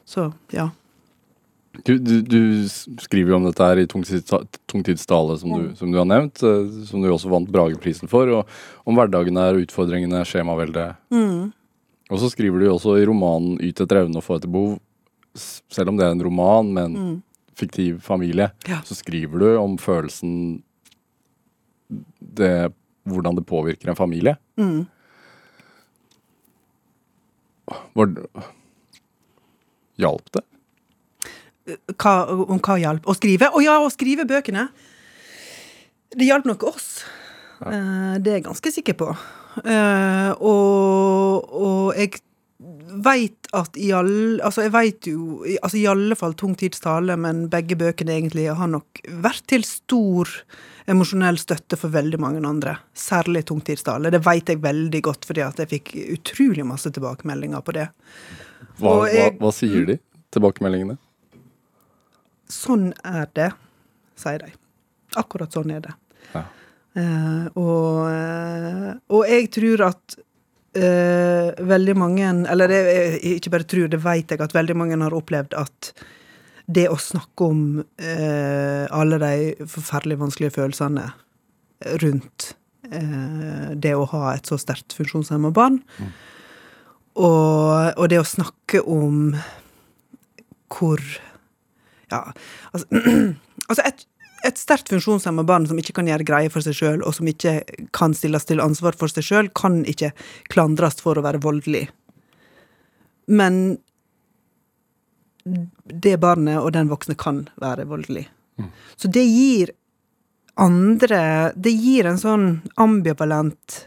så, 0.06 0.32
ja. 0.54 0.70
Du, 1.86 1.98
du, 1.98 2.22
du, 2.22 2.42
skriver 3.00 3.32
jo 3.32 3.38
om 3.38 3.46
dette 3.46 3.66
her 3.66 3.82
i 3.82 3.88
Tungtidstale, 3.90 5.38
som, 5.38 5.54
du, 5.54 5.76
som 5.78 5.92
du 5.92 6.00
har 6.00 6.08
nevnt. 6.10 6.42
Eh, 6.44 6.82
som 6.90 7.04
du 7.04 7.10
også 7.12 7.32
vant 7.32 7.50
Brageprisen 7.54 8.10
for. 8.12 8.32
Og 8.34 8.88
om 8.88 8.98
hverdagen 8.98 9.38
er 9.42 9.62
utfordringene, 9.62 10.24
skjemaveldet. 10.28 10.98
Mm. 11.14 11.54
Og 12.08 12.22
så 12.22 12.32
skriver 12.32 12.60
du 12.60 12.70
jo 12.70 12.76
også 12.78 12.98
i 12.98 13.06
romanen 13.08 13.60
'Yt 13.60 13.84
etter 13.84 14.04
evne 14.04 14.22
og 14.22 14.26
få 14.26 14.40
etter 14.40 14.52
behov'. 14.52 14.80
Selv 15.38 15.92
om 15.92 16.00
det 16.00 16.08
er 16.08 16.16
en 16.16 16.24
roman 16.24 16.74
med 16.74 16.84
en 16.90 16.98
mm. 16.98 17.16
fiktiv 17.60 18.00
familie, 18.02 18.50
ja. 18.66 18.82
så 18.86 18.98
skriver 18.98 19.44
du 19.44 19.50
om 19.60 19.78
følelsen 19.78 20.64
det, 22.20 22.74
Hvordan 23.08 23.38
det 23.38 23.46
påvirker 23.48 23.88
en 23.88 23.96
familie. 23.96 24.34
Mm. 24.60 24.88
Var, 27.96 28.16
Hjalp 30.02 30.30
det? 30.36 30.44
Hva, 31.98 32.14
om 32.32 32.62
hva 32.64 32.78
hjalp? 32.80 33.08
Å 33.10 33.16
skrive? 33.18 33.50
Å 33.52 33.64
ja, 33.64 33.80
å 33.84 33.90
skrive 33.92 34.28
bøkene! 34.30 34.70
Det 36.16 36.28
hjalp 36.28 36.48
nok 36.48 36.64
oss. 36.70 37.02
Ja. 37.60 37.74
Uh, 37.74 38.14
det 38.22 38.32
er 38.32 38.40
jeg 38.40 38.48
ganske 38.48 38.72
sikker 38.72 38.96
på. 38.98 39.10
Uh, 39.66 40.32
og, 40.38 41.52
og, 41.58 41.98
jeg 41.98 42.22
veit 43.04 43.50
at 43.58 43.78
i 43.82 43.90
alle 43.94 44.38
Altså, 44.46 44.68
jeg 44.68 44.74
veit 44.74 45.08
jo 45.10 45.42
altså 45.66 45.80
i 45.80 45.88
alle 45.90 46.18
fall 46.18 46.36
Tung 46.38 46.54
tids 46.58 46.82
tale, 46.84 47.18
men 47.20 47.48
begge 47.52 47.78
bøkene 47.78 48.16
egentlig 48.16 48.48
har 48.54 48.70
nok 48.70 49.02
vært 49.26 49.46
til 49.50 49.66
stor 49.68 50.30
emosjonell 50.88 51.40
støtte 51.42 51.76
for 51.80 51.92
veldig 51.92 52.20
mange 52.22 52.42
andre. 52.48 52.78
Særlig 52.96 53.44
Tung 53.50 53.60
tids 53.66 53.84
tale. 53.84 54.14
Det 54.14 54.24
veit 54.24 54.50
jeg 54.50 54.64
veldig 54.64 55.02
godt, 55.10 55.28
fordi 55.28 55.44
at 55.44 55.60
jeg 55.60 55.74
fikk 55.74 55.96
utrolig 56.16 56.66
masse 56.70 56.94
tilbakemeldinger 56.96 57.66
på 57.66 57.76
det. 57.76 57.90
Hva, 58.78 58.94
jeg, 59.10 59.34
hva, 59.38 59.48
hva 59.48 59.54
sier 59.56 59.88
de, 59.90 59.98
tilbakemeldingene? 60.34 60.98
Sånn 62.52 62.92
er 63.06 63.26
det, 63.36 63.50
sier 64.20 64.44
de. 64.44 64.54
Akkurat 65.20 65.54
sånn 65.56 65.74
er 65.74 65.84
det. 65.88 65.96
Ja. 66.34 66.44
Uh, 66.98 67.46
og, 67.54 67.98
uh, 68.10 68.94
og, 69.14 69.26
jeg 69.30 69.50
tror 69.54 69.84
at 69.92 70.16
uh, 70.18 71.52
veldig 71.70 71.94
mange 71.94 72.32
Eller 72.50 72.72
det, 72.72 72.80
jeg 72.90 73.36
ikke 73.38 73.52
bare 73.54 73.68
tror, 73.70 73.92
det 73.92 74.00
vet 74.02 74.34
jeg 74.34 74.42
at 74.42 74.56
veldig 74.56 74.78
mange 74.80 74.98
har 75.04 75.14
opplevd 75.14 75.54
at 75.60 75.92
det 76.68 76.88
å 76.92 76.98
snakke 77.00 77.46
om 77.48 77.60
alle 77.96 79.18
de 79.22 79.68
forferdelig 79.72 80.18
vanskelige 80.20 80.52
følelsene 80.58 81.06
rundt 82.02 82.50
det 82.84 83.94
å 83.96 84.04
ha 84.12 84.34
et 84.34 84.52
så 84.52 84.58
sterkt 84.60 84.92
funksjonshemma 84.98 85.54
barn, 85.56 85.78
mm 85.96 86.10
og, 87.18 87.98
og, 87.98 88.06
det 88.12 88.22
å 88.22 88.28
snakke 88.28 88.84
om 88.86 89.32
hvor 90.72 91.02
Ja, 92.12 92.22
altså, 92.72 92.88
altså 93.70 93.84
et, 93.84 94.06
et 94.48 94.60
sterkt 94.62 94.92
funksjonshemma 94.94 95.44
barn 95.48 95.66
som 95.68 95.80
ikke 95.80 95.96
kan 95.98 96.08
gjøre 96.08 96.28
greie 96.28 96.52
for 96.54 96.64
seg 96.64 96.78
sjøl, 96.78 97.02
og 97.02 97.16
som 97.18 97.28
ikke 97.28 97.60
kan 97.96 98.16
stilles 98.16 98.48
til 98.48 98.62
ansvar 98.64 98.96
for 99.00 99.12
seg 99.12 99.26
sjøl, 99.28 99.50
kan 99.52 99.82
ikke 99.90 100.14
klandres 100.54 101.02
for 101.04 101.20
å 101.20 101.26
være 101.26 101.42
voldelig. 101.44 101.88
Men 103.28 103.78
det 105.48 106.18
barnet 106.20 106.60
og 106.62 106.72
den 106.76 106.90
voksne 106.92 107.18
kan 107.20 107.46
være 107.62 107.88
voldelig. 107.88 108.28
Mm. 108.60 108.72
Så 108.96 109.12
det 109.12 109.26
gir 109.28 109.76
andre 110.58 111.54
Det 111.54 111.70
gir 111.70 112.08
en 112.10 112.18
sånn 112.18 112.46
ambivalent 112.82 113.84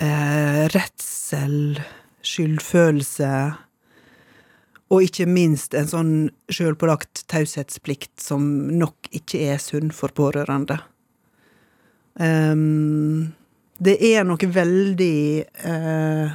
eh, 0.00 0.64
redsel, 0.74 1.80
skyldfølelse 2.24 3.34
og 4.92 5.04
ikke 5.06 5.26
minst 5.28 5.74
en 5.76 5.88
sånn 5.90 6.12
sjølpålagt 6.52 7.24
taushetsplikt 7.32 8.20
som 8.22 8.44
nok 8.78 9.08
ikke 9.16 9.40
er 9.48 9.62
sunn 9.62 9.90
for 9.94 10.12
pårørende. 10.14 10.78
Um, 12.14 13.34
det 13.82 13.96
er 14.06 14.22
noe 14.22 14.46
veldig 14.54 15.16
uh, 15.66 16.34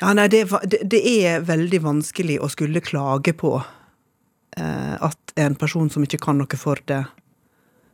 Ja, 0.00 0.12
nei, 0.16 0.30
det, 0.32 0.46
det, 0.64 1.00
er 1.04 1.42
veldig 1.44 1.82
vanskelig 1.84 2.38
å 2.40 2.48
skulle 2.48 2.80
klage 2.80 3.34
på 3.36 3.50
uh, 3.60 4.94
at 4.96 5.34
en 5.36 5.58
person 5.60 5.92
som 5.92 6.06
ikke 6.06 6.22
kan 6.24 6.40
noe 6.40 6.60
for 6.60 6.80
det, 6.88 7.02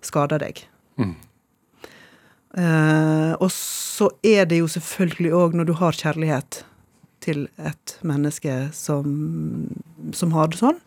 skader 0.06 0.44
deg. 0.44 0.62
Mm. 1.02 1.16
Uh, 2.54 3.34
og 3.42 3.50
så 3.52 4.08
er 4.24 4.46
det 4.48 4.62
jo 4.62 4.68
selvfølgelig 4.70 5.32
òg 5.34 5.56
når 5.58 5.68
du 5.68 5.74
har 5.80 5.96
kjærlighet 5.96 6.62
til 7.26 7.46
et 7.58 7.96
menneske 8.06 8.68
som, 8.76 9.08
som 10.14 10.34
har 10.36 10.52
det 10.52 10.60
sånn, 10.60 10.78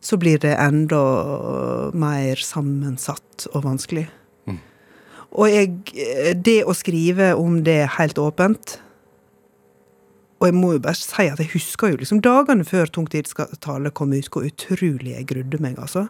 så 0.00 0.16
blir 0.20 0.40
det 0.40 0.52
enda 0.60 1.00
mer 1.96 2.40
sammensatt 2.44 3.48
og 3.52 3.64
vanskelig. 3.66 4.06
Mm. 4.48 4.60
Og 5.30 5.50
jeg 5.52 6.36
Det 6.44 6.60
å 6.64 6.74
skrive 6.76 7.34
om 7.38 7.60
det 7.64 7.96
helt 7.98 8.18
åpent 8.18 8.78
Og 10.40 10.48
jeg 10.48 10.56
må 10.56 10.72
jo 10.72 10.82
bare 10.82 10.96
si 10.96 11.26
at 11.28 11.38
jeg 11.38 11.52
husker 11.52 11.92
jo 11.92 12.00
liksom 12.00 12.22
dagene 12.24 12.64
før 12.64 12.88
Tungtidstale 12.88 13.92
kom 13.92 14.14
ut, 14.16 14.30
hvor 14.32 14.46
utrolig 14.48 15.12
jeg 15.12 15.28
grudde 15.28 15.60
meg, 15.60 15.76
altså. 15.76 16.06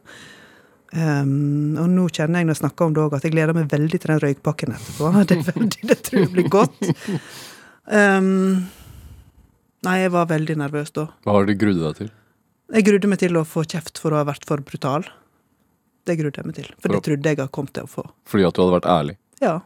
Um, 0.91 1.77
og 1.79 1.87
nå 1.87 2.09
kjenner 2.11 2.41
jeg 2.41 2.49
når 2.49 2.57
jeg 2.57 2.61
snakker 2.65 2.89
om 2.89 2.95
det 2.97 3.03
òg, 3.05 3.13
at 3.15 3.27
jeg 3.27 3.35
gleder 3.37 3.55
meg 3.55 3.69
veldig 3.71 4.01
til 4.01 4.11
den 4.11 4.23
røykpakken 4.25 4.75
etterpå. 4.75 5.13
Det, 5.31 5.39
veldig, 5.47 5.83
det 5.93 5.99
tror 6.07 6.21
jeg 6.25 6.33
blir 6.35 6.51
godt. 6.51 6.81
Um, 7.87 8.67
nei, 9.87 9.97
jeg 10.03 10.13
var 10.17 10.27
veldig 10.33 10.59
nervøs 10.65 10.93
da. 10.97 11.07
Hva 11.27 11.39
har 11.39 11.47
du 11.47 11.55
grudde 11.59 11.85
deg 11.85 12.01
til? 12.01 12.11
Jeg 12.71 12.87
grudde 12.87 13.11
meg 13.11 13.23
til 13.23 13.39
å 13.39 13.47
få 13.47 13.65
kjeft 13.67 13.99
for 14.03 14.15
å 14.15 14.21
ha 14.21 14.27
vært 14.27 14.47
for 14.47 14.63
brutal. 14.67 15.07
Det 16.07 16.17
grudde 16.19 16.43
jeg 16.43 16.49
meg 16.49 16.59
til. 16.59 16.69
For, 16.75 16.83
for 16.85 16.97
det 16.97 17.03
trodde 17.07 17.33
jeg 17.33 17.39
hadde 17.39 17.55
kommet 17.55 17.75
til 17.77 17.87
å 17.87 17.91
få. 17.91 18.07
Fordi 18.31 18.47
at 18.47 18.57
du 18.57 18.63
hadde 18.63 18.77
vært 18.79 18.91
ærlig? 18.91 19.17
Ja. 19.43 19.57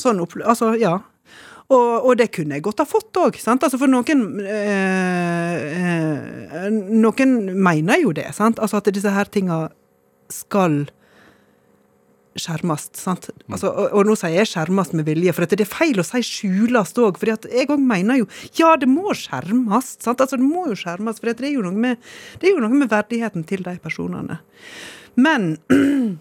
Sånn 0.00 0.22
Altså, 0.22 0.72
ja. 0.80 0.98
Og, 1.72 2.04
og, 2.04 2.12
det 2.20 2.28
kunne 2.34 2.58
jeg 2.58 2.64
godt 2.66 2.82
ha 2.82 2.86
fått 2.88 3.16
òg. 3.16 3.38
Altså 3.40 3.78
for 3.80 3.90
noen 3.90 4.24
øh, 4.42 5.54
øh, 5.78 6.66
Noen 6.92 7.32
mener 7.56 8.02
jo 8.02 8.12
det, 8.16 8.28
sant? 8.36 8.60
Altså 8.60 8.82
at 8.82 8.90
disse 8.92 9.12
her 9.14 9.30
tinga 9.32 9.68
skal 10.32 10.84
skjermes. 12.40 12.88
sant? 12.98 13.28
Altså, 13.48 13.70
og, 13.70 13.92
og 13.94 14.08
nå 14.08 14.16
sier 14.18 14.34
jeg 14.38 14.50
skjermes 14.50 14.92
med 14.96 15.06
vilje, 15.08 15.34
for 15.34 15.46
det 15.46 15.62
er 15.62 15.70
feil 15.70 16.00
å 16.00 16.06
si 16.06 16.22
skjules 16.26 16.94
òg. 17.00 17.20
For 17.20 17.30
jeg 17.30 17.70
òg 17.70 17.80
mener 17.80 18.22
jo 18.22 18.28
ja, 18.58 18.74
det 18.80 18.88
må 18.90 19.14
skjermes. 19.18 19.94
sant? 20.02 20.20
Altså, 20.20 20.36
Det 20.36 20.46
må 20.46 20.66
jo 20.70 20.78
skjermes, 20.78 21.20
for 21.20 21.32
det 21.32 21.48
er 21.48 21.56
jo, 21.56 21.64
noe 21.66 21.86
med, 21.86 22.12
det 22.40 22.50
er 22.50 22.56
jo 22.56 22.64
noe 22.64 22.74
med 22.74 22.90
verdigheten 22.92 23.46
til 23.48 23.64
de 23.66 23.76
personene. 23.82 24.40
Men 25.14 25.52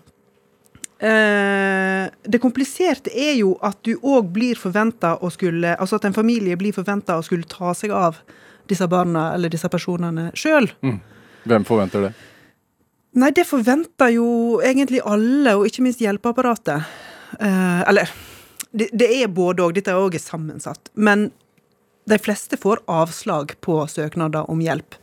eh, 1.10 2.06
det 2.24 2.42
kompliserte 2.44 3.14
er 3.14 3.36
jo 3.40 3.56
at 3.66 3.82
du 3.86 3.96
òg 3.98 4.30
blir 4.36 4.60
forventa 4.60 5.16
å 5.18 5.32
skulle 5.34 5.74
Altså 5.74 5.98
at 5.98 6.06
en 6.06 6.14
familie 6.14 6.58
blir 6.60 6.76
forventa 6.76 7.18
å 7.18 7.26
skulle 7.26 7.50
ta 7.50 7.74
seg 7.78 7.94
av 7.96 8.22
disse 8.70 8.86
barna 8.88 9.32
eller 9.34 9.52
disse 9.52 9.68
personene 9.72 10.30
sjøl. 10.38 10.70
Hvem 11.50 11.66
forventer 11.68 12.08
det? 12.08 12.14
Nei, 13.14 13.30
det 13.36 13.46
forventer 13.46 14.16
jo 14.16 14.28
egentlig 14.66 15.04
alle, 15.06 15.54
og 15.54 15.68
ikke 15.70 15.84
minst 15.86 16.02
hjelpeapparatet. 16.02 16.88
Eh, 17.40 17.82
eller 17.90 18.10
det, 18.72 18.90
det 18.94 19.10
er 19.20 19.30
både 19.30 19.68
òg, 19.68 19.76
dette 19.78 19.94
er 19.94 20.02
òg 20.02 20.18
sammensatt. 20.22 20.90
Men 20.94 21.30
de 22.10 22.18
fleste 22.20 22.58
får 22.58 22.82
avslag 22.90 23.54
på 23.62 23.78
søknader 23.88 24.50
om 24.50 24.62
hjelp. 24.62 24.98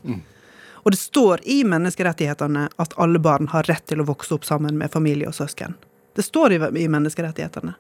Og 0.83 0.91
det 0.91 0.99
står 0.99 1.45
i 1.45 1.61
menneskerettighetene 1.65 2.67
at 2.83 2.97
alle 3.01 3.21
barn 3.23 3.51
har 3.53 3.69
rett 3.69 3.87
til 3.87 4.03
å 4.03 4.09
vokse 4.09 4.35
opp 4.35 4.45
sammen 4.49 4.79
med 4.81 4.93
familie 4.93 5.29
og 5.29 5.37
søsken. 5.37 5.77
Det 6.17 6.25
står 6.27 6.57
i, 6.57 6.61
i 6.83 6.89
menneskerettighetene. 6.91 7.77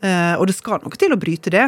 Eh, 0.00 0.34
og 0.38 0.46
det 0.48 0.56
skal 0.56 0.80
noe 0.82 0.96
til 1.00 1.12
å 1.12 1.20
bryte 1.20 1.52
det. 1.52 1.66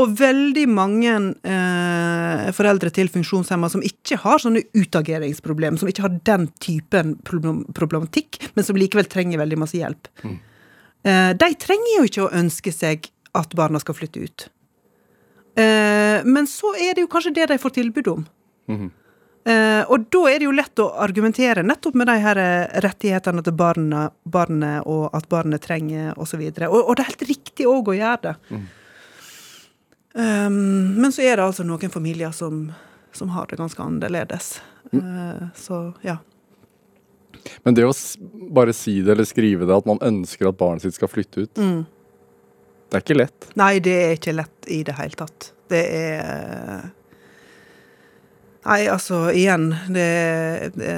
Og 0.00 0.12
veldig 0.16 0.64
mange 0.72 1.14
eh, 1.44 2.44
foreldre 2.56 2.92
til 2.94 3.10
funksjonshemma 3.12 3.68
som 3.72 3.84
ikke 3.84 4.20
har 4.22 4.40
sånne 4.42 4.64
utageringsproblem, 4.76 5.76
som 5.80 5.90
ikke 5.90 6.06
har 6.06 6.20
den 6.28 6.48
typen 6.64 7.16
problematikk, 7.26 8.40
men 8.56 8.66
som 8.66 8.78
likevel 8.80 9.10
trenger 9.10 9.42
veldig 9.42 9.60
masse 9.60 9.76
hjelp, 9.76 10.08
eh, 10.24 11.32
de 11.36 11.50
trenger 11.60 11.92
jo 11.98 12.06
ikke 12.08 12.28
å 12.28 12.32
ønske 12.40 12.72
seg 12.74 13.10
at 13.36 13.58
barna 13.58 13.80
skal 13.82 13.98
flytte 13.98 14.24
ut. 14.24 14.48
Eh, 15.58 16.24
men 16.24 16.48
så 16.48 16.72
er 16.78 16.94
det 16.94 17.04
jo 17.04 17.12
kanskje 17.12 17.34
det 17.36 17.50
de 17.52 17.60
får 17.60 17.76
tilbud 17.80 18.14
om. 18.14 18.24
Eh, 19.48 19.82
og 19.88 20.08
da 20.12 20.22
er 20.28 20.40
det 20.40 20.48
jo 20.48 20.54
lett 20.56 20.80
å 20.82 20.90
argumentere 21.00 21.64
nettopp 21.64 21.96
med 21.96 22.10
de 22.10 22.16
her 22.20 22.40
eh, 22.42 22.80
rettighetene 22.84 23.44
til 23.46 23.54
barna, 23.56 24.08
barnet, 24.28 24.82
og 24.84 25.08
at 25.16 25.28
barnet 25.30 25.64
trenger, 25.64 26.12
osv. 26.20 26.42
Og, 26.42 26.58
så 26.58 26.68
og, 26.68 26.82
og 26.82 26.98
det 26.98 27.04
er 27.04 27.10
helt 27.12 27.24
riktig 27.30 27.68
òg 27.70 27.92
å 27.92 27.96
gjøre 27.96 28.20
det. 28.26 28.34
Um, 30.14 30.94
men 31.00 31.12
så 31.12 31.22
er 31.22 31.36
det 31.36 31.44
altså 31.44 31.64
noen 31.68 31.90
familier 31.92 32.32
som, 32.34 32.68
som 33.12 33.28
har 33.34 33.46
det 33.50 33.58
ganske 33.60 33.82
annerledes. 33.82 34.60
Eh, 34.92 35.42
så 35.54 35.82
ja. 36.02 36.16
Men 37.62 37.74
det 37.76 37.84
å 37.86 37.92
bare 38.54 38.72
si 38.74 38.96
det 39.04 39.12
eller 39.14 39.28
skrive 39.28 39.66
det, 39.68 39.76
at 39.76 39.86
man 39.88 40.00
ønsker 40.02 40.48
at 40.48 40.58
barnet 40.58 40.82
sitt 40.86 40.96
skal 40.96 41.10
flytte 41.12 41.44
ut, 41.44 41.54
Mm. 41.60 41.84
det 42.88 42.96
er 42.98 43.04
ikke 43.04 43.18
lett. 43.18 43.48
Nei, 43.60 43.78
det 43.84 43.94
er 44.04 44.16
ikke 44.16 44.34
lett 44.34 44.68
i 44.72 44.82
det 44.88 44.96
hele 44.98 45.18
tatt. 45.20 45.52
Det 45.68 45.82
er 45.92 46.88
Nei, 48.68 48.82
altså, 48.92 49.22
igjen 49.32 49.70
det, 49.94 50.08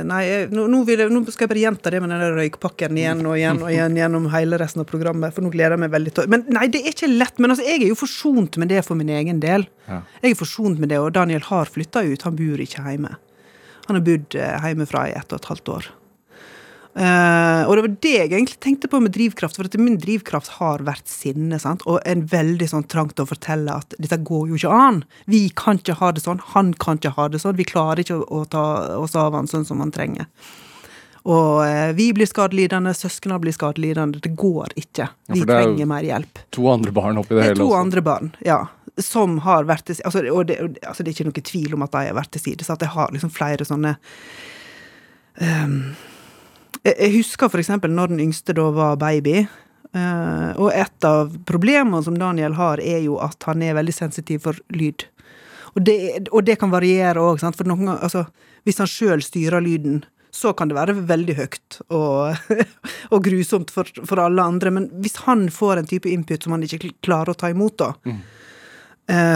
Nei, 0.09 0.25
nå, 0.51 0.65
nå, 0.73 0.81
jeg, 0.91 1.07
nå 1.13 1.21
skal 1.31 1.47
jeg 1.47 1.53
bare 1.53 1.63
gjenta 1.63 1.93
det 1.95 2.01
med 2.03 2.11
den 2.11 2.35
røykpakken 2.35 2.99
igjen 2.99 3.23
og 3.23 3.37
igjen 3.39 3.63
og 3.63 3.71
igjen 3.71 3.99
gjennom 4.01 4.27
hele 4.33 4.59
resten 4.59 4.83
av 4.83 4.89
programmet, 4.91 5.35
for 5.37 5.47
nå 5.47 5.53
gleder 5.55 5.77
jeg 5.77 5.85
meg 5.85 5.93
veldig 5.95 6.15
til 6.17 6.33
Men 6.35 6.47
nei, 6.51 6.67
det 6.73 6.83
er 6.83 6.97
ikke 6.97 7.13
lett. 7.13 7.39
Men 7.39 7.55
altså, 7.55 7.67
jeg 7.69 7.85
er 7.85 7.93
jo 7.93 8.01
forsont 8.01 8.59
med 8.59 8.73
det 8.75 8.83
for 8.87 8.99
min 8.99 9.13
egen 9.15 9.43
del. 9.45 9.69
Ja. 9.87 10.03
Jeg 10.25 10.35
er 10.35 10.41
forsont 10.41 10.83
med 10.83 10.91
det, 10.91 10.99
og 10.99 11.15
Daniel 11.15 11.47
har 11.47 11.71
flytta 11.71 12.03
ut. 12.09 12.27
Han 12.27 12.39
bor 12.41 12.65
ikke 12.67 12.83
hjemme. 12.89 13.15
Han 13.87 13.99
har 13.99 14.07
bodd 14.07 14.39
eh, 14.39 14.67
hjemmefra 14.67 15.07
i 15.11 15.17
ett 15.19 15.31
og 15.31 15.39
et 15.41 15.51
halvt 15.53 15.75
år. 15.77 15.91
Eh, 16.99 17.63
og 17.71 17.77
det 17.77 17.83
var 17.85 17.93
det 18.03 18.13
jeg 18.17 18.31
egentlig 18.33 18.57
tenkte 18.61 18.89
på 18.91 18.99
med 19.01 19.13
drivkraft, 19.15 19.55
for 19.57 19.69
at 19.69 19.77
min 19.79 19.99
drivkraft 20.03 20.57
har 20.59 20.83
vært 20.83 21.07
sinne. 21.07 21.59
sant? 21.63 21.85
Og 21.87 22.01
en 22.05 22.25
veldig 22.27 22.67
sånn 22.69 22.87
trang 22.91 23.13
til 23.15 23.25
å 23.25 23.31
fortelle 23.31 23.77
at 23.79 23.95
dette 23.99 24.19
går 24.27 24.49
jo 24.51 24.59
ikke 24.59 24.73
an. 24.75 25.05
Vi 25.31 25.45
kan 25.55 25.79
ikke 25.79 25.95
ha 26.01 26.11
det 26.13 26.25
sånn, 26.25 26.41
han 26.57 26.73
kan 26.75 26.99
ikke 26.99 27.15
ha 27.15 27.29
det 27.29 27.41
sånn. 27.45 27.55
Vi 27.57 27.69
klarer 27.69 28.03
ikke 28.03 28.19
å, 28.19 28.27
å 28.43 28.49
ta 28.51 28.65
oss 28.99 29.15
av 29.15 29.39
han 29.39 29.47
sånn 29.47 29.65
som 29.69 29.79
han 29.85 29.93
trenger. 29.95 30.27
Og 31.31 31.61
uh, 31.63 31.93
vi 31.93 32.09
blir 32.17 32.25
skadelidende, 32.27 32.95
søsknene 32.97 33.39
blir 33.43 33.53
skadelidende. 33.53 34.19
Det 34.25 34.33
går 34.41 34.73
ikke. 34.81 35.11
Vi 35.29 35.43
jo- 35.45 35.47
trenger 35.47 35.87
mer 35.87 36.03
hjelp. 36.03 36.39
To 36.57 36.67
andre 36.73 36.91
barn 36.97 37.21
oppi 37.21 37.35
det 37.37 37.43
Det 37.43 37.49
hele 37.51 37.61
to 37.61 37.69
også. 37.71 37.81
andre 37.85 38.03
barn, 38.03 38.31
ja. 38.43 38.61
Som 38.99 39.39
har 39.45 39.65
vært 39.69 39.85
til 39.87 40.01
altså, 40.05 40.25
og 40.33 40.47
det, 40.49 40.57
altså, 40.83 41.05
det 41.05 41.13
er 41.13 41.19
ikke 41.19 41.29
noe 41.29 41.45
tvil 41.53 41.75
om 41.77 41.83
at 41.87 41.93
de 41.93 42.07
har 42.09 42.17
vært 42.19 42.33
til 42.35 42.41
side. 42.49 42.65
Så 42.67 42.73
at 42.75 42.81
jeg 42.81 42.89
har 42.97 43.13
liksom 43.13 43.31
flere 43.31 43.65
sånne 43.69 43.95
ehm, 45.41 45.95
jeg, 46.87 47.11
husker 47.19 47.51
eksempel 47.61 47.93
når 47.93 48.15
den 48.15 48.23
yngste 48.29 48.55
da 48.57 48.69
var 48.75 49.01
baby. 49.01 49.43
eh, 49.95 50.51
og 50.57 50.71
et 50.73 51.05
av 51.05 51.35
problemene 51.49 52.03
som 52.05 52.19
Daniel 52.19 52.55
har, 52.59 52.81
er 52.81 53.03
jo 53.05 53.19
at 53.23 53.43
han 53.49 53.63
er 53.63 53.77
veldig 53.79 53.95
sensitiv 53.95 54.45
for 54.47 54.61
lyd. 54.73 55.07
Og 55.75 55.85
det, 55.87 55.97
og 56.31 56.45
det 56.47 56.59
kan 56.59 56.73
variere 56.73 57.23
òg, 57.23 57.43
for 57.55 57.69
noen 57.69 57.93
altså, 57.95 58.27
Hvis 58.67 58.81
han 58.83 58.89
sjøl 58.91 59.23
styrer 59.23 59.63
lyden, 59.63 60.03
så 60.31 60.53
kan 60.53 60.69
det 60.69 60.77
være 60.77 60.95
veldig 61.09 61.35
høyt 61.39 61.79
og, 61.89 62.37
og 63.15 63.25
grusomt 63.25 63.71
for, 63.75 63.89
for 64.07 64.21
alle 64.23 64.43
andre. 64.43 64.71
Men 64.71 64.89
hvis 65.03 65.17
han 65.25 65.49
får 65.51 65.81
en 65.81 65.89
type 65.91 66.11
input 66.11 66.45
som 66.45 66.55
han 66.55 66.67
ikke 66.67 66.93
klarer 67.03 67.33
å 67.33 67.39
ta 67.39 67.51
imot, 67.51 67.81
da, 67.81 67.91
mm. 68.05 68.21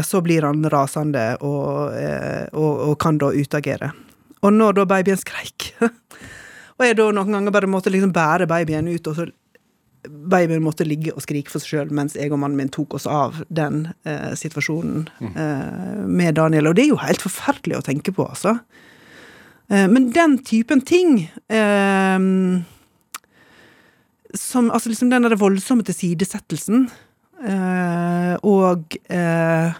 så 0.06 0.20
blir 0.22 0.46
han 0.46 0.62
rasende 0.70 1.24
og, 1.40 1.96
eh, 1.98 2.46
og, 2.52 2.84
og 2.90 2.98
kan 3.02 3.18
da 3.18 3.32
utagere. 3.34 3.90
Og 4.44 4.52
når 4.52 4.78
da 4.78 4.86
babyen 4.86 5.18
skreik, 5.18 5.72
og 6.74 6.86
jeg 6.86 6.98
da 6.98 7.08
noen 7.14 7.36
ganger 7.36 7.54
bare 7.54 7.70
måtte 7.70 7.92
liksom 7.92 8.12
bære 8.14 8.48
babyen 8.50 8.90
ut, 8.90 9.06
og 9.10 9.18
så 9.18 9.28
babyen 10.04 10.64
måtte 10.64 10.84
ligge 10.86 11.14
og 11.14 11.22
skrike 11.24 11.52
for 11.52 11.62
seg 11.62 11.70
sjøl 11.70 11.94
mens 11.94 12.16
jeg 12.18 12.32
og 12.32 12.40
mannen 12.42 12.58
min 12.58 12.72
tok 12.72 12.96
oss 12.98 13.06
av 13.08 13.40
den 13.48 13.86
eh, 14.04 14.34
situasjonen 14.36 15.06
eh, 15.30 16.02
med 16.04 16.36
Daniel. 16.36 16.68
Og 16.68 16.76
det 16.76 16.84
er 16.84 16.92
jo 16.92 17.00
helt 17.00 17.24
forferdelig 17.24 17.78
å 17.78 17.86
tenke 17.86 18.12
på, 18.14 18.26
altså. 18.26 18.58
Eh, 19.72 19.86
men 19.88 20.10
den 20.12 20.36
typen 20.44 20.84
ting 20.84 21.24
eh, 21.48 22.18
som, 24.34 24.70
altså 24.70 24.90
liksom 24.90 25.10
den 25.14 25.24
der 25.24 25.38
voldsomme 25.40 25.86
tilsidesettelsen 25.86 26.88
eh, 27.46 28.34
og 28.42 28.98
eh, 29.08 29.72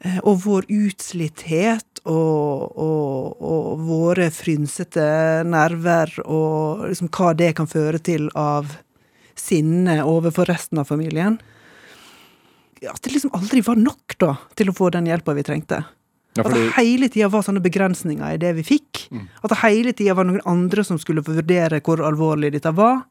eh, 0.00 0.20
og 0.22 0.44
vår 0.46 0.70
utslitthet 0.72 1.91
og, 2.08 2.78
og, 2.82 3.42
og 3.42 3.82
våre 3.86 4.28
frynsete 4.34 5.04
nerver 5.46 6.10
og 6.24 6.88
liksom 6.88 7.10
hva 7.14 7.32
det 7.38 7.52
kan 7.58 7.68
føre 7.70 8.00
til 8.02 8.28
av 8.38 8.72
sinne 9.38 10.00
overfor 10.04 10.50
resten 10.50 10.80
av 10.82 10.88
familien. 10.90 11.38
At 12.82 13.02
det 13.04 13.12
liksom 13.14 13.32
aldri 13.38 13.62
var 13.62 13.78
nok 13.78 14.16
da, 14.18 14.34
til 14.58 14.72
å 14.72 14.74
få 14.76 14.90
den 14.94 15.06
hjelpa 15.06 15.34
vi 15.38 15.44
trengte. 15.46 15.84
Ja, 16.34 16.42
At 16.46 16.54
det 16.56 16.72
hele 16.78 17.08
tida 17.12 17.28
var 17.28 17.44
sånne 17.44 17.60
begrensninger 17.62 18.34
i 18.34 18.40
det 18.40 18.54
vi 18.56 18.64
fikk. 18.66 19.04
At 19.44 19.52
det 19.52 19.60
hele 19.62 19.92
tida 19.92 20.14
var 20.18 20.26
noen 20.26 20.42
andre 20.48 20.82
som 20.84 20.98
skulle 20.98 21.22
få 21.22 21.36
vurdere 21.36 21.82
hvor 21.84 22.00
alvorlig 22.02 22.50
dette 22.54 22.72
var. 22.74 23.04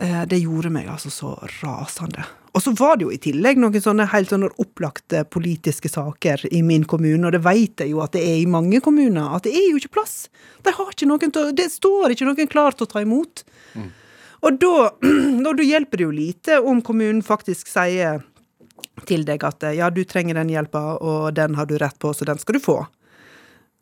Eh, 0.00 0.22
Det 0.30 0.38
gjorde 0.40 0.70
meg 0.70 0.88
altså 0.88 1.10
så 1.10 1.34
rasende. 1.60 2.24
Og 2.54 2.62
så 2.62 2.70
var 2.78 2.96
det 2.96 3.08
jo 3.08 3.10
i 3.10 3.18
tillegg 3.18 3.58
noen 3.58 3.82
sånne 3.82 4.06
helt 4.12 4.30
sånne 4.30 4.52
opplagte 4.62 5.24
politiske 5.26 5.90
saker 5.90 6.44
i 6.54 6.60
min 6.62 6.84
kommune, 6.86 7.26
og 7.26 7.34
det 7.34 7.42
vet 7.42 7.82
jeg 7.82 7.90
jo 7.90 8.02
at 8.04 8.14
det 8.14 8.22
er 8.22 8.36
i 8.38 8.50
mange 8.50 8.78
kommuner, 8.84 9.32
at 9.34 9.48
det 9.48 9.56
er 9.58 9.72
jo 9.72 9.80
ikke 9.80 9.96
plass. 9.96 10.28
De 10.62 10.74
har 10.76 10.92
ikke 10.92 11.08
noen 11.10 11.34
til, 11.34 11.50
Det 11.56 11.66
står 11.72 12.14
ikke 12.14 12.28
noen 12.28 12.50
klar 12.50 12.76
til 12.76 12.86
å 12.86 12.92
ta 12.92 13.02
imot. 13.02 13.42
Og 14.44 14.60
da, 14.62 14.76
og 15.48 15.56
da 15.58 15.66
hjelper 15.66 15.98
det 15.98 16.06
jo 16.06 16.14
lite 16.14 16.60
om 16.62 16.82
kommunen 16.84 17.24
faktisk 17.26 17.70
sier 17.70 18.22
til 19.08 19.24
deg 19.26 19.42
at 19.42 19.66
ja, 19.74 19.90
du 19.90 20.04
trenger 20.06 20.38
den 20.38 20.52
hjelpa, 20.54 20.84
og 21.02 21.34
den 21.34 21.58
har 21.58 21.66
du 21.66 21.74
rett 21.80 21.98
på, 21.98 22.14
så 22.14 22.28
den 22.28 22.38
skal 22.38 22.58
du 22.58 22.62
få. 22.62 22.84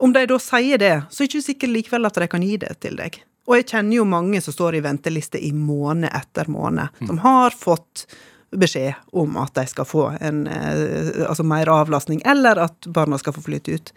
Om 0.02 0.16
de 0.16 0.24
da 0.26 0.38
sier 0.40 0.80
det, 0.80 0.94
så 1.10 1.22
er 1.22 1.28
det 1.28 1.30
ikke 1.30 1.48
sikkert 1.50 1.76
likevel 1.76 2.08
at 2.08 2.16
de 2.18 2.30
kan 2.30 2.42
gi 2.42 2.56
det 2.62 2.72
til 2.80 2.96
deg. 2.98 3.20
Og 3.50 3.58
jeg 3.58 3.68
kjenner 3.68 3.98
jo 3.98 4.08
mange 4.08 4.40
som 4.40 4.54
står 4.54 4.78
i 4.78 4.84
venteliste 4.84 5.40
i 5.42 5.50
måned 5.52 6.08
etter 6.14 6.48
måned, 6.50 6.94
som 7.04 7.20
har 7.20 7.54
fått 7.58 8.06
beskjed 8.52 8.94
om 9.12 9.36
at 9.40 9.54
de 9.54 9.66
skal 9.68 9.86
få 9.88 10.08
en, 10.20 10.46
eh, 10.46 11.22
altså 11.28 11.44
mer 11.46 11.70
avlastning, 11.72 12.22
eller 12.24 12.60
at 12.68 12.86
barna 12.86 13.18
skal 13.18 13.32
få 13.36 13.44
flytte 13.44 13.72
ut. 13.74 13.92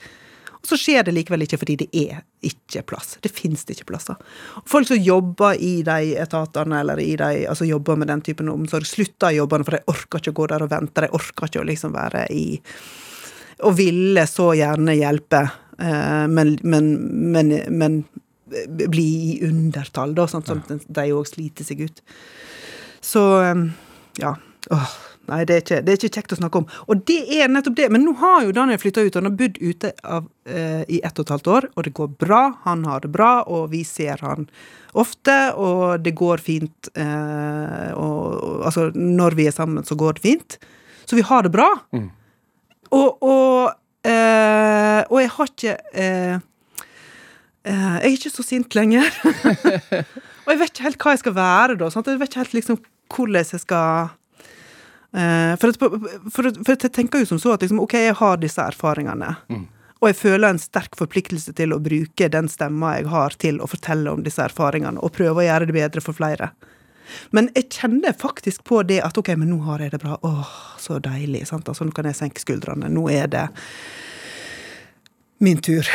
Og 0.66 0.70
så 0.72 0.78
skjer 0.82 1.03
det 1.06 1.14
likevel 1.14 1.43
ikke 1.45 1.60
fordi 1.62 1.76
det 1.84 1.88
er 1.93 2.24
ikke 2.45 2.82
plass. 2.89 3.18
Det 3.22 3.30
fins 3.30 3.68
ikke 3.70 3.86
plasser. 3.91 4.18
Folk 4.66 4.88
som 4.89 4.97
jobber 4.97 5.60
i 5.62 5.84
de 5.86 6.16
etatene, 6.18 6.80
eller 6.82 7.01
i 7.03 7.12
de, 7.20 7.43
altså 7.51 7.68
jobber 7.70 7.99
med 8.01 8.10
den 8.10 8.24
typen 8.26 8.49
omsorg, 8.49 8.88
slutter 8.89 9.30
i 9.30 9.38
jobbene 9.38 9.68
for 9.68 9.78
de 9.78 9.84
orker 9.93 10.24
ikke 10.24 10.34
å 10.34 10.39
gå 10.39 10.47
der 10.49 10.66
og 10.66 10.72
vente. 10.74 11.06
De 11.06 11.14
orker 11.14 11.51
ikke 11.51 11.62
å 11.62 11.70
liksom 11.70 11.93
være 11.93 12.26
i 12.34 12.47
Og 13.66 13.72
ville 13.78 14.26
så 14.28 14.49
gjerne 14.58 14.97
hjelpe, 14.97 15.39
eh, 15.80 16.26
men, 16.28 16.58
men, 16.64 16.89
men, 17.32 17.53
men 17.72 18.01
bli 18.68 19.06
i 19.30 19.38
undertall, 19.47 20.12
da, 20.18 20.26
sånn 20.28 20.43
som 20.43 20.66
de 20.68 21.06
òg 21.14 21.30
sliter 21.30 21.64
seg 21.64 21.86
ut. 21.88 22.01
Så 23.06 23.24
eh, 23.45 23.64
ja. 24.22 24.36
Åh, 24.74 24.95
Nei, 25.26 25.41
det 25.47 25.55
er, 25.55 25.61
ikke, 25.63 25.78
det 25.82 25.93
er 25.93 25.97
ikke 25.97 26.20
kjekt 26.20 26.34
å 26.36 26.38
snakke 26.38 26.59
om. 26.61 26.66
Og 26.91 27.01
det 27.09 27.18
er 27.34 27.49
nettopp 27.49 27.78
det. 27.80 27.88
Men 27.93 28.03
nå 28.05 28.13
har 28.20 28.43
jo 28.45 28.53
Daniel 28.53 28.78
flytta 28.82 29.05
ut. 29.07 29.16
Han 29.18 29.26
har 29.26 29.38
bodd 29.39 29.57
ute 29.57 29.91
av, 30.05 30.28
eh, 30.45 30.84
i 30.86 30.99
ett 31.01 31.18
og 31.18 31.26
et 31.26 31.34
halvt 31.34 31.49
år, 31.55 31.68
og 31.74 31.88
det 31.88 31.95
går 31.97 32.11
bra. 32.22 32.41
Han 32.68 32.86
har 32.86 33.01
det 33.01 33.09
bra, 33.13 33.32
og 33.49 33.72
vi 33.74 33.82
ser 33.88 34.22
han 34.22 34.45
ofte, 34.93 35.38
og 35.57 36.03
det 36.05 36.13
går 36.18 36.43
fint. 36.45 36.91
Eh, 36.93 37.89
og, 37.97 38.68
altså, 38.70 38.91
når 38.93 39.39
vi 39.39 39.49
er 39.49 39.55
sammen, 39.55 39.86
så 39.88 39.97
går 39.97 40.20
det 40.20 40.26
fint. 40.28 40.59
Så 41.09 41.18
vi 41.18 41.26
har 41.26 41.45
det 41.45 41.53
bra. 41.55 41.72
Og, 42.93 43.24
og, 43.26 43.74
eh, 44.05 45.01
og 45.09 45.22
jeg 45.24 45.32
har 45.34 45.49
ikke 45.49 45.78
eh, 45.93 46.36
eh, 47.66 47.95
Jeg 47.97 48.05
er 48.05 48.13
ikke 48.13 48.38
så 48.38 48.45
sint 48.45 48.78
lenger. 48.78 49.09
og 50.45 50.53
jeg 50.53 50.61
vet 50.61 50.70
ikke 50.70 50.86
helt 50.86 51.01
hva 51.01 51.16
jeg 51.18 51.26
skal 51.26 51.41
være 51.41 51.80
da. 51.82 51.89
Sant? 51.89 52.13
Jeg 52.13 52.22
vet 52.22 52.30
ikke 52.30 52.45
helt 52.45 52.59
liksom 52.61 52.86
hvordan 53.12 53.45
jeg 53.51 53.62
skal 53.62 54.10
eh, 55.14 55.53
for, 55.62 55.70
at, 55.70 55.80
for, 56.34 56.47
at- 56.49 56.60
for 56.66 56.74
at 56.76 56.84
jeg 56.88 56.93
tenker 56.95 57.20
jo 57.24 57.30
som 57.34 57.39
så 57.41 57.53
at 57.56 57.62
liksom, 57.66 57.80
ok, 57.84 57.93
jeg 58.10 58.18
har 58.22 58.38
disse 58.41 58.62
erfaringene. 58.62 59.36
Og 60.03 60.10
jeg 60.12 60.18
føler 60.20 60.49
en 60.51 60.60
sterk 60.60 60.93
forpliktelse 60.99 61.53
til 61.56 61.72
å 61.74 61.80
bruke 61.82 62.28
den 62.30 62.49
stemma 62.51 62.97
jeg 62.97 63.08
har, 63.10 63.34
til 63.41 63.62
å 63.64 63.68
fortelle 63.72 64.12
om 64.12 64.24
disse 64.26 64.43
erfaringene, 64.43 64.99
og 65.01 65.14
prøve 65.16 65.41
å 65.41 65.45
gjøre 65.47 65.66
det 65.70 65.74
bedre 65.78 66.03
for 66.03 66.14
flere. 66.18 66.51
Men 67.32 67.47
jeg 67.56 67.70
kjenner 67.72 68.14
faktisk 68.18 68.64
på 68.68 68.82
det 68.86 68.99
at 69.06 69.18
ok, 69.18 69.32
men 69.39 69.49
nå 69.53 69.62
har 69.66 69.80
jeg 69.86 69.93
det 69.95 70.01
bra. 70.03 70.18
Åh, 70.26 70.51
så 70.82 70.99
deilig. 70.99 71.45
sant? 71.47 71.68
Altså, 71.70 71.86
nå 71.88 71.93
kan 71.95 72.06
jeg 72.10 72.18
senke 72.20 72.41
skuldrene. 72.43 72.89
Nå 72.91 73.08
er 73.14 73.28
det 73.32 73.45
min 75.38 75.58
tur. 75.58 75.88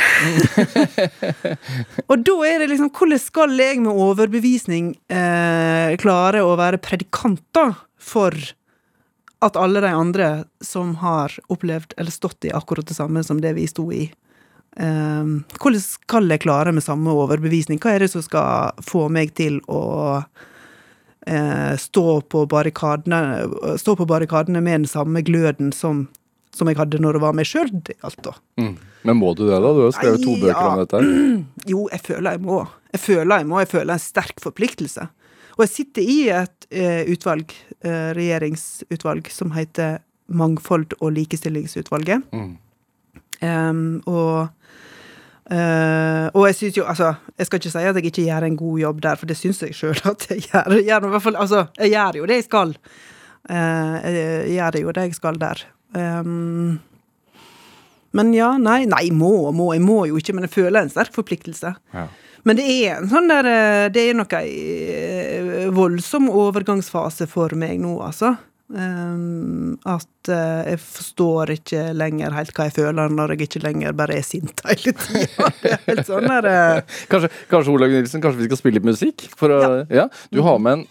og 2.11 2.25
da 2.27 2.37
er 2.47 2.61
det 2.61 2.71
liksom 2.73 2.91
Hvordan 2.93 3.21
skal 3.23 3.55
jeg 3.57 3.81
med 3.81 3.93
overbevisning 3.93 4.93
eh, 5.09 5.97
klare 6.01 6.43
å 6.45 6.57
være 6.61 6.81
predikanter 6.83 7.75
for 8.01 8.37
at 9.41 9.57
alle 9.57 9.81
de 9.81 9.93
andre 9.97 10.31
som 10.61 10.95
har 11.01 11.33
opplevd 11.49 11.97
eller 11.97 12.13
stått 12.13 12.45
i 12.45 12.53
akkurat 12.53 12.89
det 12.89 12.99
samme 12.99 13.25
som 13.25 13.41
det 13.41 13.55
vi 13.57 13.65
sto 13.71 13.87
i 13.93 14.05
eh, 14.77 15.33
Hvordan 15.57 15.85
skal 15.85 16.29
jeg 16.29 16.45
klare 16.45 16.75
med 16.77 16.85
samme 16.85 17.15
overbevisning? 17.17 17.81
Hva 17.81 17.97
er 17.97 18.05
det 18.05 18.13
som 18.13 18.25
skal 18.25 18.77
få 18.85 19.09
meg 19.09 19.33
til 19.41 19.63
å 19.73 19.83
eh, 21.27 21.75
stå, 21.81 22.07
på 22.21 22.45
stå 23.81 23.97
på 23.97 24.09
barrikadene 24.13 24.61
med 24.61 24.83
den 24.83 24.91
samme 24.91 25.25
gløden 25.25 25.73
som, 25.73 26.09
som 26.61 26.71
jeg 26.71 26.79
hadde 26.79 27.01
når 27.03 27.17
det 27.17 27.23
var 27.25 27.37
meg 27.37 27.49
sjøl 27.49 27.71
det 27.73 27.97
gjaldt, 27.97 28.21
da? 28.27 28.35
Mm. 28.61 28.75
Men 29.09 29.19
må 29.19 29.33
du 29.35 29.47
det, 29.47 29.57
da? 29.57 29.73
Du 29.73 29.81
har 29.81 29.89
jo 29.89 29.97
skrevet 29.97 30.25
to 30.27 30.37
bøker 30.37 30.61
ja. 30.61 30.69
om 30.69 30.83
dette. 30.83 31.03
Jo, 31.73 31.87
jeg 31.93 32.05
føler 32.05 32.37
jeg 32.37 32.45
må. 32.45 32.61
Jeg 32.93 33.03
føler 33.03 33.43
jeg 33.43 33.49
må. 33.49 33.59
Jeg 33.63 33.73
føler 33.73 33.95
en 33.97 34.03
sterk 34.03 34.45
forpliktelse. 34.45 35.09
Og 35.57 35.65
jeg 35.67 35.73
sitter 35.73 36.07
i 36.09 36.19
et 36.33 36.71
eh, 36.73 37.03
utvalg, 37.13 37.53
eh, 37.85 38.13
regjeringsutvalg, 38.17 39.29
som 39.33 39.53
heter 39.57 39.99
Mangfold- 40.31 40.97
og 41.01 41.13
likestillingsutvalget. 41.17 42.25
Mm. 42.33 42.57
Um, 43.41 44.03
og 44.07 44.49
Uh, 45.51 46.31
og 46.31 46.45
jeg 46.47 46.55
syns 46.55 46.77
jo 46.79 46.85
Altså, 46.87 47.09
jeg 47.35 47.47
skal 47.49 47.59
ikke 47.59 47.71
si 47.73 47.79
at 47.83 47.97
jeg 47.99 48.05
ikke 48.07 48.23
gjør 48.23 48.45
en 48.47 48.57
god 48.57 48.77
jobb 48.79 49.01
der, 49.03 49.17
for 49.19 49.27
det 49.27 49.35
syns 49.35 49.59
jeg 49.65 49.75
sjøl 49.75 49.99
at 50.07 50.27
jeg 50.31 50.45
gjør. 50.47 50.77
Jeg 50.77 50.85
gjør, 50.87 51.19
fall, 51.19 51.37
altså, 51.43 51.65
jeg 51.79 51.91
gjør 51.91 52.19
jo 52.21 52.29
det 52.31 52.37
jeg 52.39 52.45
skal. 52.47 52.75
Uh, 53.51 53.97
jeg 54.07 54.53
gjør 54.55 54.79
jo 54.85 54.95
det 54.95 55.07
jeg 55.09 55.17
skal 55.19 55.41
der. 55.43 55.65
Em, 55.99 56.79
men 58.11 58.33
ja, 58.35 58.55
nei, 58.59 58.83
nei, 58.91 59.07
må 59.15 59.31
og 59.49 59.55
må. 59.59 59.71
Jeg 59.77 59.85
må 59.87 60.03
jo 60.11 60.19
ikke, 60.19 60.35
men 60.35 60.49
jeg 60.49 60.57
føler 60.57 60.83
en 60.83 60.93
sterk 60.93 61.15
forpliktelse. 61.15 61.75
Ja. 61.95 62.09
Men 62.49 62.57
det 62.57 62.67
er 62.73 62.95
en 62.97 63.11
sånn 63.11 63.29
der 63.29 63.47
eh, 63.51 63.87
Det 63.93 64.03
er 64.09 64.15
nok 64.17 64.33
ei 64.39 64.53
eh, 64.95 65.67
voldsom 65.77 66.31
overgangsfase 66.33 67.29
for 67.31 67.53
meg 67.59 67.83
nå, 67.83 67.99
altså. 68.07 68.35
Um, 68.71 69.81
at 69.83 70.29
uh, 70.31 70.61
jeg 70.63 70.79
forstår 70.79 71.51
ikke 71.57 71.81
lenger 71.91 72.37
helt 72.37 72.53
hva 72.55 72.69
jeg 72.69 72.77
føler 72.77 73.11
når 73.11 73.33
jeg 73.35 73.49
ikke 73.49 73.63
lenger 73.65 73.97
bare 73.99 74.21
er 74.21 74.23
sint 74.23 74.63
hele 74.63 74.93
tida. 74.95 75.49
Sånn 76.07 76.29
der 76.31 76.47
eh, 76.47 77.01
Kanskje, 77.11 77.33
kanskje 77.51 77.75
Olaug 77.75 77.97
Nilsen, 77.97 78.23
kanskje 78.23 78.45
vi 78.45 78.47
skal 78.47 78.61
spille 78.61 78.79
litt 78.79 78.87
musikk? 78.87 79.27
For 79.41 79.51
å, 79.51 79.61
ja. 79.91 80.07
Du 80.31 80.45
har 80.47 80.63
med 80.63 80.79
en 80.79 80.87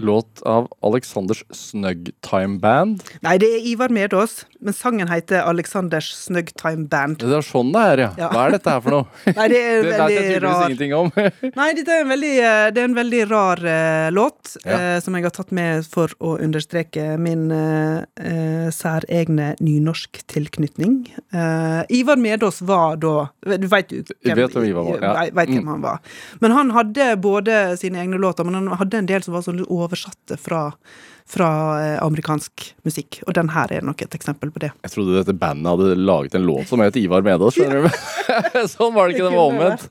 låt 0.00 0.40
av 0.48 0.68
Aleksanders 0.82 1.44
Snugtime 1.52 2.58
Band. 2.62 3.02
Nei, 3.22 3.34
det 3.38 3.48
er 3.58 3.66
Ivar 3.72 3.92
Medås, 3.92 4.46
men 4.60 4.72
sangen 4.72 5.08
heter 5.10 5.42
Aleksanders 5.44 6.08
Snugtime 6.16 6.86
Band. 6.88 7.18
Det 7.20 7.28
er 7.36 7.44
sånn 7.44 7.72
det 7.74 7.82
er, 7.92 8.02
ja. 8.06 8.08
Ja. 8.18 8.30
Hva 8.32 8.46
er 8.48 8.54
dette 8.56 8.72
her 8.72 8.80
for 8.84 8.96
noe? 8.96 9.06
Nei, 9.38 9.48
det 9.52 9.60
er 9.60 9.82
Det 9.86 9.92
jeg 9.92 10.00
veldig 10.00 10.38
rar 10.46 10.64
ingenting 10.70 10.94
om. 10.96 11.10
Nei, 11.60 11.68
dette 11.76 11.92
er 11.98 12.04
en 12.06 12.12
veldig, 12.14 12.32
eh, 12.40 12.66
det 12.72 12.82
er 12.84 12.88
en 12.88 12.96
veldig 12.96 13.22
rar 13.30 13.64
uh, 13.66 14.08
låt, 14.16 14.54
Ja. 14.64 14.78
uh, 14.96 15.00
som 15.04 15.14
jeg 15.18 15.26
har 15.28 15.34
tatt 15.36 15.52
med 15.52 15.84
for 15.92 16.12
å 16.24 16.34
understreke 16.42 17.04
min 17.20 17.44
uh, 17.52 18.70
særegne 18.72 19.52
nynorsktilknytning. 19.60 20.96
Uh, 21.34 21.82
Ivar 21.92 22.16
Medås 22.16 22.62
var 22.62 22.96
da 22.96 23.28
Du 23.58 23.66
veit 23.68 23.92
jo 23.92 24.02
hvem, 24.22 24.36
vet 24.38 24.54
hvem 24.56 24.66
Ivar 24.70 24.88
var, 24.88 24.98
ja. 25.02 25.12
Vet 25.32 25.48
hvem 25.52 25.60
Mm. 25.62 25.68
han 25.68 25.82
var. 25.84 25.98
Men 26.40 26.50
han 26.56 26.70
hadde 26.74 27.04
både 27.22 27.76
sine 27.78 28.00
egne 28.00 28.18
låter, 28.18 28.44
men 28.44 28.54
han 28.54 28.68
hadde 28.78 28.98
en 28.98 29.06
del 29.06 29.22
som 29.22 29.34
var 29.34 29.42
sånn 29.44 29.60
oversatte 29.82 30.38
fra, 30.40 30.62
fra 31.28 31.48
eh, 31.82 31.98
amerikansk 32.02 32.74
musikk. 32.86 33.20
Og 33.26 33.36
den 33.38 33.52
her 33.54 33.72
er 33.72 33.82
nok 33.86 34.02
et 34.04 34.14
eksempel 34.18 34.52
på 34.54 34.62
det. 34.64 34.72
Jeg 34.86 34.94
trodde 34.94 35.18
dette 35.18 35.36
bandet 35.36 35.70
hadde 35.72 35.98
laget 36.00 36.38
en 36.38 36.46
låt 36.48 36.70
som 36.70 36.82
het 36.84 36.96
Ivar 37.00 37.22
Medås. 37.26 37.58
skjønner 37.58 37.86
du? 37.86 37.90
sånn 38.74 38.94
var 38.96 39.08
det 39.08 39.12
ikke, 39.16 39.26
det 39.28 39.36
var 39.36 39.46
omvendt. 39.50 39.82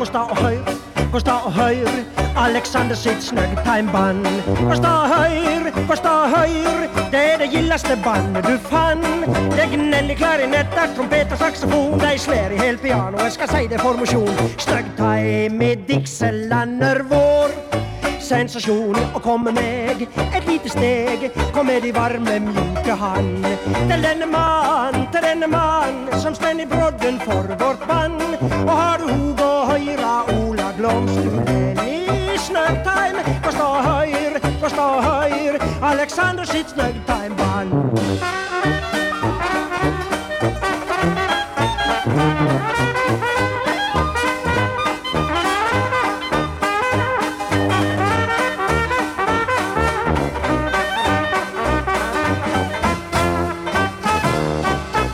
Gå 0.00 0.04
sta 0.08 0.24
og 0.24 0.38
høyr, 0.40 0.64
gå 1.12 1.18
sta 1.20 1.34
og 1.44 1.52
høyr 1.58 2.09
Alexander 2.36 2.94
sitt 2.94 3.22
sta 3.22 3.40
og 4.90 5.08
høyr, 5.10 5.70
og 5.88 6.30
høyr 6.36 6.86
Det 7.10 7.20
er 7.32 7.38
det 7.38 7.50
gildeste 7.50 7.96
bandet 8.04 8.44
du 8.46 8.56
fann. 8.70 9.02
Det 9.50 9.64
er 9.64 9.72
gnell 9.72 10.10
i 10.10 10.14
klarinetter, 10.14 10.94
trompet 10.96 11.32
og 11.32 11.38
saksofon. 11.38 11.98
De 12.00 12.18
slår 12.18 12.54
i 12.54 12.60
helt 12.60 12.82
piano, 12.82 13.18
jeg 13.24 13.32
skal 13.32 13.48
si 13.50 13.66
det 13.70 13.80
for 13.80 13.98
mosjon 13.98 14.30
Snøggtime 14.58 15.72
i 15.72 15.76
Dixelander 15.88 17.02
vår 17.10 17.54
Sensasjon 18.30 18.94
å 19.16 19.20
komme 19.24 19.50
meg 19.50 20.04
et 20.06 20.44
lite 20.46 20.70
steg. 20.70 21.24
Kom 21.54 21.66
med 21.66 21.82
de 21.82 21.90
varme, 21.96 22.36
mjuke 22.44 22.94
hand. 23.00 23.48
Til 23.90 24.04
denne 24.04 24.28
mann, 24.30 25.08
til 25.10 25.24
denne 25.24 25.48
mann 25.50 26.04
Som 26.20 26.36
stend 26.38 26.62
i 26.62 26.68
brodden 26.70 27.18
for 27.24 27.48
vårt 27.58 27.82
band. 27.88 28.22
Og 28.60 28.76
har 28.76 29.02
du 29.02 29.10
hog 29.10 29.42
å 29.46 29.50
høyra 29.72 30.12
Ola 30.36 30.70
Glomstulen 30.78 31.59
Gå 34.60 34.68
stå 34.68 35.00
høyr, 35.00 35.58
Alexander 35.82 36.44
sitt 36.44 36.68
snøgtime-band 36.74 37.72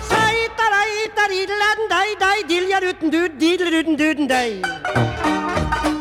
Sai-ta-dei-ta-di-la-den-dei-dei, 0.08 2.38
dilja-duten-dut, 2.48 3.32
didle-duten-duten-dei. 3.40 4.50
Gå 4.62 4.66
sta 4.66 5.86
og 5.86 5.95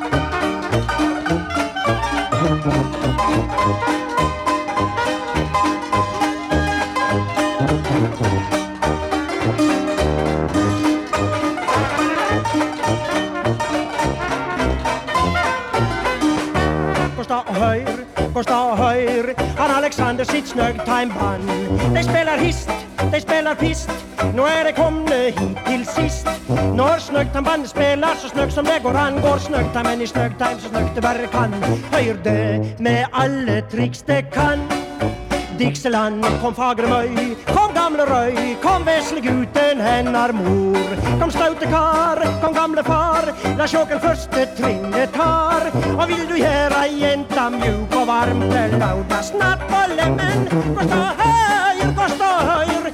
Alexander 19.85 20.23
sitt 20.23 20.47
snøggtimeband 20.47 21.43
De 21.95 22.03
spiller 22.03 22.37
hist, 22.37 22.69
de 23.13 23.21
spiller 23.21 23.55
pist 23.55 24.04
Nå 24.33 24.47
er 24.49 24.63
det 24.69 24.75
kommet 24.75 25.37
hit 25.39 25.59
til 25.67 25.85
sist. 25.85 26.27
Når 26.75 26.97
snøggtimebandet 27.09 27.69
spiller 27.69 28.17
så 28.21 28.29
snøgt 28.33 28.53
som 28.53 28.65
det 28.65 28.79
går 28.83 28.97
an. 28.97 29.21
Går 29.21 29.37
snøggtimen 29.37 30.01
i 30.01 30.09
snøggtime 30.09 30.59
så 30.59 30.69
snøgt 30.69 30.95
det 30.95 31.03
bare 31.03 31.29
kan. 31.31 31.53
Høyr 31.93 32.17
det 32.23 32.75
med 32.79 33.05
alle 33.13 33.61
triks 33.71 34.01
det 34.07 34.25
kan. 34.33 34.65
Dixeland, 35.55 36.19
kom 36.41 36.51
fagre 36.55 36.87
møy, 36.91 37.35
kom 37.47 37.71
gamle 37.71 38.03
røy, 38.09 38.35
kom 38.59 38.83
vesle 38.83 39.21
gutten 39.23 39.79
hennar 39.79 40.33
mor. 40.35 40.89
Kom 41.21 41.31
staute 41.31 41.69
kar, 41.71 42.19
kom 42.41 42.53
gamle 42.57 42.83
far, 42.83 43.29
la 43.55 43.67
sjåken 43.67 44.01
første 44.03 44.49
trinnet 44.57 45.15
tar. 45.15 45.69
Og 45.95 46.03
vil 46.11 46.25
du 46.27 46.35
gjera 46.41 46.83
jenta 46.91 47.47
mjuk 47.55 47.95
og 48.01 48.07
varm? 48.11 48.43
Til 48.51 48.75
lauda 48.83 49.21
snapp 49.23 49.63
på 49.71 49.85
lemmen, 49.95 50.43
gå 50.51 50.89
stå 50.89 51.03
høyr, 51.23 51.87
gå 52.01 52.09
stå 52.17 52.33
høyr, 52.51 52.91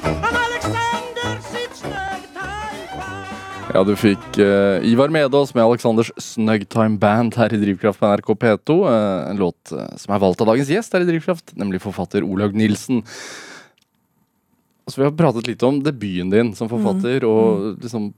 Ja, 3.72 3.86
du 3.88 3.94
fikk 3.96 4.36
uh, 4.36 4.84
Ivar 4.84 5.12
Medås 5.14 5.54
med 5.56 5.64
Aleksanders 5.64 6.10
Snugtime 6.20 6.98
Band 7.00 7.38
her 7.40 7.54
i 7.56 7.60
Drivkraft 7.62 8.02
på 8.02 8.10
NRK 8.10 8.32
P2. 8.42 8.76
Uh, 8.84 9.30
en 9.30 9.38
låt 9.40 9.72
uh, 9.72 9.86
som 10.02 10.12
er 10.12 10.20
valgt 10.20 10.42
av 10.44 10.50
dagens 10.50 10.72
gjest 10.74 10.92
her 10.92 11.06
i 11.06 11.08
Drivkraft, 11.08 11.54
nemlig 11.56 11.80
forfatter 11.80 12.26
Olaug 12.28 12.58
Nilsen. 12.58 13.00
Altså, 14.84 14.98
vi 15.00 15.06
har 15.08 15.16
pratet 15.16 15.48
litt 15.48 15.64
om 15.64 15.80
debuten 15.86 16.34
din 16.34 16.52
som 16.58 16.68
forfatter, 16.72 17.24
og 17.24 17.78
liksom 17.80 18.10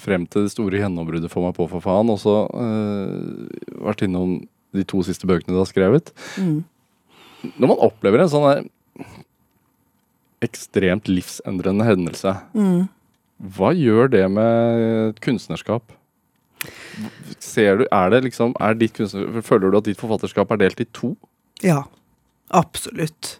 frem 0.00 0.24
til 0.26 0.48
det 0.48 0.54
store 0.56 0.80
gjennombruddet 0.80 1.30
for 1.30 1.46
meg 1.46 1.54
på 1.54 1.68
for 1.70 1.84
faen. 1.84 2.10
Og 2.10 2.18
så 2.24 2.34
vært 3.84 4.02
innom 4.08 4.40
de 4.74 4.86
to 4.90 5.04
siste 5.06 5.28
bøkene 5.30 5.54
du 5.54 5.60
har 5.60 5.70
skrevet. 5.70 6.10
Mm. 6.34 6.64
Når 7.60 7.70
man 7.76 7.86
opplever 7.86 8.24
en 8.24 8.32
sånn 8.32 8.48
der 8.48 8.66
ekstremt 10.42 11.06
livsendrende 11.06 11.86
hendelse, 11.86 12.34
Mm. 12.58 12.88
Hva 13.38 13.72
gjør 13.74 14.10
det 14.12 14.24
med 14.30 15.18
kunstnerskap? 15.24 15.92
Ser 17.42 17.82
du, 17.82 17.86
er 17.92 18.12
det 18.14 18.22
liksom, 18.28 18.54
er 18.62 18.76
ditt 18.78 18.94
kunstner, 18.96 19.42
Føler 19.44 19.72
du 19.72 19.78
at 19.80 19.88
ditt 19.88 20.00
forfatterskap 20.00 20.54
er 20.54 20.62
delt 20.62 20.80
i 20.80 20.86
to? 20.96 21.14
Ja, 21.64 21.82
absolutt. 22.54 23.38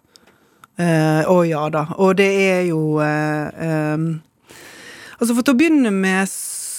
Eh, 0.77 1.23
Å 1.31 1.37
ja 1.47 1.63
da. 1.71 1.87
Og 1.97 2.17
det 2.19 2.27
er 2.27 2.65
jo 2.67 2.99
eh, 2.99 3.47
eh, 3.47 4.05
Altså, 5.15 5.31
for 5.31 5.45
til 5.47 5.55
å 5.55 5.59
begynne 5.61 5.93
med 5.95 6.27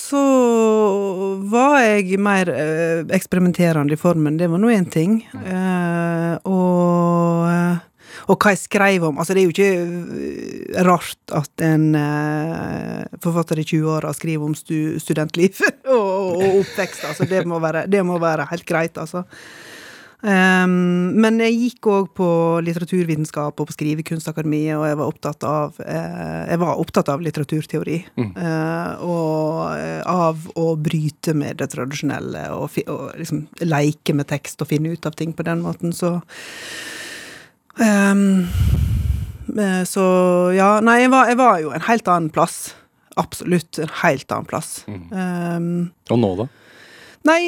så 0.07 0.21
var 1.51 1.81
jeg 1.83 2.19
mer 2.23 2.51
eh, 2.53 3.01
eksperimenterende 3.17 3.97
i 3.97 3.99
formen. 3.99 4.37
Det 4.39 4.47
var 4.53 4.61
nå 4.63 4.71
én 4.71 4.87
ting. 4.93 5.17
Eh, 5.35 6.35
og 6.47 7.49
og 8.27 8.35
hva 8.41 8.53
jeg 8.55 8.63
skrev 8.65 9.07
om. 9.09 9.21
Altså, 9.23 9.37
det 9.37 9.43
er 9.43 9.47
jo 9.47 9.55
ikke 9.55 9.71
øh, 9.83 10.81
rart 10.89 11.35
at 11.37 11.67
en 11.67 11.87
eh, 11.99 13.21
forfatter 13.23 13.63
i 13.63 13.67
20-åra 13.69 14.13
skriver 14.17 14.49
om 14.49 14.57
stu, 14.59 14.99
studentliv 15.03 15.63
og, 15.95 16.43
og 16.43 16.61
oppvekst. 16.65 17.07
Altså, 17.13 17.29
det 17.31 17.45
må, 17.47 17.63
være, 17.63 17.87
det 17.91 18.03
må 18.07 18.19
være 18.23 18.49
helt 18.51 18.67
greit, 18.69 18.99
altså. 18.99 19.27
Um, 20.27 21.13
men 21.21 21.37
jeg 21.45 21.55
gikk 21.61 21.87
òg 21.93 22.07
på 22.17 22.27
litteraturvitenskap 22.65 23.61
og 23.61 23.69
på 23.69 23.75
Skrivekunstakademiet, 23.75 24.75
og 24.79 24.87
jeg 24.89 24.99
var 24.99 25.11
opptatt 25.13 25.47
av, 25.47 25.77
eh, 25.85 26.57
var 26.57 26.81
opptatt 26.81 27.11
av 27.13 27.23
litteraturteori. 27.23 27.99
Eh, 28.25 29.05
og 29.05 29.77
eh, 29.77 30.01
av 30.09 30.49
å 30.57 30.67
bryte 30.81 31.37
med 31.37 31.61
det 31.61 31.69
tradisjonelle 31.77 32.49
og, 32.57 32.81
og 32.89 33.13
liksom 33.21 33.45
leke 33.69 34.17
med 34.17 34.31
tekst 34.33 34.65
og 34.65 34.73
finne 34.73 34.97
ut 34.97 35.07
av 35.07 35.15
ting 35.15 35.37
på 35.37 35.47
den 35.47 35.63
måten, 35.63 35.95
så 35.95 36.17
Eh, 37.81 38.15
så 39.89 40.05
ja, 40.57 40.71
nei, 40.85 40.99
jeg 41.05 41.11
var, 41.13 41.25
jeg 41.31 41.39
var 41.41 41.55
jo 41.63 41.69
en 41.77 41.87
helt 41.89 42.09
annen 42.11 42.31
plass. 42.35 42.57
Absolutt 43.17 43.79
en 43.81 43.93
helt 44.03 44.29
annen 44.33 44.49
plass. 44.49 44.71
Ehm, 44.89 45.91
Og 46.13 46.19
nå, 46.21 46.31
da? 46.43 46.47
nei, 47.27 47.41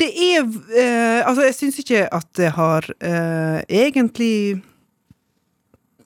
det 0.00 0.08
er 0.14 0.40
eh, 0.72 1.20
Altså, 1.26 1.42
jeg 1.48 1.56
syns 1.58 1.78
ikke 1.82 2.06
at 2.14 2.28
det 2.38 2.50
har 2.56 2.82
eh, 3.04 3.58
egentlig 3.68 4.62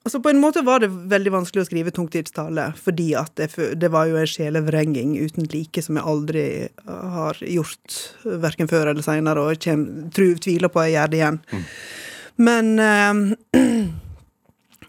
Altså, 0.03 0.19
På 0.19 0.27
en 0.33 0.41
måte 0.41 0.59
var 0.67 0.81
det 0.83 0.89
veldig 0.91 1.31
vanskelig 1.31 1.61
å 1.63 1.67
skrive 1.69 1.93
tungtidstale, 1.95 2.65
fordi 2.75 3.13
at 3.15 3.31
det, 3.39 3.47
det 3.79 3.87
var 3.93 4.09
jo 4.09 4.17
en 4.19 4.27
sjelevrenging 4.27 5.13
uten 5.21 5.45
like 5.53 5.79
som 5.85 5.95
jeg 5.95 6.03
aldri 6.11 6.43
har 6.89 7.39
gjort, 7.39 7.95
verken 8.43 8.67
før 8.67 8.91
eller 8.91 9.05
seinere, 9.05 9.39
og 9.45 9.53
jeg 9.55 9.79
tviler 10.43 10.67
på 10.73 10.81
at 10.81 10.89
jeg 10.89 10.97
gjør 10.97 11.13
det 11.13 11.21
igjen. 11.21 11.37
Men 12.35 12.79
eh, 12.79 13.59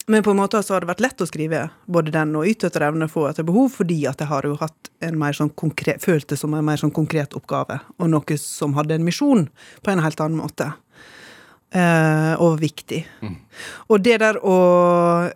Men 0.07 0.23
på 0.23 0.31
en 0.31 0.37
måte 0.37 0.61
så 0.63 0.75
har 0.75 0.85
det 0.85 0.91
vært 0.91 1.01
lett 1.01 1.23
å 1.25 1.27
skrive 1.29 1.63
både 1.89 2.13
den 2.13 2.35
og 2.37 2.45
Yt 2.49 2.67
etter 2.69 2.85
evne, 2.85 3.09
få 3.09 3.25
etter 3.31 3.47
behov, 3.49 3.71
fordi 3.73 4.03
at 4.11 4.21
jeg 4.21 4.29
har 4.29 4.45
jo 4.45 4.59
hatt 4.61 4.91
en 5.05 5.17
mer 5.17 5.37
sånn 5.37 5.49
konkret, 5.57 6.03
følt 6.05 6.29
det 6.29 6.37
som 6.37 6.53
en 6.53 6.67
mer 6.67 6.81
sånn 6.81 6.93
konkret 6.93 7.33
oppgave, 7.37 7.79
og 7.97 8.11
noe 8.13 8.37
som 8.41 8.77
hadde 8.77 8.99
en 8.99 9.07
misjon 9.07 9.47
på 9.81 9.93
en 9.93 10.03
helt 10.05 10.21
annen 10.21 10.43
måte. 10.43 10.75
Eh, 11.75 12.35
og 12.39 12.61
viktig. 12.61 13.01
Og 13.91 14.03
det 14.05 14.19
der 14.23 14.37
å 14.47 14.59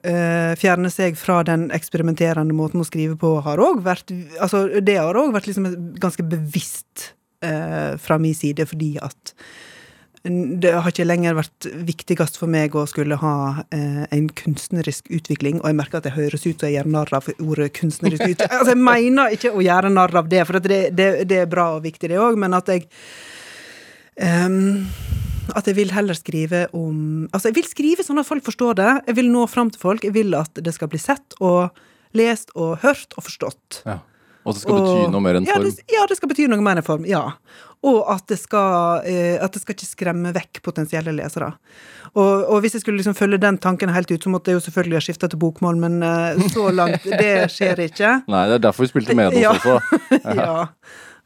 eh, 0.07 0.53
fjerne 0.61 0.93
seg 0.93 1.17
fra 1.19 1.41
den 1.49 1.67
eksperimenterende 1.75 2.55
måten 2.55 2.85
å 2.85 2.87
skrive 2.87 3.17
på, 3.19 3.33
har 3.43 3.59
òg 3.59 3.81
vært 3.83 4.13
Altså, 4.39 4.67
det 4.79 5.01
har 5.01 5.19
òg 5.19 5.33
vært 5.35 5.49
liksom 5.49 5.67
ganske 5.99 6.23
bevisst 6.29 7.09
eh, 7.43 7.97
fra 7.99 8.21
min 8.23 8.37
side, 8.39 8.69
fordi 8.71 8.93
at 9.03 9.35
det 10.25 10.73
har 10.75 10.91
ikke 10.91 11.07
lenger 11.07 11.37
vært 11.39 11.69
viktigst 11.87 12.39
for 12.41 12.51
meg 12.51 12.75
å 12.77 12.85
skulle 12.91 13.19
ha 13.21 13.65
eh, 13.75 14.05
en 14.15 14.27
kunstnerisk 14.41 15.11
utvikling, 15.15 15.61
og 15.63 15.71
jeg 15.71 15.79
merker 15.79 16.01
at 16.01 16.09
det 16.09 16.17
høres 16.17 16.47
ut 16.47 16.59
som 16.59 16.67
jeg 16.67 16.77
gjør 16.79 16.91
narr 16.95 17.13
av 17.21 17.29
ordet 17.39 17.71
kunstnerisk 17.79 18.25
utvikling. 18.25 18.55
Altså, 18.59 18.75
jeg 18.75 18.83
mener 18.83 19.35
ikke 19.37 19.53
å 19.55 19.63
gjøre 19.63 19.93
narr 19.93 20.17
av 20.19 20.31
det, 20.31 20.43
for 20.49 20.59
at 20.59 20.67
det, 20.67 20.81
det, 20.99 21.09
det 21.31 21.43
er 21.45 21.51
bra 21.51 21.71
og 21.77 21.85
viktig, 21.87 22.11
det 22.11 22.19
òg, 22.21 22.39
men 22.41 22.57
at 22.59 22.71
jeg 22.73 22.89
um, 24.19 24.89
At 25.57 25.69
jeg 25.71 25.79
vil 25.79 25.95
heller 25.95 26.17
skrive 26.19 26.67
om 26.77 27.29
Altså, 27.33 27.49
jeg 27.49 27.59
vil 27.61 27.69
skrive 27.69 28.05
sånn 28.05 28.21
at 28.21 28.29
folk 28.29 28.45
forstår 28.45 28.81
det. 28.81 28.91
Jeg 29.07 29.17
vil 29.17 29.31
nå 29.33 29.47
fram 29.49 29.71
til 29.73 29.81
folk. 29.81 30.05
Jeg 30.05 30.17
vil 30.17 30.35
at 30.37 30.61
det 30.61 30.75
skal 30.75 30.91
bli 30.93 31.01
sett 31.01 31.39
og 31.41 31.71
lest 32.17 32.53
og 32.57 32.83
hørt 32.83 33.15
og 33.17 33.25
forstått. 33.29 33.83
Ja. 33.87 34.01
Og 34.49 34.57
det 34.57 34.63
skal 34.63 34.79
bety 34.81 35.09
noe 35.13 35.25
mer 35.25 35.39
enn 35.39 35.49
ja, 35.49 35.59
form? 35.59 35.69
Det, 35.69 35.89
ja, 35.93 36.05
det 36.09 36.17
skal 36.19 36.31
bety 36.33 36.47
noe 36.51 36.65
mer 36.65 36.81
enn 36.81 36.87
form. 36.87 37.05
Ja. 37.09 37.25
Og 37.87 37.99
at 38.11 38.25
det 38.31 38.41
skal, 38.41 39.05
eh, 39.07 39.37
at 39.39 39.55
det 39.55 39.63
skal 39.63 39.77
ikke 39.77 39.89
skremme 39.89 40.33
vekk 40.35 40.63
potensielle 40.67 41.13
lesere. 41.15 41.53
Og, 42.15 42.47
og 42.49 42.63
hvis 42.65 42.79
jeg 42.79 42.83
skulle 42.83 42.99
liksom 42.99 43.15
følge 43.19 43.39
den 43.43 43.59
tanken 43.63 43.93
helt 43.93 44.11
ut, 44.11 44.23
så 44.25 44.33
måtte 44.33 44.51
jeg 44.51 44.59
jo 44.59 44.65
selvfølgelig 44.67 44.99
ha 44.99 45.05
skifta 45.05 45.29
til 45.31 45.43
bokmål, 45.43 45.77
men 45.85 46.01
eh, 46.03 46.49
så 46.55 46.71
langt 46.75 47.05
Det 47.23 47.35
skjer 47.53 47.85
ikke. 47.89 48.15
Nei, 48.31 48.47
det 48.49 48.59
er 48.59 48.65
derfor 48.71 48.87
vi 48.87 48.95
spilte 48.95 49.19
med 49.19 49.31
oss 49.31 49.39
Ja. 49.43 49.53
også. 49.53 49.79
ja. 50.41 50.57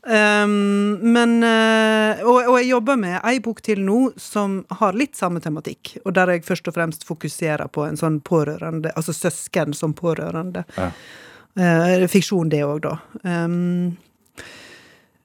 Um, 0.02 0.98
men 1.14 1.36
eh, 1.46 2.24
og, 2.26 2.48
og 2.50 2.56
jeg 2.58 2.72
jobber 2.72 2.96
med 2.98 3.20
ei 3.22 3.36
bok 3.38 3.60
til 3.62 3.84
nå 3.86 3.98
som 4.18 4.64
har 4.80 4.96
litt 4.98 5.14
samme 5.14 5.38
tematikk, 5.40 5.92
og 6.02 6.16
der 6.16 6.32
jeg 6.34 6.42
først 6.48 6.66
og 6.66 6.74
fremst 6.74 7.06
fokuserer 7.06 7.70
på 7.70 7.84
en 7.86 8.00
sånn 8.00 8.18
pårørende, 8.26 8.90
altså 8.98 9.14
søsken 9.14 9.76
som 9.78 9.94
pårørende. 9.94 10.64
Ja. 10.74 10.90
Eh, 11.58 12.06
fiksjon, 12.08 12.48
det 12.52 12.62
òg, 12.64 12.80
da. 12.86 12.96
Um, 13.24 13.92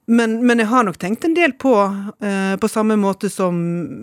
men, 0.08 0.38
men 0.48 0.62
jeg 0.62 0.70
har 0.70 0.86
nok 0.88 0.96
tenkt 1.00 1.26
en 1.26 1.34
del 1.36 1.52
på, 1.60 1.72
eh, 2.24 2.54
på 2.56 2.68
samme 2.72 2.96
måte 2.96 3.28
som 3.28 3.58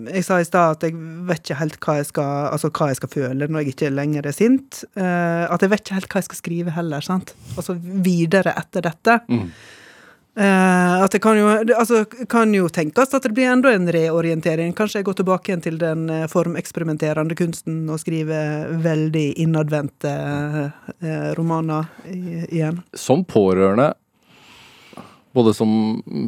jeg 0.06 0.22
sa 0.22 0.38
i 0.38 0.46
stad, 0.46 0.76
at 0.76 0.86
jeg 0.86 0.94
vet 1.26 1.42
ikke 1.42 1.58
helt 1.58 1.78
hva 1.82 1.96
jeg 1.98 2.06
skal, 2.12 2.34
altså 2.54 2.70
hva 2.70 2.92
jeg 2.92 3.00
skal 3.00 3.10
føle 3.10 3.48
når 3.50 3.64
jeg 3.64 3.74
ikke 3.74 3.90
lenger 3.90 4.28
er 4.30 4.36
sint. 4.36 4.84
Eh, 4.94 5.42
at 5.50 5.64
jeg 5.64 5.72
vet 5.72 5.82
ikke 5.82 5.96
helt 5.98 6.08
hva 6.12 6.22
jeg 6.22 6.28
skal 6.28 6.38
skrive 6.38 6.76
heller, 6.76 7.02
sant. 7.02 7.34
Altså 7.56 7.74
videre 7.82 8.54
etter 8.54 8.86
dette. 8.86 9.18
Mm. 9.26 9.50
Eh, 10.36 11.02
at 11.02 11.12
det 11.12 11.22
kan 11.24 11.38
jo, 11.38 11.46
altså, 11.48 12.02
kan 12.28 12.50
jo 12.52 12.66
tenkes 12.68 13.14
at 13.16 13.24
det 13.24 13.32
blir 13.32 13.48
enda 13.48 13.70
en 13.72 13.88
reorientering. 13.88 14.74
Kanskje 14.76 15.00
jeg 15.00 15.06
går 15.08 15.16
tilbake 15.22 15.48
igjen 15.48 15.62
til 15.64 15.78
den 15.80 16.10
eh, 16.12 16.26
formeksperimenterende 16.28 17.38
kunsten 17.38 17.86
og 17.88 18.02
skriver 18.02 18.68
veldig 18.84 19.30
innadvendte 19.40 20.12
uh, 20.12 21.30
romaner 21.38 21.88
i, 22.12 22.42
igjen. 22.50 22.82
Som 22.92 23.24
pårørende, 23.24 23.94
både 25.32 25.56
som 25.56 25.72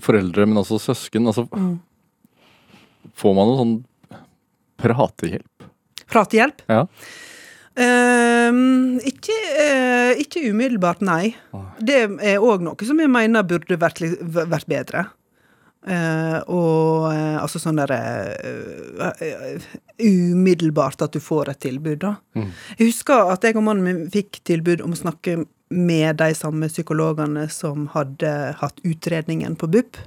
foreldre, 0.04 0.48
men 0.48 0.62
også 0.64 0.80
søsken, 0.88 1.28
altså 1.28 1.44
Får 3.18 3.32
man 3.34 3.48
noe 3.50 3.58
sånn 3.58 3.76
pratehjelp? 4.78 5.64
Pratehjelp? 6.08 6.60
Ja. 6.70 6.84
Ehm, 7.78 8.98
ikke, 9.06 9.36
eh, 9.62 10.18
ikke 10.18 10.42
umiddelbart, 10.50 11.02
nei. 11.04 11.36
Det 11.78 12.00
er 12.26 12.42
òg 12.42 12.64
noe 12.66 12.88
som 12.88 12.98
jeg 12.98 13.10
mener 13.12 13.46
burde 13.46 13.78
vært, 13.78 14.02
vært 14.18 14.68
bedre. 14.70 15.06
Uh, 15.88 16.42
og 16.50 17.04
uh, 17.06 17.36
altså 17.38 17.60
sånn 17.62 17.78
derre 17.78 17.96
Umiddelbart 20.02 21.04
at 21.06 21.14
du 21.14 21.20
får 21.22 21.52
et 21.52 21.60
tilbud, 21.62 22.02
da. 22.02 22.10
Jeg 22.34 22.90
husker 22.90 23.30
at 23.32 23.46
jeg 23.46 23.56
og 23.56 23.64
mannen 23.64 23.86
min 23.86 24.10
fikk 24.12 24.40
tilbud 24.48 24.82
om 24.84 24.92
å 24.92 24.98
snakke 24.98 25.38
med 25.70 26.18
de 26.18 26.28
samme 26.36 26.68
psykologene 26.68 27.46
som 27.52 27.86
hadde 27.94 28.34
hatt 28.58 28.82
utredningen 28.84 29.54
på 29.60 29.70
BUP. 29.70 30.00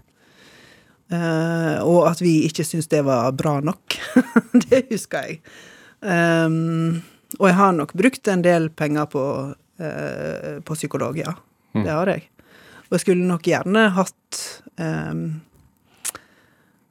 Og 1.12 2.00
at 2.08 2.22
vi 2.24 2.40
ikke 2.48 2.66
syntes 2.66 2.90
det 2.92 3.04
var 3.06 3.32
bra 3.38 3.60
nok. 3.64 3.98
det 4.68 4.86
husker 4.90 5.28
jeg. 5.28 5.42
Um, 6.02 7.04
og 7.40 7.48
jeg 7.48 7.58
har 7.58 7.74
nok 7.78 7.94
brukt 7.98 8.28
en 8.32 8.44
del 8.46 8.70
penger 8.76 9.08
på, 9.12 9.24
eh, 9.80 10.60
på 10.66 10.78
psykolog, 10.78 11.18
ja. 11.22 11.36
Det 11.72 11.88
har 11.88 12.10
jeg. 12.12 12.26
Og 12.90 12.98
jeg 12.98 13.04
skulle 13.06 13.28
nok 13.28 13.48
gjerne 13.48 13.86
hatt 13.96 14.40
eh, 14.84 15.22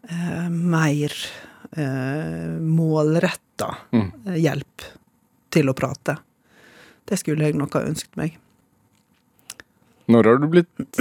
eh, 0.09 0.47
mer 0.49 1.17
eh, 1.77 2.55
målretta 2.57 3.75
mm. 3.93 4.09
hjelp 4.41 4.87
til 5.53 5.69
å 5.69 5.77
prate. 5.77 6.17
Det 7.05 7.19
skulle 7.21 7.45
jeg 7.51 7.59
nok 7.59 7.77
ha 7.77 7.85
ønsket 7.91 8.17
meg. 8.17 8.39
Når 10.11 10.27
har 10.27 10.41
du 10.41 10.49
blitt 10.51 10.97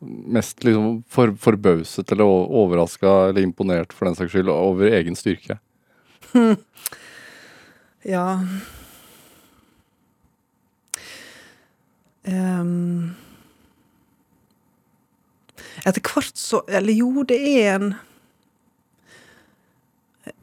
mest 0.00 0.62
liksom 0.64 1.00
for, 1.08 1.32
forbauset 1.40 2.12
eller 2.12 2.28
overraska 2.28 3.30
eller 3.30 3.44
imponert 3.44 3.92
for 3.96 4.08
den 4.08 4.16
saks 4.18 4.36
skyld 4.36 4.52
over 4.52 4.92
egen 5.00 5.16
styrke? 5.18 5.58
Ja 8.14 8.26
um. 12.24 13.14
Etter 15.84 16.00
hvert 16.04 16.36
så 16.36 16.62
Eller 16.68 16.96
jo, 16.96 17.24
det 17.28 17.38
er 17.40 17.74
en 17.74 17.92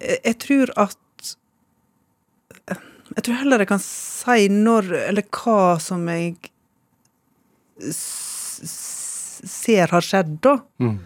jeg, 0.01 0.19
jeg 0.23 0.37
tror 0.43 0.73
at 0.85 1.33
Jeg 3.15 3.23
tror 3.23 3.39
heller 3.41 3.63
jeg 3.63 3.71
kan 3.71 3.83
si 3.83 4.47
når 4.51 4.91
eller 5.07 5.25
hva 5.31 5.77
som 5.81 6.03
jeg 6.11 6.37
ser 9.47 9.93
har 9.93 10.03
skjedd, 10.03 10.37
da. 10.43 10.57
Mm. 10.81 10.97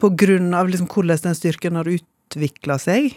På 0.00 0.10
grunn 0.18 0.54
av 0.56 0.70
liksom 0.70 0.88
hvordan 0.90 1.20
den 1.24 1.36
styrken 1.38 1.76
har 1.78 1.90
utvikla 1.90 2.78
seg. 2.80 3.12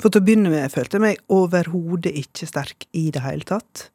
For 0.00 0.08
til 0.08 0.22
å 0.22 0.24
begynne 0.24 0.52
med 0.52 0.72
følte 0.72 0.96
jeg 0.96 1.04
meg 1.04 1.22
overhodet 1.32 2.12
ikke 2.16 2.48
sterk 2.48 2.86
i 2.96 3.10
det 3.12 3.22
hele 3.24 3.46
tatt. 3.48 3.88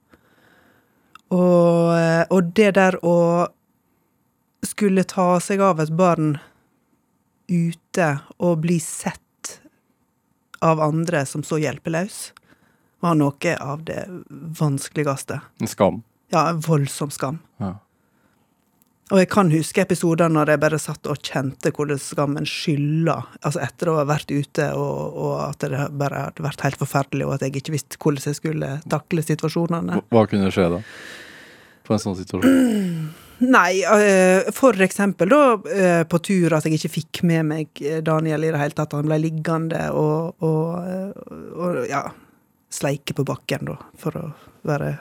Og, 1.33 1.95
eh, 1.97 2.23
og 2.29 2.51
det 2.57 2.75
der 2.77 2.99
å 3.01 3.17
skulle 4.65 5.05
ta 5.09 5.39
seg 5.41 5.61
av 5.65 5.81
et 5.81 5.93
barn 5.97 6.37
ute 7.49 8.09
og 8.37 8.61
bli 8.65 8.77
sett 8.81 9.21
av 10.65 10.81
andre 10.81 11.25
som 11.29 11.43
så 11.45 11.59
hjelpeløs, 11.61 12.31
var 13.03 13.17
noe 13.17 13.55
av 13.61 13.83
det 13.85 14.05
vanskeligste. 14.59 15.41
En 15.61 15.69
skam. 15.69 16.03
Ja, 16.33 16.47
en 16.49 16.61
voldsom 16.65 17.11
skam. 17.13 17.41
Ja. 17.61 17.75
Og 19.13 19.19
jeg 19.21 19.27
kan 19.29 19.51
huske 19.53 19.83
episoder 19.83 20.31
når 20.33 20.49
jeg 20.55 20.59
bare 20.63 20.79
satt 20.81 21.05
og 21.11 21.19
kjente 21.21 21.69
hvordan 21.75 21.99
skammen 22.01 22.47
skylla. 22.49 23.19
Altså 23.45 23.61
etter 23.61 23.91
å 23.91 23.99
ha 23.99 24.05
vært 24.09 24.31
ute, 24.33 24.71
og, 24.73 25.19
og 25.21 25.35
at 25.45 25.61
det 25.61 25.83
bare 25.99 26.23
hadde 26.31 26.45
vært 26.47 26.63
helt 26.65 26.79
forferdelig, 26.81 27.27
og 27.27 27.35
at 27.35 27.45
jeg 27.45 27.53
ikke 27.59 27.75
visste 27.75 27.99
hvordan 28.01 28.25
jeg 28.31 28.39
skulle 28.39 28.71
takle 28.89 29.21
situasjonene. 29.27 29.99
Hva- 29.99 30.17
Hva 30.17 30.23
kunne 30.31 30.49
skje 30.55 30.65
da? 30.73 30.79
På 31.85 31.93
en 31.93 32.01
sånn 32.01 32.17
situasjon? 32.17 33.13
Nei, 33.45 33.83
eh, 33.83 34.47
for 34.55 34.79
eksempel 34.81 35.27
da 35.29 35.41
eh, 35.69 36.01
på 36.09 36.21
tur 36.23 36.53
at 36.55 36.65
jeg 36.65 36.79
ikke 36.79 36.93
fikk 36.95 37.21
med 37.27 37.45
meg 37.51 37.81
eh, 37.83 37.99
Daniel 38.01 38.47
i 38.47 38.51
det 38.55 38.61
hele 38.63 38.77
tatt. 38.77 38.95
Han 38.97 39.05
ble 39.05 39.19
liggende 39.21 39.83
og, 39.93 40.39
og, 40.39 41.21
og 41.59 41.81
ja, 41.91 42.07
sleike 42.73 43.13
på 43.13 43.27
bakken, 43.27 43.67
da, 43.69 43.75
for 44.01 44.17
å 44.17 44.25
være 44.65 44.95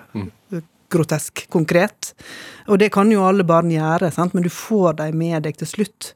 grotesk 0.94 1.44
konkret. 1.52 2.14
Og 2.70 2.80
det 2.80 2.92
kan 2.94 3.10
jo 3.12 3.26
alle 3.26 3.46
barn 3.46 3.72
gjøre, 3.72 4.12
sant? 4.14 4.34
men 4.34 4.46
du 4.46 4.50
får 4.52 5.00
dem 5.02 5.18
med 5.20 5.44
deg 5.46 5.58
til 5.60 5.70
slutt. 5.70 6.14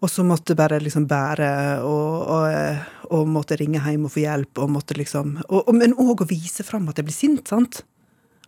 Og 0.00 0.08
så 0.08 0.24
måtte 0.24 0.56
bare 0.56 0.80
liksom 0.80 1.04
bære 1.08 1.50
og, 1.84 2.28
og, 2.32 2.84
og 3.12 3.28
måtte 3.28 3.58
ringe 3.60 3.82
hjem 3.84 4.06
og 4.08 4.14
få 4.14 4.22
hjelp, 4.24 4.62
og 4.62 4.72
måtte 4.72 4.96
liksom 4.96 5.34
og, 5.48 5.68
Men 5.76 5.92
òg 6.00 6.24
å 6.24 6.30
vise 6.30 6.64
fram 6.64 6.88
at 6.88 7.00
jeg 7.00 7.08
blir 7.08 7.16
sint, 7.16 7.50
sant? 7.52 7.82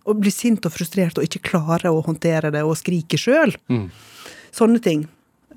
Og 0.08 0.18
blir 0.18 0.34
sint 0.34 0.64
og 0.66 0.72
frustrert 0.74 1.20
og 1.20 1.28
ikke 1.28 1.44
klarer 1.52 1.92
å 1.92 2.00
håndtere 2.02 2.50
det 2.54 2.64
og 2.66 2.78
skrike 2.80 3.20
sjøl. 3.20 3.52
Mm. 3.70 3.90
Sånne 4.52 4.80
ting. 4.82 5.04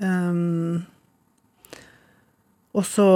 Um, 0.03 0.83
og 2.75 2.83
så 2.83 3.07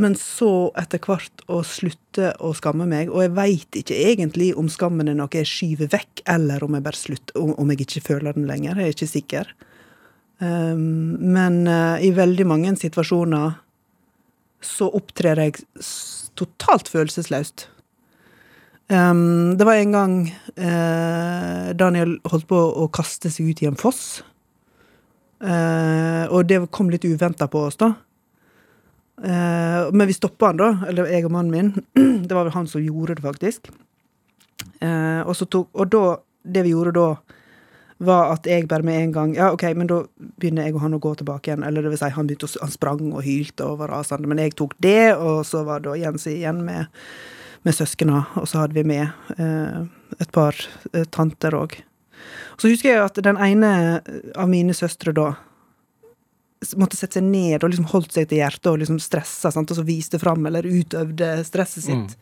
Men 0.00 0.14
så 0.16 0.70
etter 0.80 1.02
hvert 1.04 1.42
å 1.50 1.60
slutte 1.66 2.30
å 2.40 2.52
skamme 2.56 2.86
meg, 2.88 3.10
og 3.12 3.24
jeg 3.24 3.34
veit 3.36 3.80
ikke 3.82 3.96
egentlig 4.12 4.52
om 4.58 4.70
skammen 4.72 5.10
er 5.10 5.18
noe 5.18 5.42
jeg 5.42 5.48
skyver 5.48 5.90
vekk, 5.92 6.22
eller 6.30 6.64
om 6.64 6.76
jeg 6.76 6.86
bare 6.86 7.00
slutter, 7.00 7.40
om, 7.40 7.72
jeg 7.72 7.84
ikke 7.84 8.06
føler 8.06 8.36
den 8.36 8.48
lenger. 8.48 8.80
Jeg 8.80 8.86
er 8.86 8.96
ikke 8.96 9.10
sikker. 9.10 9.50
Um, 10.40 11.18
men 11.20 11.66
uh, 11.68 12.00
i 12.00 12.14
veldig 12.16 12.46
mange 12.48 12.72
situasjoner 12.80 13.58
så 14.64 14.88
opptrer 14.96 15.40
jeg 15.44 15.60
totalt 16.38 16.88
følelsesløst. 16.88 17.66
Um, 18.90 19.56
det 19.60 19.66
var 19.68 19.78
en 19.78 19.92
gang 19.94 20.14
uh, 20.56 21.70
Daniel 21.76 22.16
holdt 22.32 22.48
på 22.50 22.58
å 22.58 22.88
kaste 22.92 23.30
seg 23.32 23.52
ut 23.52 23.60
i 23.62 23.68
en 23.68 23.78
foss. 23.78 24.22
Uh, 25.40 26.24
og 26.32 26.48
det 26.48 26.62
kom 26.72 26.90
litt 26.92 27.04
uventa 27.08 27.48
på 27.52 27.68
oss, 27.68 27.78
da. 27.80 27.94
Eh, 29.24 29.92
men 29.92 30.06
vi 30.06 30.16
stoppa 30.16 30.46
han, 30.46 30.60
da. 30.60 30.70
Eller 30.88 31.10
jeg 31.12 31.26
og 31.28 31.34
mannen 31.34 31.52
min. 31.52 32.22
det 32.28 32.34
var 32.34 32.46
vel 32.48 32.56
han 32.56 32.68
som 32.70 32.84
gjorde 32.84 33.18
det, 33.18 33.24
faktisk. 33.26 33.70
Eh, 34.80 35.20
og, 35.24 35.36
tok, 35.50 35.68
og 35.72 35.92
da, 35.92 36.04
det 36.42 36.64
vi 36.66 36.74
gjorde 36.74 36.96
da, 36.96 37.08
var 38.00 38.30
at 38.32 38.46
jeg 38.48 38.64
bare 38.68 38.84
med 38.84 38.96
en 38.96 39.10
gang 39.12 39.32
Ja, 39.36 39.50
OK, 39.52 39.66
men 39.76 39.88
da 39.90 39.98
begynner 40.40 40.64
jeg 40.64 40.72
og 40.72 40.80
han 40.86 40.96
å 40.96 41.02
gå 41.02 41.12
tilbake 41.20 41.50
igjen. 41.50 41.66
Eller 41.66 41.84
det 41.84 41.92
vil 41.92 42.00
si, 42.00 42.08
han 42.14 42.30
begynte 42.30 42.48
han 42.62 42.72
sprang 42.72 43.10
og 43.10 43.26
hylte 43.26 43.68
og 43.68 43.82
var 43.82 43.92
rasende. 43.92 44.30
Men 44.30 44.40
jeg 44.40 44.56
tok 44.56 44.72
det, 44.80 45.12
og 45.16 45.44
så 45.48 45.66
var 45.68 45.84
da 45.84 45.98
Jens 46.00 46.26
igjen 46.30 46.64
med 46.64 46.88
med 47.60 47.76
søskena, 47.76 48.22
og 48.40 48.48
så 48.48 48.62
hadde 48.62 48.72
vi 48.78 48.86
med 48.88 49.10
eh, 49.36 49.82
et 50.16 50.30
par 50.32 50.56
tanter 51.12 51.52
òg. 51.58 51.74
Så 52.60 52.70
husker 52.72 52.94
jeg 52.94 53.02
at 53.04 53.20
den 53.24 53.36
ene 53.40 54.00
av 54.32 54.48
mine 54.48 54.72
søstre 54.76 55.12
da 55.16 55.34
måtte 56.76 56.98
sette 56.98 57.18
seg 57.18 57.26
ned 57.26 57.62
og 57.62 57.72
liksom 57.72 57.88
holdt 57.92 58.14
seg 58.16 58.28
til 58.30 58.42
hjertet 58.42 58.68
og 58.68 58.80
liksom 58.82 58.98
stressa, 59.02 59.52
sant? 59.52 59.70
og 59.72 59.78
så 59.78 59.84
viste 59.86 60.20
fram 60.20 60.44
eller 60.48 60.66
utøvde 60.68 61.32
stresset 61.48 61.86
sitt. 61.86 62.16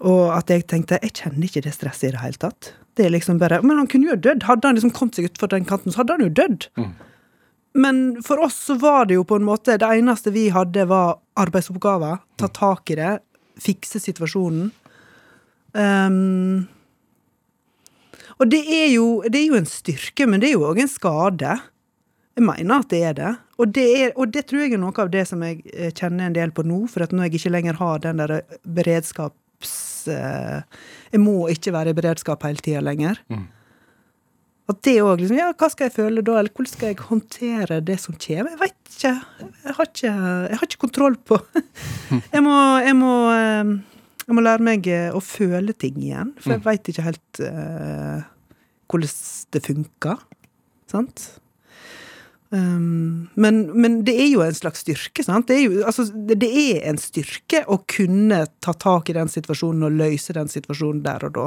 Og 0.00 0.32
at 0.32 0.50
jeg 0.50 0.64
tenkte 0.70 0.98
jeg 1.02 1.12
kjenner 1.12 1.46
ikke 1.46 1.62
det 1.66 1.74
stresset 1.76 2.08
i 2.08 2.14
det 2.16 2.24
hele 2.24 2.40
tatt. 2.40 2.72
Det 2.96 3.06
er 3.06 3.14
liksom 3.14 3.38
bare, 3.38 3.60
Men 3.62 3.78
han 3.78 3.86
kunne 3.86 4.10
jo 4.10 4.16
dødd. 4.16 4.42
Hadde 4.48 4.66
han 4.68 4.76
liksom 4.76 4.92
kommet 4.96 5.16
seg 5.16 5.30
utfor 5.30 5.52
den 5.52 5.68
kanten, 5.68 5.92
så 5.92 6.02
hadde 6.02 6.16
han 6.16 6.26
jo 6.26 6.34
dødd. 6.34 6.66
Men 7.78 8.22
for 8.26 8.42
oss 8.42 8.56
så 8.66 8.74
var 8.80 9.06
det 9.06 9.14
jo 9.14 9.22
på 9.22 9.36
en 9.38 9.46
måte 9.46 9.76
Det 9.78 9.86
eneste 9.86 10.32
vi 10.34 10.48
hadde, 10.50 10.88
var 10.90 11.20
arbeidsoppgaver. 11.38 12.18
Ta 12.36 12.48
tak 12.48 12.90
i 12.90 12.98
det. 12.98 13.20
Fikse 13.60 14.00
situasjonen. 14.02 14.72
Um, 15.72 16.66
og 18.40 18.48
det 18.50 18.64
er, 18.64 18.88
jo, 18.94 19.20
det 19.28 19.38
er 19.38 19.52
jo 19.52 19.58
en 19.60 19.68
styrke, 19.68 20.26
men 20.26 20.40
det 20.40 20.48
er 20.50 20.56
jo 20.56 20.64
òg 20.66 20.80
en 20.80 20.90
skade. 20.90 21.58
Jeg 22.40 22.46
mener 22.48 22.80
at 22.80 22.88
det 22.88 23.00
er 23.04 23.14
det. 23.18 23.30
Og 23.60 23.72
det, 23.76 23.86
er, 24.00 24.12
og 24.16 24.30
det 24.32 24.46
tror 24.48 24.62
jeg 24.64 24.72
er 24.72 24.80
noe 24.80 24.96
av 25.02 25.10
det 25.12 25.26
som 25.28 25.42
jeg 25.44 25.58
eh, 25.74 25.90
kjenner 25.92 26.30
en 26.30 26.36
del 26.38 26.52
på 26.56 26.64
nå, 26.64 26.78
for 26.88 27.04
at 27.04 27.12
når 27.12 27.26
jeg 27.28 27.40
ikke 27.42 27.52
lenger 27.52 27.76
har 27.82 28.00
den 28.06 28.22
der 28.22 28.38
beredskaps... 28.64 29.74
eh, 30.08 30.62
Jeg 31.12 31.20
må 31.20 31.34
ikke 31.52 31.74
være 31.74 31.92
i 31.92 31.98
beredskap 31.98 32.46
hele 32.48 32.62
tida 32.64 32.80
lenger. 32.80 33.20
At 34.70 34.78
det 34.86 34.96
òg 35.02 35.18
liksom 35.20 35.36
Ja, 35.36 35.50
hva 35.58 35.68
skal 35.72 35.88
jeg 35.90 35.96
føle 35.98 36.22
da, 36.24 36.38
eller 36.38 36.54
hvordan 36.54 36.70
skal 36.72 36.92
jeg 36.92 37.04
håndtere 37.10 37.80
det 37.84 37.98
som 38.00 38.14
kommer? 38.22 38.52
Jeg 38.54 38.60
veit 38.62 38.94
ikke. 38.94 39.12
Jeg 39.66 39.76
har 39.76 39.88
ikke, 39.90 40.14
jeg 40.14 40.58
har 40.60 40.66
ikke 40.70 40.82
kontroll 40.86 41.16
på 41.26 41.38
Jeg 42.36 42.42
må, 42.46 42.56
jeg 42.86 42.96
må, 42.96 43.12
eh, 43.34 43.72
jeg 44.24 44.38
må 44.38 44.44
lære 44.46 44.64
meg 44.70 44.86
eh, 44.88 45.10
å 45.12 45.20
føle 45.20 45.74
ting 45.74 45.98
igjen, 46.00 46.32
for 46.38 46.54
jeg 46.56 46.64
veit 46.64 46.88
ikke 46.92 47.04
helt 47.10 47.42
uh, 47.44 48.22
hvordan 48.90 49.14
det 49.52 49.62
funker. 49.66 50.22
Sant? 50.90 51.26
Um, 52.50 53.28
men, 53.38 53.60
men 53.78 54.00
det 54.06 54.16
er 54.18 54.26
jo 54.32 54.42
en 54.42 54.56
slags 54.56 54.82
styrke, 54.82 55.22
sant? 55.22 55.46
Det 55.46 55.58
er, 55.58 55.62
jo, 55.68 55.84
altså, 55.86 56.08
det, 56.10 56.48
er 56.48 56.80
en 56.90 56.98
styrke 56.98 57.62
å 57.70 57.78
kunne 57.86 58.42
ta 58.64 58.74
tak 58.74 59.12
i 59.12 59.14
den 59.14 59.30
situasjonen 59.30 59.86
og 59.86 59.98
løse 60.00 60.34
den 60.34 60.50
situasjonen 60.50 61.04
der 61.06 61.28
og 61.28 61.36
da. 61.36 61.46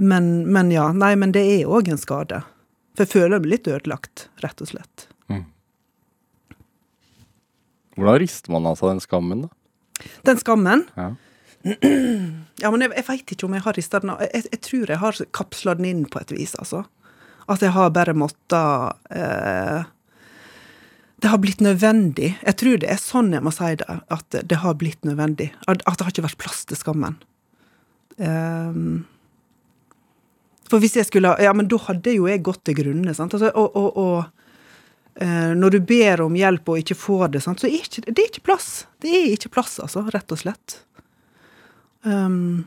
Men, 0.00 0.30
men 0.50 0.72
ja, 0.72 0.88
nei, 0.96 1.12
men 1.20 1.34
det 1.36 1.44
er 1.44 1.68
òg 1.70 1.92
en 1.92 2.00
skade. 2.00 2.40
For 2.94 3.04
jeg 3.04 3.12
føler 3.12 3.42
meg 3.42 3.52
litt 3.52 3.68
ødelagt, 3.68 4.28
rett 4.42 4.64
og 4.64 4.72
slett. 4.72 5.08
Hvordan 7.94 8.18
rister 8.22 8.50
man 8.54 8.66
av 8.66 8.78
seg 8.78 8.90
den 8.90 9.02
skammen, 9.04 9.44
da? 9.46 10.08
Den 10.26 10.40
skammen 10.40 10.88
Ja. 10.96 11.12
Ja, 12.62 12.70
men 12.70 12.84
jeg, 12.84 12.92
jeg 12.94 13.04
veit 13.08 13.32
ikke 13.34 13.46
om 13.48 13.54
jeg 13.56 13.64
har 13.64 13.74
rista 13.76 13.98
den 14.00 14.12
av. 14.12 14.20
Jeg, 14.22 14.44
jeg 14.52 14.60
tror 14.62 14.90
jeg 14.92 15.00
har 15.00 15.18
kapsla 15.34 15.74
den 15.78 15.88
inn 15.88 16.02
på 16.10 16.20
et 16.20 16.32
vis, 16.32 16.52
altså. 16.60 16.84
At 17.50 17.64
jeg 17.64 17.74
har 17.74 17.92
bare 17.92 18.14
måttet 18.16 19.10
eh, 19.12 19.84
Det 21.20 21.30
har 21.32 21.40
blitt 21.40 21.60
nødvendig. 21.64 22.34
Jeg 22.40 22.56
tror 22.60 22.80
det 22.80 22.90
er 22.92 23.00
sånn 23.00 23.32
jeg 23.32 23.44
må 23.44 23.52
si 23.54 23.74
det. 23.80 23.88
At 24.12 24.38
det 24.44 24.60
har 24.60 24.76
blitt 24.80 25.04
nødvendig. 25.08 25.52
At, 25.66 25.84
det 25.84 26.04
har 26.04 26.12
ikke 26.12 26.28
vært 26.28 26.40
plass 26.42 26.64
til 26.68 26.80
skammen. 26.80 27.18
Ehm, 28.18 29.04
for 30.70 30.82
hvis 30.82 30.96
jeg 30.96 31.08
skulle 31.08 31.34
Ja, 31.42 31.52
men 31.56 31.68
da 31.68 31.78
hadde 31.88 32.14
jo 32.14 32.28
jeg 32.30 32.44
gått 32.46 32.64
til 32.66 32.76
grunne, 32.78 33.14
sant. 33.16 33.36
Altså, 33.36 33.50
og, 33.54 33.76
og, 33.76 33.96
og 33.96 35.22
eh, 35.22 35.52
når 35.56 35.76
du 35.76 35.80
ber 35.88 36.24
om 36.24 36.36
hjelp 36.38 36.68
og 36.72 36.82
ikke 36.82 36.98
får 36.98 37.26
det, 37.36 37.44
sant, 37.44 37.62
så 37.62 37.70
er 37.70 37.80
ikke, 37.80 38.04
det 38.10 38.18
er 38.18 38.30
ikke 38.30 38.46
plass. 38.50 38.70
Det 39.02 39.12
er 39.12 39.32
ikke 39.34 39.52
plass, 39.56 39.78
altså, 39.82 40.04
rett 40.14 40.34
og 40.34 40.40
slett. 40.40 40.78
Um, 42.04 42.66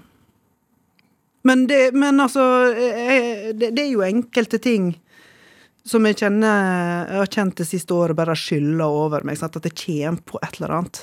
men, 1.45 1.67
det, 1.69 1.91
men 1.93 2.19
altså 2.19 2.43
det, 2.73 3.69
det 3.75 3.83
er 3.83 3.91
jo 3.91 4.05
enkelte 4.05 4.57
ting 4.63 4.95
som 5.87 6.07
jeg 6.07 6.17
kjenner 6.19 7.05
Jeg 7.07 7.21
har 7.21 7.29
kjent 7.31 7.61
det 7.61 7.67
siste 7.69 7.95
året 7.95 8.17
bare 8.17 8.35
skyller 8.37 8.97
over 9.05 9.23
meg. 9.27 9.37
Sant? 9.39 9.55
At 9.55 9.67
det 9.67 9.77
kommer 9.77 10.19
på 10.25 10.41
et 10.43 10.59
eller 10.59 10.73
annet. 10.79 10.99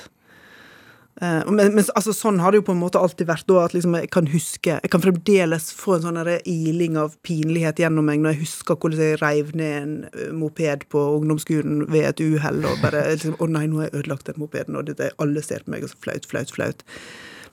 Eh, 1.21 1.45
men, 1.47 1.71
men 1.71 1.83
altså, 1.95 2.11
sånn 2.15 2.41
har 2.43 2.51
det 2.51 2.59
jo 2.59 2.65
på 2.67 2.73
en 2.75 2.81
måte 2.81 2.99
alltid 3.01 3.29
vært. 3.29 3.47
Da, 3.49 3.63
at 3.65 3.75
liksom 3.75 3.95
jeg 3.97 4.09
kan 4.13 4.27
huske 4.29 4.77
Jeg 4.77 4.91
kan 4.91 5.03
fremdeles 5.03 5.69
få 5.75 5.97
en 5.97 6.05
sånn 6.05 6.19
iling 6.51 6.97
av 6.99 7.15
pinlighet 7.25 7.79
gjennom 7.79 8.07
meg 8.09 8.21
når 8.21 8.35
jeg 8.35 8.43
husker 8.43 8.79
hvordan 8.79 9.03
jeg 9.05 9.21
reiv 9.23 9.53
ned 9.57 9.75
en 9.79 9.93
eh, 10.11 10.33
moped 10.35 10.87
på 10.93 11.05
ungdomsskolen 11.19 11.85
ved 11.91 12.09
et 12.11 12.25
uhell. 12.25 12.65
Og 12.67 12.83
bare 12.83 13.05
liksom, 13.13 13.39
'Å 13.39 13.51
nei, 13.51 13.67
nå 13.69 13.81
har 13.81 13.89
jeg 13.89 14.01
ødelagt 14.01 14.27
den 14.31 14.41
mopeden', 14.43 14.77
og 14.77 14.91
det, 14.91 15.13
alle 15.21 15.45
ser 15.45 15.65
på 15.65 15.75
meg, 15.75 15.87
og 15.87 15.93
så 15.93 16.03
flaut, 16.03 16.27
flaut, 16.29 16.51
flaut. 16.51 16.85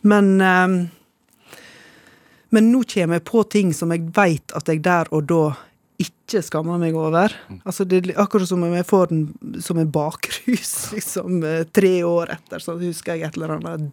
Men, 0.03 0.35
eh, 0.43 0.81
Men 2.53 2.71
nå 2.73 2.83
kommer 2.89 3.19
jeg 3.19 3.27
på 3.29 3.43
ting 3.53 3.73
som 3.77 3.93
jeg 3.95 4.11
veit 4.17 4.53
at 4.57 4.69
jeg 4.69 4.83
der 4.85 5.09
og 5.15 5.25
da 5.31 5.43
ikke 6.03 6.41
skammer 6.45 6.81
meg 6.81 6.97
over. 6.99 7.33
Altså 7.63 7.85
det 7.89 8.03
er 8.03 8.21
Akkurat 8.23 8.49
som 8.49 8.63
om 8.65 8.73
jeg 8.75 8.87
får 8.89 9.11
den 9.13 9.61
som 9.63 9.79
en 9.81 9.91
bakrus 9.93 10.73
liksom 10.97 11.43
eh, 11.47 11.65
tre 11.73 11.95
år 12.07 12.33
etter. 12.37 12.63
Så 12.63 12.77
husker 12.81 13.17
jeg 13.17 13.29
et 13.29 13.39
eller 13.39 13.57
annet 13.59 13.91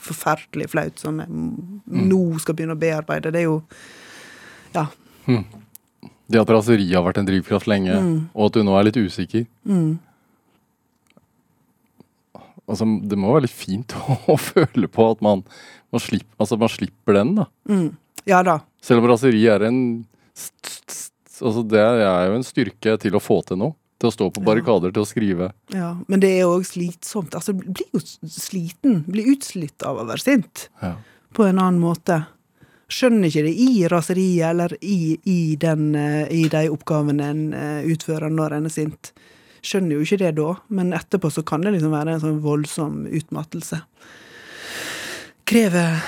forferdelig 0.00 0.70
flaut 0.72 1.00
som 1.00 1.18
jeg 1.20 1.28
nå 2.08 2.20
skal 2.40 2.56
begynne 2.56 2.76
å 2.76 2.80
bearbeide. 2.80 3.32
Det 3.34 3.42
er 3.44 3.48
jo 3.50 3.62
Ja. 4.76 4.86
Det 6.28 6.40
at 6.40 6.50
raseriet 6.52 6.92
har 6.92 7.04
vært 7.06 7.22
en 7.22 7.28
drivkraft 7.28 7.68
lenge, 7.68 7.94
og 8.36 8.46
at 8.50 8.56
du 8.58 8.64
nå 8.64 8.74
er 8.76 8.84
litt 8.88 8.98
usikker. 9.00 9.46
Altså, 12.68 12.86
det 13.08 13.18
må 13.18 13.32
være 13.32 13.46
litt 13.46 13.56
fint 13.56 13.94
å, 14.30 14.36
føle 14.40 14.90
på 14.92 15.08
at 15.12 15.24
man, 15.24 15.42
man, 15.94 16.04
slipper, 16.04 16.34
altså, 16.42 16.60
man 16.60 16.72
slipper 16.72 17.18
den, 17.20 17.34
da. 17.40 17.48
Ja 18.28 18.42
da. 18.44 18.60
Selv 18.84 19.02
om 19.02 19.10
raseri 19.10 19.46
er 19.48 19.64
en 19.68 19.82
Altså, 21.38 21.62
det 21.62 21.78
er 21.78 22.24
jo 22.26 22.34
en 22.34 22.44
styrke 22.46 22.96
til 22.98 23.14
å 23.14 23.20
få 23.22 23.36
til 23.46 23.60
noe. 23.60 23.76
Til 23.98 24.10
å 24.10 24.14
stå 24.14 24.26
på 24.34 24.42
barrikader, 24.46 24.90
til 24.94 25.02
å 25.02 25.06
skrive. 25.06 25.48
Ja, 25.74 25.92
men 26.10 26.22
det 26.22 26.32
er 26.34 26.44
jo 26.44 26.56
òg 26.56 26.66
slitsomt. 26.66 27.34
Altså, 27.34 27.54
bli 27.54 27.70
blir 27.74 27.94
jo 27.94 28.02
sliten. 28.30 29.00
Blir 29.06 29.30
utslitt 29.32 29.82
av 29.86 29.98
å 30.02 30.06
være 30.06 30.22
sint. 30.22 30.66
Ja. 30.82 30.92
På 31.34 31.46
en 31.46 31.58
annen 31.58 31.78
måte. 31.82 32.20
Skjønner 32.90 33.30
ikke 33.30 33.44
det 33.46 33.54
i 33.54 33.86
raseriet 33.90 34.50
eller 34.50 34.76
i, 34.82 35.18
i, 35.30 35.40
den, 35.60 35.90
eh, 35.98 36.30
i 36.34 36.46
de 36.50 36.64
oppgavene 36.72 37.30
en 37.30 37.42
eh, 37.54 37.90
utfører 37.94 38.34
når 38.34 38.58
en 38.58 38.70
er 38.70 38.74
sint. 38.74 39.12
Skjønner 39.64 39.98
jo 39.98 40.06
ikke 40.06 40.20
det 40.22 40.32
da, 40.38 40.52
men 40.68 40.94
etterpå 40.96 41.30
så 41.34 41.44
kan 41.46 41.64
det 41.64 41.74
liksom 41.74 41.94
være 41.94 42.14
en 42.14 42.22
sånn 42.22 42.40
voldsom 42.44 43.04
utmattelse. 43.06 43.82
Krever 45.48 46.00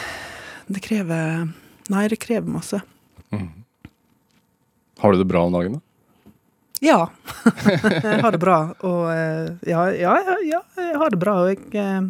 Det 0.70 0.82
krever 0.84 1.48
Nei, 1.90 2.05
det 2.07 2.20
krever 2.22 2.46
masse. 2.46 2.78
Har 5.01 5.12
du 5.12 5.18
det 5.18 5.26
bra 5.26 5.42
om 5.48 5.55
dagen, 5.57 5.78
da? 5.78 5.80
Ja. 6.80 7.11
jeg 8.05 8.20
har 8.22 8.32
det 8.32 8.40
bra. 8.40 8.59
Og 8.86 9.05
eh, 9.12 9.53
ja, 9.68 9.84
ja, 9.96 10.16
ja, 10.24 10.36
ja, 10.44 10.61
jeg 10.80 10.96
har 11.03 11.12
det 11.12 11.20
bra. 11.20 11.36
Og 11.44 11.51
jeg 11.51 11.61
eh, 11.76 12.09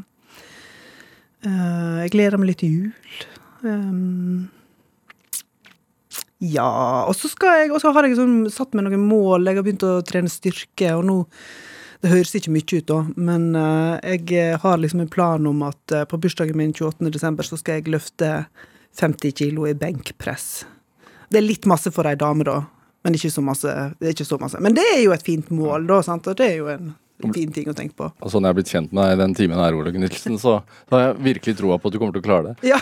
eh, 1.47 1.97
Jeg 2.05 2.15
gleder 2.15 2.41
meg 2.41 2.53
litt 2.53 2.63
til 2.63 2.75
jul. 2.77 2.91
Um, 3.63 4.49
ja, 6.41 7.05
og 7.05 7.13
så 7.19 7.29
jeg 7.29 7.69
Og 7.69 7.83
så 7.83 7.93
har 7.93 8.07
jeg 8.07 8.17
sånn, 8.17 8.47
satt 8.49 8.73
meg 8.73 8.87
noen 8.87 9.03
mål. 9.05 9.45
Jeg 9.45 9.59
har 9.59 9.67
begynt 9.67 9.85
å 9.85 10.01
trene 10.07 10.33
styrke, 10.33 10.95
og 10.97 11.05
nå 11.05 11.19
Det 12.01 12.09
høres 12.09 12.33
ikke 12.33 12.53
mye 12.55 12.65
ut, 12.65 12.87
da, 12.89 12.99
men 13.21 13.43
uh, 13.53 14.01
jeg 14.01 14.57
har 14.63 14.79
liksom 14.81 15.03
en 15.03 15.11
plan 15.13 15.47
om 15.47 15.59
at 15.67 15.93
uh, 15.93 16.07
på 16.09 16.17
bursdagen 16.17 16.57
min 16.57 16.73
28. 16.73 17.11
desember 17.13 17.45
så 17.45 17.59
skal 17.61 17.77
jeg 17.77 17.93
løfte 17.93 18.31
50 18.97 19.35
kilo 19.37 19.67
i 19.69 19.75
benkpress. 19.77 20.47
Det 21.29 21.37
er 21.37 21.45
litt 21.45 21.69
masse 21.69 21.93
for 21.93 22.09
ei 22.09 22.17
dame, 22.17 22.47
da. 22.49 22.63
Men 23.05 23.19
ikke 23.19 23.31
så 23.35 23.45
masse. 23.45 23.75
Det 24.01 24.09
er 24.09 24.17
ikke 24.17 24.31
så 24.31 24.41
masse. 24.41 24.63
Men 24.65 24.79
det 24.79 24.87
er 24.95 25.03
jo 25.03 25.13
et 25.13 25.27
fint 25.29 25.53
mål, 25.53 25.85
da. 25.93 26.01
sant? 26.09 26.25
Og 26.33 26.41
det 26.41 26.49
er 26.49 26.57
jo 26.63 26.73
en 26.73 26.95
fin 27.35 27.53
ting 27.55 27.69
å 27.71 27.75
tenke 27.77 27.97
på. 27.99 28.09
Og 28.21 28.33
sånn 28.33 28.47
jeg 28.47 28.53
har 28.53 28.59
blitt 28.59 28.73
kjent 28.73 28.93
med 28.97 29.05
deg 29.05 29.17
i 29.17 29.21
den 29.23 29.37
timen 29.39 29.61
her, 29.61 29.77
Olaug 29.77 29.99
Nilsen, 30.01 30.39
så, 30.41 30.59
så 30.89 30.97
har 30.97 31.07
jeg 31.07 31.21
virkelig 31.29 31.57
troa 31.61 31.79
på 31.81 31.91
at 31.91 31.97
du 31.97 32.01
kommer 32.01 32.17
til 32.17 32.25
å 32.25 32.27
klare 32.27 32.53
det. 32.53 32.73
Ja. 32.73 32.81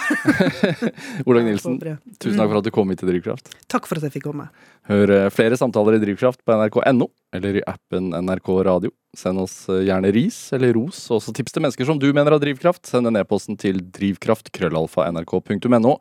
Olaug 1.28 1.46
Nilsen, 1.48 1.78
tusen 2.18 2.38
takk 2.38 2.50
for 2.50 2.60
at 2.62 2.68
du 2.68 2.72
kom 2.74 2.90
hit 2.92 3.02
til 3.02 3.10
Drivkraft. 3.12 3.52
Takk 3.70 3.88
for 3.90 4.00
at 4.00 4.06
jeg 4.08 4.18
fikk 4.18 4.28
komme. 4.30 4.46
Hør 4.88 5.10
eh, 5.12 5.28
flere 5.34 5.56
samtaler 5.60 5.98
i 5.98 6.02
Drivkraft 6.02 6.40
på 6.46 6.54
nrk.no 6.54 7.10
eller 7.36 7.58
i 7.60 7.62
appen 7.68 8.14
NRK 8.16 8.48
Radio. 8.64 8.90
Send 9.16 9.40
oss 9.42 9.68
eh, 9.68 9.82
gjerne 9.88 10.12
ris 10.14 10.52
eller 10.56 10.72
ros, 10.76 11.10
og 11.10 11.16
også 11.18 11.32
tips 11.36 11.52
til 11.54 11.62
mennesker 11.64 11.84
som 11.88 11.98
du 12.00 12.08
mener 12.12 12.32
har 12.32 12.40
drivkraft. 12.40 12.86
Send 12.88 13.08
en 13.10 13.18
e-posten 13.20 13.56
til 13.60 13.76
drivkraft.krøllalfa.nrk.no. 13.98 15.92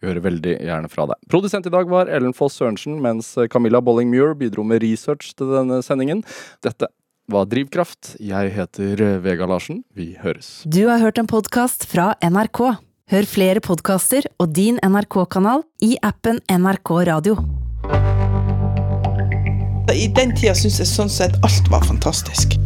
Vi 0.00 0.10
hører 0.10 0.26
veldig 0.26 0.54
gjerne 0.58 0.90
fra 0.90 1.06
deg. 1.12 1.18
Produsent 1.30 1.66
i 1.70 1.74
dag 1.74 1.86
var 1.90 2.10
Ellen 2.10 2.34
Foss 2.36 2.58
Sørensen, 2.58 2.94
mens 3.04 3.26
Camilla 3.52 3.80
Bolling-Muir 3.84 4.34
bidro 4.38 4.62
med 4.66 4.82
research 4.82 5.34
til 5.38 5.46
denne 5.54 5.82
sendingen. 5.86 6.20
Dette 6.66 6.90
var 7.30 7.46
Drivkraft. 7.50 8.16
Jeg 8.20 8.52
heter 8.56 9.02
eh, 9.02 9.18
Vega 9.22 9.46
Larsen. 9.46 9.82
Vi 9.94 10.12
høres. 10.20 10.62
Du 10.66 10.86
har 10.88 11.02
hørt 11.02 11.18
en 11.20 11.28
podkast 11.30 11.86
fra 11.90 12.12
NRK. 12.22 12.62
Hør 13.12 13.28
flere 13.28 13.60
podkaster 13.60 14.26
og 14.40 14.54
din 14.56 14.78
NRK-kanal 14.82 15.64
i 15.84 15.96
appen 16.02 16.40
NRK 16.50 16.92
Radio. 17.10 17.36
I 19.92 20.08
den 20.16 20.32
tida 20.32 20.54
syns 20.56 20.78
jeg 20.80 20.88
sånn 20.88 21.10
sett 21.12 21.36
alt 21.44 21.68
var 21.70 21.84
fantastisk. 21.84 22.56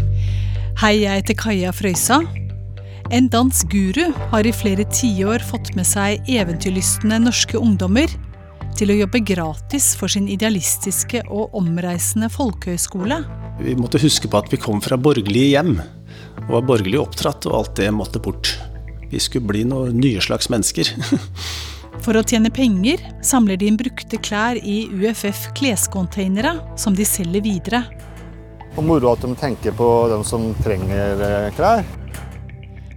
Hei, 0.81 1.01
jeg 1.03 1.23
heter 1.23 1.39
Kaja 1.41 1.73
Frøysa. 1.75 2.21
En 3.15 3.29
dansguru 3.31 4.13
har 4.33 4.47
i 4.47 4.53
flere 4.55 4.87
tiår 4.93 5.43
fått 5.47 5.73
med 5.79 5.87
seg 5.89 6.27
eventyrlystne 6.31 7.19
norske 7.23 7.59
ungdommer 7.59 8.11
til 8.77 8.93
å 8.93 8.97
jobbe 8.99 9.23
gratis 9.25 9.95
for 9.97 10.13
sin 10.13 10.27
idealistiske 10.29 11.23
og 11.33 11.55
omreisende 11.57 12.29
folkehøyskole. 12.33 13.23
Vi 13.61 13.77
måtte 13.79 14.01
huske 14.03 14.29
på 14.29 14.41
at 14.41 14.51
vi 14.53 14.61
kom 14.61 14.83
fra 14.85 14.99
borgerlige 15.01 15.55
hjem, 15.55 15.79
og 16.47 16.51
var 16.59 16.67
borgerlig 16.69 17.01
oppdratt, 17.01 17.49
og 17.49 17.57
alt 17.61 17.77
det 17.81 17.89
måtte 17.97 18.21
bort. 18.23 18.53
Vi 19.09 19.21
skulle 19.23 19.49
bli 19.49 19.65
noen 19.69 19.97
nye 20.01 20.21
slags 20.21 20.51
mennesker. 20.53 20.93
For 22.05 22.19
å 22.19 22.25
tjene 22.29 22.53
penger 22.53 23.01
samler 23.25 23.57
de 23.57 23.71
inn 23.71 23.79
brukte 23.81 24.21
klær 24.21 24.59
i 24.61 24.83
UFF 24.93 25.49
klescontainere, 25.57 26.59
som 26.77 26.95
de 26.97 27.07
selger 27.09 27.45
videre. 27.47 27.87
Og 28.77 28.85
moro 28.85 29.15
at 29.15 29.25
de 29.25 29.33
tenker 29.41 29.73
på 29.77 29.89
dem 30.13 30.25
som 30.27 30.51
trenger 30.61 31.23
eh, 31.25 31.53
klær. 31.57 31.87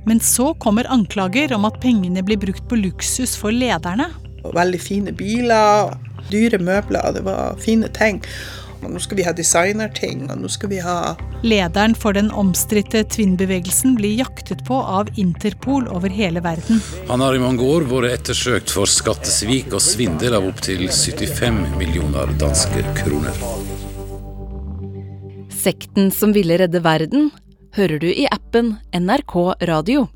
Men 0.09 0.19
så 0.19 0.51
kommer 0.59 0.89
anklager 0.91 1.53
om 1.55 1.67
at 1.69 1.79
pengene 1.79 2.23
blir 2.25 2.39
brukt 2.41 2.65
på 2.67 2.79
luksus 2.79 3.37
for 3.39 3.55
lederne. 3.55 4.09
Og 4.43 4.55
veldig 4.55 4.79
fine 4.81 5.13
biler, 5.15 5.93
dyre 6.31 6.59
møbler, 6.61 7.11
det 7.15 7.25
var 7.27 7.59
fine 7.61 7.89
ting. 7.95 8.21
Og 8.79 8.93
nå 8.93 8.99
skal 9.03 9.19
vi 9.19 9.25
ha 9.27 9.33
designerting, 9.35 10.29
og 10.31 10.39
nå 10.39 10.49
skal 10.51 10.71
vi 10.71 10.79
ha 10.83 11.15
Lederen 11.43 11.95
for 11.95 12.15
den 12.15 12.29
omstridte 12.35 13.01
Twin-bevegelsen 13.11 13.97
blir 13.97 14.15
jaktet 14.21 14.63
på 14.67 14.77
av 14.79 15.09
Interpol 15.19 15.87
over 15.91 16.11
hele 16.11 16.43
verden. 16.43 16.79
Han 17.09 17.23
har 17.23 17.35
i 17.35 17.41
mange 17.43 17.63
år 17.63 17.87
vært 17.87 18.13
ettersøkt 18.19 18.71
for 18.75 18.87
skattesvik 18.91 19.73
og 19.75 19.83
svindel 19.83 20.37
av 20.39 20.47
opptil 20.47 20.85
75 20.87 21.59
millioner 21.79 22.31
danske 22.39 22.83
kroner. 23.01 23.43
Sekten 25.59 26.07
som 26.15 26.31
ville 26.35 26.59
redde 26.61 26.79
verden 26.83 27.31
hører 27.75 27.99
du 27.99 28.07
i 28.07 28.27
appen 28.31 28.77
NRK 28.95 29.35
Radio. 29.67 30.07